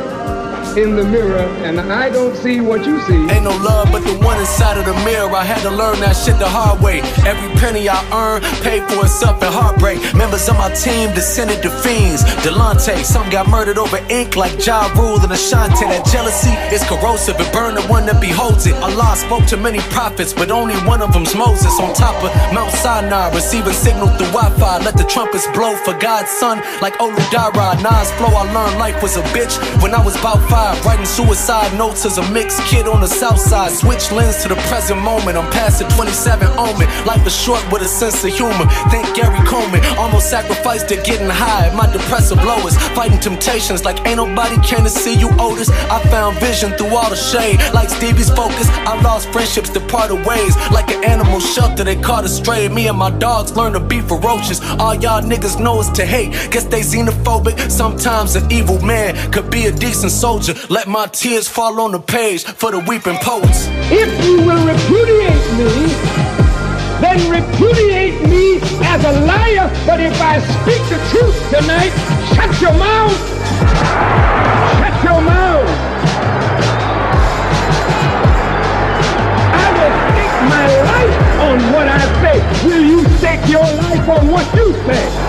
in 0.83 0.95
the 0.95 1.05
mirror 1.05 1.43
and 1.67 1.81
I 1.81 2.09
don't 2.09 2.37
see 2.37 2.61
what 2.61 2.87
you 2.87 3.01
see. 3.03 3.19
Ain't 3.35 3.45
no 3.45 3.57
love 3.67 3.91
but 3.91 4.03
the 4.05 4.15
one 4.25 4.39
inside 4.39 4.79
of 4.79 4.87
the 4.87 4.95
mirror. 5.05 5.35
I 5.35 5.45
had 5.45 5.61
to 5.63 5.71
learn 5.71 5.99
that 6.01 6.15
shit 6.15 6.39
the 6.39 6.49
hard 6.49 6.81
way. 6.81 7.01
Every 7.27 7.51
penny 7.59 7.89
I 7.89 7.99
earn 8.15 8.43
paid 8.63 8.83
for 8.87 9.05
itself 9.05 9.43
in 9.43 9.51
heartbreak. 9.51 9.99
Members 10.15 10.49
of 10.49 10.57
my 10.57 10.71
team 10.71 11.13
descended 11.15 11.63
to 11.63 11.71
fiends. 11.83 12.23
Delonte, 12.47 13.03
some 13.05 13.29
got 13.31 13.49
murdered 13.49 13.79
over 13.79 13.99
ink 14.09 14.37
like 14.37 14.55
Ja 14.65 14.87
Rule 14.95 15.19
and 15.19 15.33
Ashanti. 15.33 15.85
That 15.91 16.07
jealousy 16.07 16.55
is 16.75 16.83
corrosive. 16.87 17.41
It 17.41 17.53
burned 17.53 17.77
the 17.77 17.87
one 17.91 18.07
that 18.07 18.21
beholds 18.21 18.67
it. 18.67 18.77
Allah 18.79 19.17
spoke 19.17 19.47
to 19.47 19.57
many 19.57 19.81
prophets, 19.91 20.33
but 20.33 20.51
only 20.51 20.77
one 20.87 21.03
of 21.03 21.13
them's 21.13 21.35
Moses. 21.35 21.75
On 21.81 21.93
top 21.95 22.15
of 22.23 22.31
Mount 22.55 22.71
Sinai, 22.73 23.35
receiving 23.35 23.75
signal 23.75 24.09
through 24.15 24.31
Wi-Fi. 24.31 24.79
Let 24.85 24.97
the 24.97 25.05
trumpets 25.05 25.47
blow 25.51 25.75
for 25.83 25.95
God's 25.99 26.31
son, 26.31 26.63
like 26.81 26.95
Oludara. 26.99 27.75
Nas 27.83 28.11
flow, 28.19 28.31
I 28.31 28.47
learned 28.55 28.79
life 28.79 29.03
was 29.03 29.17
a 29.17 29.23
bitch 29.35 29.59
when 29.83 29.95
I 29.95 30.05
was 30.05 30.15
about 30.17 30.39
five. 30.49 30.68
Writing 30.85 31.07
suicide 31.07 31.77
notes 31.77 32.05
as 32.05 32.19
a 32.19 32.31
mixed 32.31 32.61
kid 32.65 32.87
on 32.87 33.01
the 33.01 33.07
south 33.09 33.41
side. 33.41 33.73
Switch 33.73 34.13
lens 34.13 34.43
to 34.43 34.49
the 34.49 34.57
present 34.69 35.01
moment. 35.01 35.39
I'm 35.39 35.51
past 35.51 35.79
the 35.79 35.89
27 35.97 36.47
omen. 36.59 36.89
Life 37.07 37.27
is 37.27 37.35
short 37.35 37.65
with 37.73 37.83
a 37.83 37.89
sense 37.89 38.23
of 38.25 38.33
humor. 38.33 38.67
Think 38.91 39.07
Gary 39.17 39.41
Coleman. 39.47 39.81
Almost 39.97 40.29
sacrificed 40.31 40.89
to 40.91 40.97
getting 40.97 41.29
high 41.29 41.73
my 41.75 41.91
depressive 41.91 42.39
lowest. 42.45 42.79
Fighting 42.93 43.19
temptations 43.19 43.85
like 43.85 44.07
ain't 44.07 44.17
nobody 44.17 44.57
came 44.61 44.85
to 44.85 44.91
see 44.91 45.15
you, 45.15 45.31
Otis. 45.39 45.71
I 45.71 46.03
found 46.11 46.39
vision 46.39 46.73
through 46.73 46.95
all 46.95 47.09
the 47.09 47.17
shade. 47.17 47.59
Like 47.73 47.89
Stevie's 47.89 48.31
focus, 48.31 48.69
I 48.85 49.01
lost 49.03 49.33
friendships 49.33 49.71
that 49.71 49.89
parted 49.89 50.25
ways. 50.27 50.55
Like 50.71 50.91
an 50.91 51.05
animal 51.05 51.41
shelter 51.41 51.85
they 51.85 51.97
caught 51.97 52.25
astray. 52.25 52.69
Me 52.69 52.89
and 52.89 52.99
my 52.99 53.11
dogs 53.11 53.57
learned 53.57 53.75
to 53.75 53.81
be 53.81 54.01
ferocious. 54.01 54.61
All 54.79 54.95
y'all 54.95 55.23
niggas 55.23 55.59
know 55.61 55.81
is 55.81 55.89
to 55.91 56.05
hate. 56.05 56.33
Guess 56.51 56.65
they 56.65 56.81
xenophobic. 56.81 57.71
Sometimes 57.71 58.37
an 58.37 58.51
evil 58.53 58.81
man 58.83 59.15
could 59.33 59.51
be 59.51 59.67
a 59.67 59.73
decent 59.73 60.13
soldier. 60.13 60.48
Let 60.71 60.89
my 60.89 61.07
tears 61.07 61.47
fall 61.47 61.79
on 61.81 61.93
the 61.93 62.01
page 62.01 62.45
for 62.45 62.71
the 62.71 62.79
weeping 62.81 63.17
poets. 63.17 63.69
If 63.93 64.09
you 64.25 64.37
will 64.41 64.65
repudiate 64.65 65.45
me, 65.61 65.93
then 67.05 67.19
repudiate 67.29 68.23
me 68.23 68.57
as 68.83 69.05
a 69.05 69.13
liar. 69.27 69.69
But 69.85 70.01
if 70.01 70.19
I 70.23 70.41
speak 70.41 70.83
the 70.89 70.99
truth 71.11 71.37
tonight, 71.53 71.93
shut 72.35 72.61
your 72.63 72.73
mouth. 72.73 73.13
Shut 74.81 75.05
your 75.05 75.21
mouth. 75.21 75.69
I 79.53 79.69
will 79.77 79.95
stake 80.09 80.37
my 80.49 80.67
life 80.89 81.17
on 81.45 81.73
what 81.75 81.89
I 81.89 82.01
say. 82.23 82.37
Will 82.67 82.85
you 82.85 83.05
stake 83.19 83.45
your 83.49 83.69
life 83.85 84.09
on 84.09 84.29
what 84.29 84.47
you 84.55 84.73
say? 84.87 85.29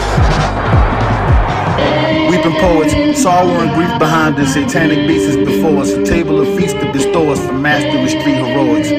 Weeping 2.39 2.61
poets, 2.61 3.21
sorrow 3.21 3.49
and 3.49 3.75
grief 3.75 3.99
behind 3.99 4.39
us, 4.39 4.53
satanic 4.53 5.05
beasts 5.09 5.35
is 5.35 5.35
before 5.35 5.81
us, 5.81 5.91
a 5.91 6.05
table 6.05 6.39
of 6.39 6.47
feast 6.57 6.77
to 6.77 6.89
bestow 6.93 7.29
us 7.31 7.45
for 7.45 7.51
mastery 7.51 8.07
street 8.07 8.39
heroics. 8.39 8.89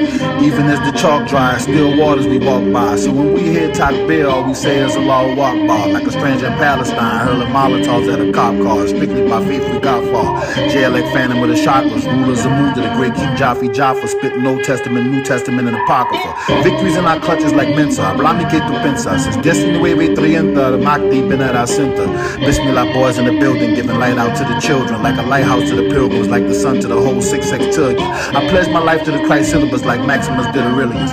Even 0.42 0.66
as 0.66 0.78
the 0.80 0.98
chalk 0.98 1.26
dries, 1.26 1.62
still 1.62 1.98
waters 1.98 2.26
we 2.26 2.38
walk 2.38 2.70
by. 2.70 2.96
So 2.96 3.12
when 3.12 3.32
we 3.32 3.42
hear 3.42 3.70
Takbir, 3.70 4.30
all 4.30 4.44
we 4.46 4.54
say 4.54 4.78
is 4.78 4.94
Allah 4.94 5.34
walk 5.34 5.56
by. 5.66 5.86
Like 5.86 6.06
a 6.06 6.12
stranger 6.12 6.48
in 6.48 6.52
Palestine, 6.54 7.26
hurling 7.26 7.48
Molotovs 7.48 8.12
at 8.12 8.20
a 8.20 8.32
cop 8.32 8.56
car. 8.62 8.86
Strictly 8.86 9.26
by 9.28 9.42
faith 9.46 9.66
we 9.72 9.78
got 9.80 10.04
far. 10.12 10.42
JLX 10.72 11.12
Phantom 11.12 11.40
with 11.40 11.50
the 11.50 11.56
chakras, 11.56 12.04
rulers 12.04 12.44
of 12.44 12.52
Muda, 12.52 12.88
the 12.88 12.94
great 12.96 13.14
King 13.14 13.36
Jaffe 13.36 13.68
Joffer, 13.68 14.06
spitting 14.06 14.46
Old 14.46 14.64
Testament, 14.64 15.10
New 15.10 15.22
Testament, 15.22 15.68
and 15.68 15.76
Apocrypha. 15.76 16.62
Victories 16.62 16.96
in 16.96 17.06
our 17.06 17.20
clutches 17.20 17.52
like 17.52 17.68
Mensa, 17.74 18.02
hablame 18.02 18.48
que 18.50 18.60
tu 18.60 18.72
pensas. 18.84 19.26
Es 19.26 19.36
1930, 19.36 20.72
the 20.72 20.78
Mach 20.78 21.00
deep 21.10 21.30
in 21.32 21.40
at 21.40 21.56
our 21.56 21.66
center. 21.66 22.06
Bismillah 22.38 22.92
boys 22.92 23.18
in 23.18 23.26
the 23.26 23.29
building, 23.38 23.74
giving 23.74 23.98
light 23.98 24.18
out 24.18 24.36
to 24.36 24.44
the 24.44 24.60
children, 24.60 25.02
like 25.02 25.18
a 25.18 25.22
lighthouse 25.22 25.68
to 25.68 25.76
the 25.76 25.88
pilgrims, 25.90 26.28
like 26.28 26.46
the 26.46 26.54
sun 26.54 26.80
to 26.80 26.88
the 26.88 26.94
whole 26.94 27.16
6X 27.16 27.74
trillion. 27.74 28.00
I 28.00 28.48
pledge 28.48 28.68
my 28.68 28.80
life 28.80 29.04
to 29.04 29.12
the 29.12 29.24
Christ 29.26 29.50
syllabus, 29.50 29.84
like 29.84 30.04
Maximus 30.06 30.46
did 30.54 30.64
Aurelius. 30.64 31.12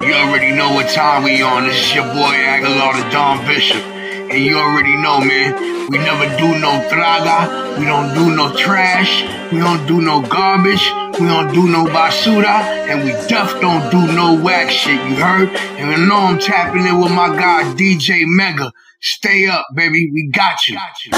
You 0.00 0.14
already 0.14 0.52
know 0.54 0.72
what 0.74 0.88
time 0.90 1.24
we 1.24 1.42
on. 1.42 1.64
This 1.64 1.76
is 1.76 1.94
your 1.94 2.04
boy 2.04 2.34
Aguilar, 2.34 3.02
the 3.02 3.10
Don 3.10 3.44
Bishop. 3.46 3.82
And 3.82 4.42
you 4.42 4.56
already 4.56 4.96
know, 4.96 5.20
man, 5.20 5.74
we 5.90 5.98
never 5.98 6.24
do 6.38 6.58
no 6.58 6.80
traga, 6.88 7.78
we 7.78 7.84
don't 7.84 8.14
do 8.14 8.34
no 8.34 8.56
trash, 8.56 9.22
we 9.52 9.58
don't 9.58 9.86
do 9.86 10.00
no 10.00 10.22
garbage, 10.22 10.90
we 11.20 11.26
don't 11.26 11.52
do 11.52 11.68
no 11.68 11.84
basura, 11.84 12.64
and 12.88 13.04
we 13.04 13.12
def 13.28 13.60
don't 13.60 13.90
do 13.90 14.12
no 14.12 14.34
whack 14.42 14.70
shit, 14.70 14.98
you 15.08 15.16
heard? 15.16 15.50
And 15.78 15.90
you 15.90 16.06
know 16.06 16.16
I'm 16.16 16.38
tapping 16.38 16.86
in 16.86 17.00
with 17.00 17.12
my 17.12 17.28
guy 17.28 17.64
DJ 17.74 18.24
Mega. 18.26 18.72
Stay 19.06 19.46
up, 19.46 19.66
baby, 19.74 20.10
we 20.14 20.30
got 20.32 20.66
you. 20.66 20.76
Got 20.76 21.04
you. 21.04 21.12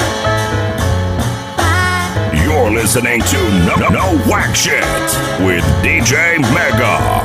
You're 2.43 2.69
listening 2.69 3.21
to 3.21 3.37
No, 3.65 3.75
no, 3.75 3.87
no 3.87 4.17
Whack 4.29 4.53
Shit 4.53 4.83
with 5.39 5.63
DJ 5.81 6.37
Mega. 6.53 7.23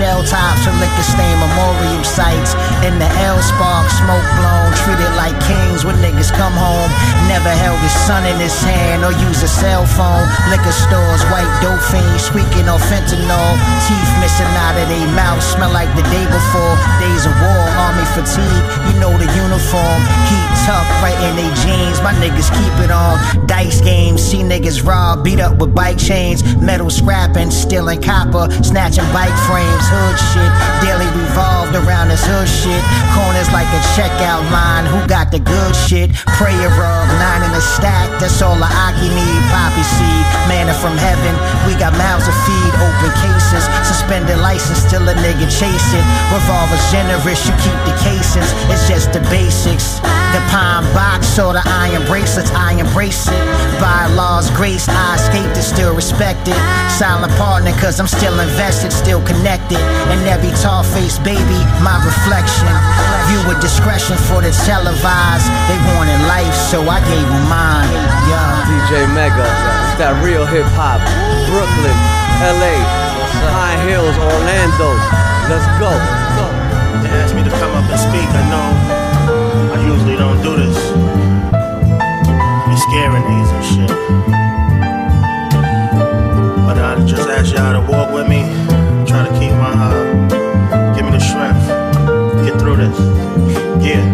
Shell 0.00 0.24
tops 0.24 0.64
to 0.64 0.72
liquor 0.80 1.04
stain 1.04 1.36
memorial 1.36 2.00
sites. 2.00 2.56
In 2.88 2.96
the 2.96 3.10
L 3.20 3.36
spark, 3.44 3.84
smoke 3.92 4.24
blown, 4.40 4.72
treated 4.80 5.12
like 5.20 5.36
kings 5.44 5.84
when 5.84 5.92
niggas 6.00 6.32
come 6.32 6.56
home. 6.56 6.88
Never 7.28 7.52
held 7.52 7.76
his 7.84 7.92
son 8.08 8.24
in 8.24 8.40
his 8.40 8.56
hand 8.64 9.04
or 9.04 9.12
used 9.28 9.44
a 9.44 9.50
cell 9.60 9.84
phone. 9.84 10.24
Liquor 10.48 10.72
stores, 10.72 11.20
white 11.28 11.52
dope 11.60 11.84
fiends 11.92 12.24
squeaking 12.24 12.64
on 12.64 12.80
fentanyl. 12.88 13.52
Teeth 13.84 14.12
missing 14.24 14.48
out 14.64 14.80
of 14.80 14.88
their 14.88 15.08
mouths, 15.12 15.44
smell 15.44 15.68
like 15.68 15.92
the 15.92 16.04
day 16.08 16.24
before. 16.32 16.74
Days 16.96 17.28
of 17.28 17.36
war, 17.36 17.64
army 17.84 18.08
fatigue, 18.16 18.64
you 18.88 18.96
know 19.04 19.12
the 19.20 19.28
uniform. 19.36 20.00
Heat 20.32 20.50
tucked 20.64 20.96
right 21.04 21.18
in 21.28 21.36
their 21.36 21.54
jeans, 21.60 22.00
my 22.00 22.16
niggas 22.16 22.48
keep 22.56 22.74
it 22.80 22.88
on. 22.88 23.20
Dice 23.44 23.84
games, 23.84 24.24
see 24.24 24.40
niggas 24.40 24.80
rob, 24.80 25.24
beat 25.24 25.40
up 25.40 25.60
with 25.60 25.74
bike 25.74 26.00
chains. 26.00 26.40
Metal 26.56 26.88
scrapping, 26.88 27.50
stealing 27.50 28.00
copper, 28.00 28.48
snatching 28.64 29.04
bike 29.12 29.36
frames. 29.44 29.89
Hood 29.90 30.18
shit, 30.30 30.52
daily 30.86 31.10
revolved 31.18 31.74
around 31.74 32.14
this 32.14 32.22
hood 32.22 32.46
shit. 32.46 32.78
Corners 33.10 33.50
like 33.50 33.66
a 33.74 33.82
checkout 33.98 34.46
line, 34.54 34.86
who 34.86 35.02
got 35.10 35.34
the 35.34 35.42
good 35.42 35.74
shit? 35.74 36.14
Prayer 36.38 36.70
rug, 36.78 37.06
nine 37.18 37.42
in 37.42 37.50
a 37.50 37.64
stack, 37.74 38.06
that's 38.22 38.38
all 38.38 38.54
the 38.54 38.70
Aki 38.70 39.10
need. 39.10 39.42
Poppy 39.50 39.82
seed, 39.82 40.24
manna 40.46 40.74
from 40.78 40.94
heaven. 40.94 41.34
We 41.66 41.74
got 41.74 41.90
mouths 41.98 42.30
to 42.30 42.34
feed, 42.46 42.72
open 42.78 43.10
cases. 43.18 43.66
Suspended 43.82 44.38
license, 44.38 44.78
still 44.78 45.02
a 45.10 45.14
nigga 45.26 45.50
chasing. 45.50 46.06
Revolvers 46.30 46.84
generous, 46.94 47.42
you 47.50 47.54
keep 47.58 47.78
the 47.82 47.94
casings. 47.98 48.46
It's 48.70 48.86
just 48.86 49.10
the 49.10 49.18
basics. 49.26 49.98
The 50.30 50.38
pine 50.46 50.86
box 50.94 51.38
or 51.42 51.50
the 51.50 51.62
iron 51.66 52.06
bracelets, 52.06 52.54
I 52.54 52.78
embrace 52.78 53.26
it. 53.26 53.42
By 53.82 54.06
law's 54.14 54.46
grace, 54.54 54.86
I 54.86 55.18
escaped 55.18 55.58
it, 55.58 55.66
still 55.66 55.90
respected. 55.90 56.54
Silent 56.86 57.34
partner, 57.34 57.74
cause 57.82 57.98
I'm 57.98 58.06
still 58.06 58.38
invested, 58.38 58.94
still 58.94 59.18
connected. 59.26 59.82
And 60.06 60.22
every 60.30 60.54
tall 60.62 60.86
faced 60.86 61.26
baby, 61.26 61.60
my 61.82 61.98
reflection. 62.06 62.70
View 63.26 63.42
with 63.50 63.58
discretion 63.58 64.14
for 64.30 64.38
the 64.38 64.54
televised. 64.62 65.50
They 65.66 65.78
wanted 65.98 66.22
life, 66.30 66.54
so 66.70 66.78
I 66.86 67.02
gave 67.10 67.26
them 67.26 67.44
mine. 67.50 67.90
Yeah. 68.30 68.70
DJ 68.70 69.10
Mega, 69.10 69.42
it's 69.42 69.98
that 69.98 70.14
real 70.22 70.46
hip 70.46 70.66
hop. 70.78 71.02
Brooklyn, 71.50 71.98
LA, 72.38 72.78
High 73.50 73.82
Hills, 73.82 74.14
Orlando. 74.14 74.94
Let's 75.50 75.66
go. 75.82 75.90
They 77.02 77.10
asked 77.18 77.34
me 77.34 77.42
to 77.42 77.50
come 77.50 77.74
up 77.74 77.90
and 77.90 77.98
speak. 77.98 78.30
I 78.30 78.46
know 78.46 78.62
I 78.94 78.99
usually 79.94 80.16
don't 80.16 80.40
do 80.42 80.54
this. 80.56 80.76
Be 82.68 82.76
scaring 82.86 83.24
niggas 83.26 83.50
and 83.56 83.64
shit. 83.70 83.90
But 86.64 86.78
I 86.78 87.04
just 87.06 87.28
ask 87.28 87.52
y'all 87.52 87.74
to 87.74 87.82
walk 87.90 88.12
with 88.12 88.28
me. 88.28 88.42
Try 89.04 89.26
to 89.26 89.32
keep 89.38 89.50
my, 89.58 89.72
uh, 89.74 90.94
give 90.94 91.04
me 91.04 91.10
the 91.10 91.18
strength. 91.18 91.66
Get 92.44 92.60
through 92.60 92.76
this. 92.76 92.98
Yeah. 93.84 94.04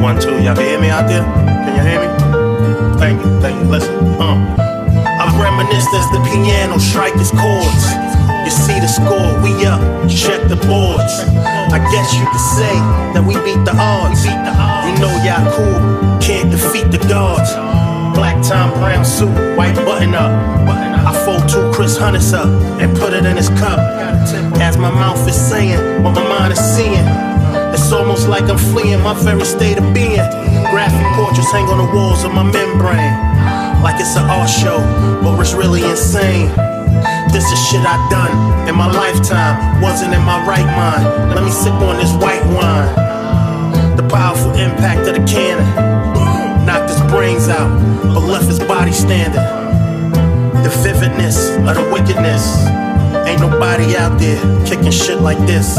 One, 0.00 0.18
two. 0.20 0.42
Y'all 0.42 0.54
can 0.56 0.64
hear 0.64 0.80
me 0.80 0.88
out 0.88 1.06
there? 1.06 1.22
Can 1.22 1.72
you 1.76 1.82
hear 1.82 2.00
me? 2.00 2.08
Thank 2.98 3.22
you, 3.22 3.40
thank 3.40 3.62
you. 3.62 3.68
Listen, 3.68 3.94
um. 4.22 4.56
I 5.20 5.24
reminisce 5.42 5.92
as 5.92 6.10
the 6.12 6.20
piano 6.30 6.78
strike 6.78 7.14
its 7.16 7.30
chords. 7.30 8.05
The 8.86 8.92
score, 9.02 9.34
we 9.42 9.66
up, 9.66 9.82
check 10.06 10.46
the 10.46 10.54
boards. 10.54 11.18
I 11.74 11.82
guess 11.90 12.14
you 12.14 12.22
could 12.30 12.46
say 12.54 12.70
that 13.18 13.24
we 13.26 13.34
beat 13.42 13.58
the 13.66 13.74
odds. 13.74 14.22
You 14.22 14.94
know 15.02 15.10
y'all 15.26 15.42
cool, 15.58 15.82
can't 16.22 16.54
defeat 16.54 16.94
the 16.94 17.02
gods. 17.10 17.50
Black 18.14 18.38
Thom 18.46 18.70
Browne 18.78 19.04
suit, 19.04 19.34
white 19.58 19.74
button 19.74 20.14
up. 20.14 20.30
I 20.70 21.10
fold 21.26 21.50
two 21.50 21.66
Chris 21.74 21.98
Hunters 21.98 22.32
up 22.32 22.46
and 22.78 22.96
put 22.96 23.12
it 23.12 23.26
in 23.26 23.36
his 23.36 23.48
cup. 23.58 23.82
As 24.62 24.78
my 24.78 24.94
mouth 24.94 25.26
is 25.26 25.34
saying, 25.34 26.04
what 26.04 26.14
my 26.14 26.22
mind 26.22 26.52
is 26.52 26.62
seeing. 26.62 27.06
It's 27.74 27.90
almost 27.90 28.28
like 28.28 28.44
I'm 28.44 28.56
fleeing 28.70 29.02
my 29.02 29.14
very 29.14 29.44
state 29.46 29.78
of 29.78 29.92
being. 29.92 30.22
Graphic 30.70 31.06
portraits 31.18 31.50
hang 31.50 31.66
on 31.74 31.78
the 31.82 31.90
walls 31.92 32.22
of 32.22 32.32
my 32.32 32.44
membrane. 32.44 33.18
Like 33.82 33.98
it's 33.98 34.14
an 34.14 34.30
art 34.30 34.48
show, 34.48 34.78
but 35.26 35.40
it's 35.40 35.54
really 35.54 35.82
insane. 35.82 36.54
This 37.36 37.52
is 37.52 37.68
shit 37.68 37.82
I 37.84 38.00
done 38.08 38.66
in 38.66 38.74
my 38.74 38.90
lifetime. 38.90 39.82
Wasn't 39.82 40.14
in 40.14 40.22
my 40.22 40.40
right 40.46 40.64
mind. 40.64 41.34
Let 41.34 41.44
me 41.44 41.50
sip 41.50 41.74
on 41.74 41.98
this 41.98 42.10
white 42.14 42.42
wine. 42.56 42.88
The 43.94 44.08
powerful 44.08 44.52
impact 44.52 45.06
of 45.06 45.16
the 45.16 45.24
cannon 45.30 45.68
knocked 46.64 46.88
his 46.88 46.98
brains 47.12 47.50
out, 47.50 47.68
but 48.14 48.20
left 48.20 48.46
his 48.46 48.58
body 48.60 48.90
standing. 48.90 49.44
The 50.62 50.70
vividness 50.82 51.50
of 51.58 51.74
the 51.76 51.86
wickedness. 51.92 52.56
Ain't 53.28 53.42
nobody 53.42 53.94
out 53.98 54.18
there 54.18 54.40
kicking 54.64 54.90
shit 54.90 55.20
like 55.20 55.38
this. 55.46 55.76